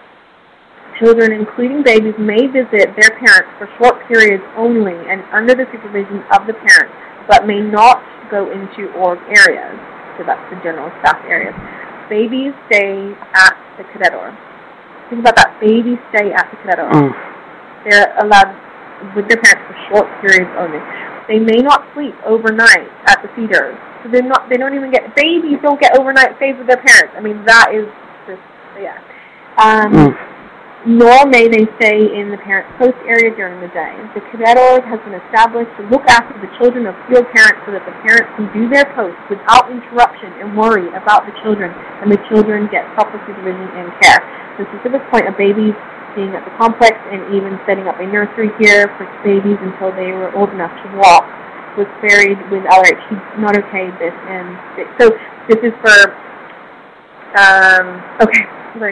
[0.99, 6.25] Children, including babies, may visit their parents for short periods only and under the supervision
[6.33, 6.95] of the parents,
[7.29, 8.01] but may not
[8.31, 9.77] go into org areas.
[10.19, 11.53] So that's the general staff area.
[12.09, 14.35] Babies stay at the cadet org.
[15.11, 15.59] Think about that.
[15.61, 16.93] Babies stay at the cadet org.
[16.93, 17.13] Mm.
[17.85, 18.55] They're allowed
[19.15, 20.81] with their parents for short periods only.
[21.29, 23.77] They may not sleep overnight at the Cedars.
[24.03, 24.49] So they're not.
[24.49, 25.15] They don't even get.
[25.17, 27.15] Babies don't get overnight stays with their parents.
[27.17, 27.87] I mean, that is
[28.27, 28.43] just
[28.79, 28.99] yeah.
[29.59, 30.36] Um, Mm.
[30.87, 33.91] Nor may they stay in the parent post area during the day.
[34.15, 37.75] The cadet org has been established to look after the children of field parents so
[37.75, 42.07] that the parents can do their posts without interruption and worry about the children, and
[42.07, 44.23] the children get proper supervision and care.
[44.63, 45.75] The specific point of babies
[46.15, 50.15] being at the complex and even setting up a nursery here for babies until they
[50.15, 51.27] were old enough to walk
[51.75, 53.03] was buried with LRH.
[53.11, 54.55] He not okayed this, and
[55.03, 55.11] so
[55.51, 56.15] this is for
[57.37, 58.47] um, okay,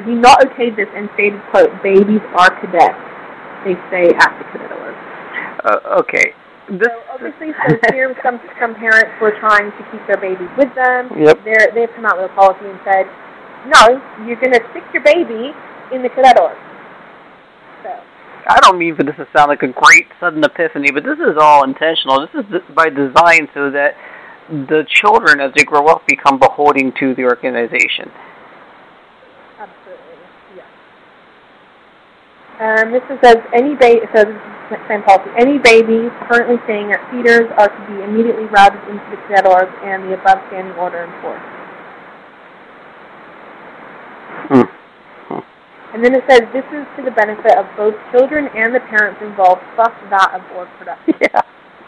[0.05, 2.99] he not okayed this and stated, quote, babies are cadets.
[3.65, 4.97] They stay at the cadet org.
[5.65, 6.33] Uh, okay.
[6.69, 10.73] This, So obviously, so here some some parents were trying to keep their babies with
[10.75, 11.13] them.
[11.13, 11.45] Yep.
[11.45, 13.05] They're, they've come out with a policy and said,
[13.69, 15.53] no, you're going to stick your baby
[15.93, 16.57] in the cadet org.
[17.83, 17.93] So,
[18.49, 21.37] I don't mean for this to sound like a great sudden epiphany, but this is
[21.41, 22.27] all intentional.
[22.27, 23.97] This is by design so that
[24.49, 28.11] the children, as they grow up, become beholden to the organization.
[29.59, 30.17] absolutely,
[30.57, 30.65] yeah.
[32.61, 34.39] Um, this is says any baby, so this
[34.79, 35.27] is same policy.
[35.35, 40.07] Any babies currently staying at Cedars are to be immediately routed into the org and
[40.07, 41.51] the above standing order enforced.
[44.55, 44.75] Hmm.
[45.95, 49.19] And then it says this is to the benefit of both children and the parents
[49.23, 51.15] involved, plus that of org production.
[51.23, 51.43] Yeah.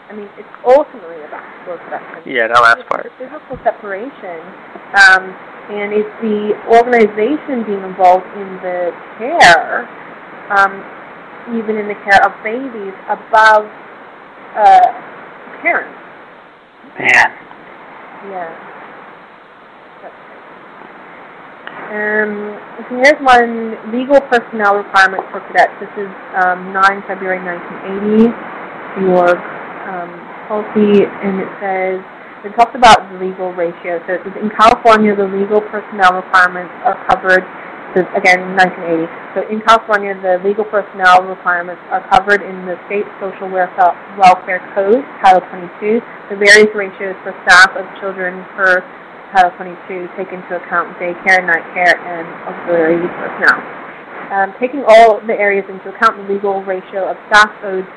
[0.07, 2.27] I mean, it's ultimately about org production.
[2.27, 3.07] Yeah, that last part.
[3.07, 4.39] It's physical separation,
[4.99, 5.31] um,
[5.71, 9.87] and it's the organization being involved in the care,
[10.51, 10.83] um,
[11.55, 13.65] even in the care of babies above
[14.55, 14.91] uh,
[15.61, 15.95] parents.
[16.99, 17.29] Man.
[18.31, 18.67] Yeah.
[21.87, 22.59] Um,
[22.89, 25.71] so here's one legal personnel requirement for cadets.
[25.79, 28.27] This is um, 9 February 1980,
[28.99, 29.39] the org
[29.87, 30.11] um,
[30.51, 32.03] policy, and it says,
[32.43, 34.03] it talks about the legal ratio.
[34.03, 37.47] So it says, in California, the legal personnel requirements are covered,
[37.95, 39.07] again, 1980.
[39.35, 45.05] So in California, the legal personnel requirements are covered in the State Social Welfare Code,
[45.23, 45.45] Title
[45.79, 46.01] 22.
[46.27, 48.83] The various ratios for staff of children per
[49.31, 53.59] Title 22 take into account daycare, night care, and auxiliary personnel.
[54.27, 57.87] Um, taking all the areas into account, the legal ratio of staff owed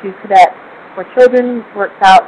[0.00, 0.56] to cadets
[0.94, 2.24] for children works out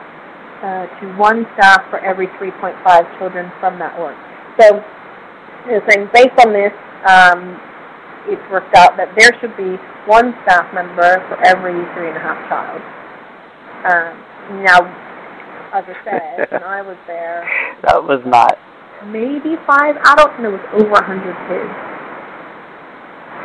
[0.60, 2.76] uh, to one staff for every 3.5
[3.18, 4.16] children from that org.
[4.60, 4.82] So,
[5.66, 6.72] you know, saying based on this,
[7.08, 7.60] um,
[8.28, 12.20] it's worked out that there should be one staff member for every three and a
[12.20, 12.82] half child.
[13.86, 14.80] Um, now,
[15.72, 17.46] as I said, when I was there,
[17.82, 18.58] That was not.
[19.06, 21.74] maybe five adults, and It was over a hundred kids.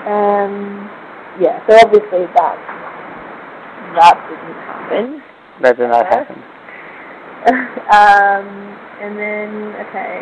[0.07, 0.89] Um,
[1.39, 2.57] yeah, so obviously that
[3.95, 5.21] that didn't happen.
[5.61, 6.37] That did not happen.
[7.91, 8.47] um,
[9.01, 10.21] and then okay.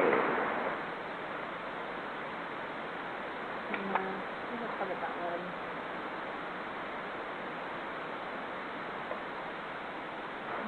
[3.71, 5.39] Uh, I think I covered that one.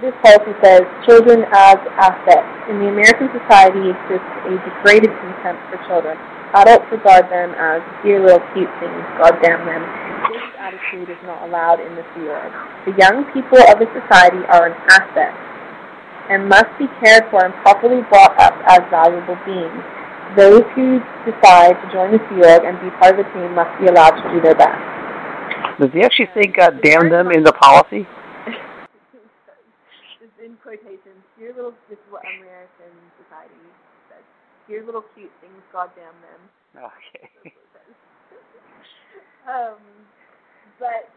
[0.01, 2.49] This policy says children as assets.
[2.73, 6.17] In the American society exists a degraded contempt for children.
[6.57, 9.85] Adults regard them as dear little cute things, God damn them.
[10.33, 12.49] This attitude is not allowed in the Sea Org.
[12.89, 15.37] The young people of the society are an asset
[16.33, 19.85] and must be cared for and properly brought up as valuable beings.
[20.33, 20.97] Those who
[21.29, 24.17] decide to join the Sea Org and be part of the team must be allowed
[24.17, 24.81] to do their best.
[25.77, 28.09] Does he actually say "God damn them" in the policy?
[30.81, 31.55] It's in quotations.
[31.55, 33.53] Dear little, this is what American society
[34.09, 34.23] says.
[34.67, 36.41] Dear little cute things, goddamn them.
[36.77, 37.53] Okay.
[39.47, 39.79] um,
[40.79, 41.09] but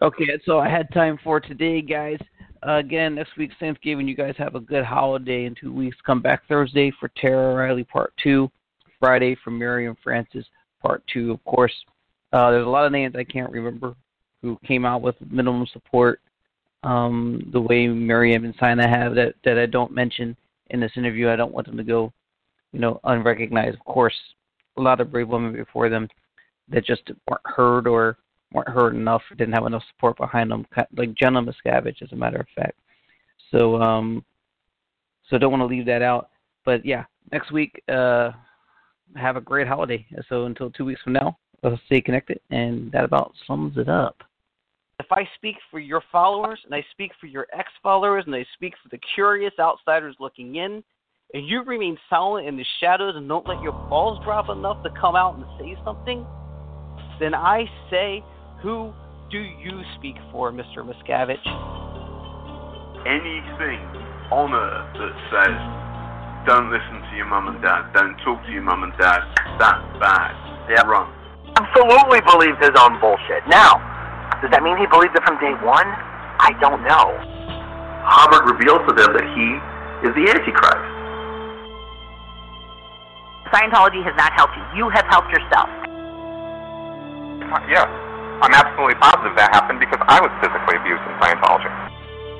[0.00, 2.18] Okay, that's all I had time for today, guys.
[2.66, 4.06] Uh, again, next week's Thanksgiving.
[4.06, 5.96] You guys have a good holiday in two weeks.
[6.06, 8.48] Come back Thursday for Tara Riley Part 2.
[9.00, 10.44] Friday from Mirriam Francis
[10.82, 11.32] Part Two.
[11.32, 11.72] Of course,
[12.32, 13.94] uh, there's a lot of names I can't remember
[14.42, 16.20] who came out with minimum support
[16.84, 20.36] um, the way Mirriam and Sina have that that I don't mention
[20.70, 21.28] in this interview.
[21.28, 22.12] I don't want them to go,
[22.72, 23.78] you know, unrecognized.
[23.78, 24.14] Of course,
[24.76, 26.08] a lot of brave women before them
[26.68, 28.18] that just weren't heard or
[28.52, 30.66] weren't heard enough, didn't have enough support behind them,
[30.96, 32.78] like Jenna Miscavige, as a matter of fact.
[33.50, 34.24] So, um,
[35.28, 36.30] so don't want to leave that out.
[36.64, 38.30] But yeah, next week, uh,
[39.16, 40.06] have a great holiday.
[40.28, 44.22] So until two weeks from now, let's stay connected, and that about sums it up.
[45.00, 48.44] If I speak for your followers, and I speak for your ex followers, and I
[48.54, 50.82] speak for the curious outsiders looking in,
[51.34, 54.90] and you remain silent in the shadows and don't let your balls drop enough to
[55.00, 56.26] come out and say something,
[57.20, 58.24] then I say,
[58.60, 58.92] who
[59.30, 60.82] do you speak for, Mr.
[60.82, 61.46] Miscavige?
[63.06, 63.78] Anything
[64.34, 68.62] on earth that says, don't listen to your mum and dad, don't talk to your
[68.62, 69.20] mum and dad,
[69.60, 70.34] that's bad.
[70.74, 70.86] Yep.
[70.86, 71.14] wrong.
[71.54, 73.46] Absolutely believed his own bullshit.
[73.46, 73.97] Now,
[74.42, 75.86] does that mean he believed it from day one?
[76.38, 77.18] I don't know.
[78.06, 79.46] Hubbard reveals to them that he
[80.06, 80.86] is the Antichrist.
[83.52, 84.64] Scientology has not helped you.
[84.76, 85.68] You have helped yourself.
[87.68, 87.88] Yes,
[88.44, 91.68] I'm absolutely positive that happened because I was physically abused in Scientology.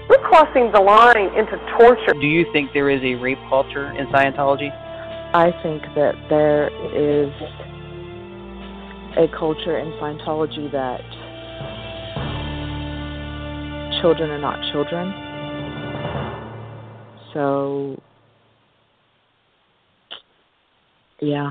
[0.08, 2.14] We're crossing the line into torture.
[2.14, 4.70] Do you think there is a rape culture in Scientology?
[5.34, 7.32] I think that there is
[9.16, 11.04] a culture in Scientology that
[14.00, 15.12] children are not children.
[17.34, 18.00] So,
[21.20, 21.50] yeah.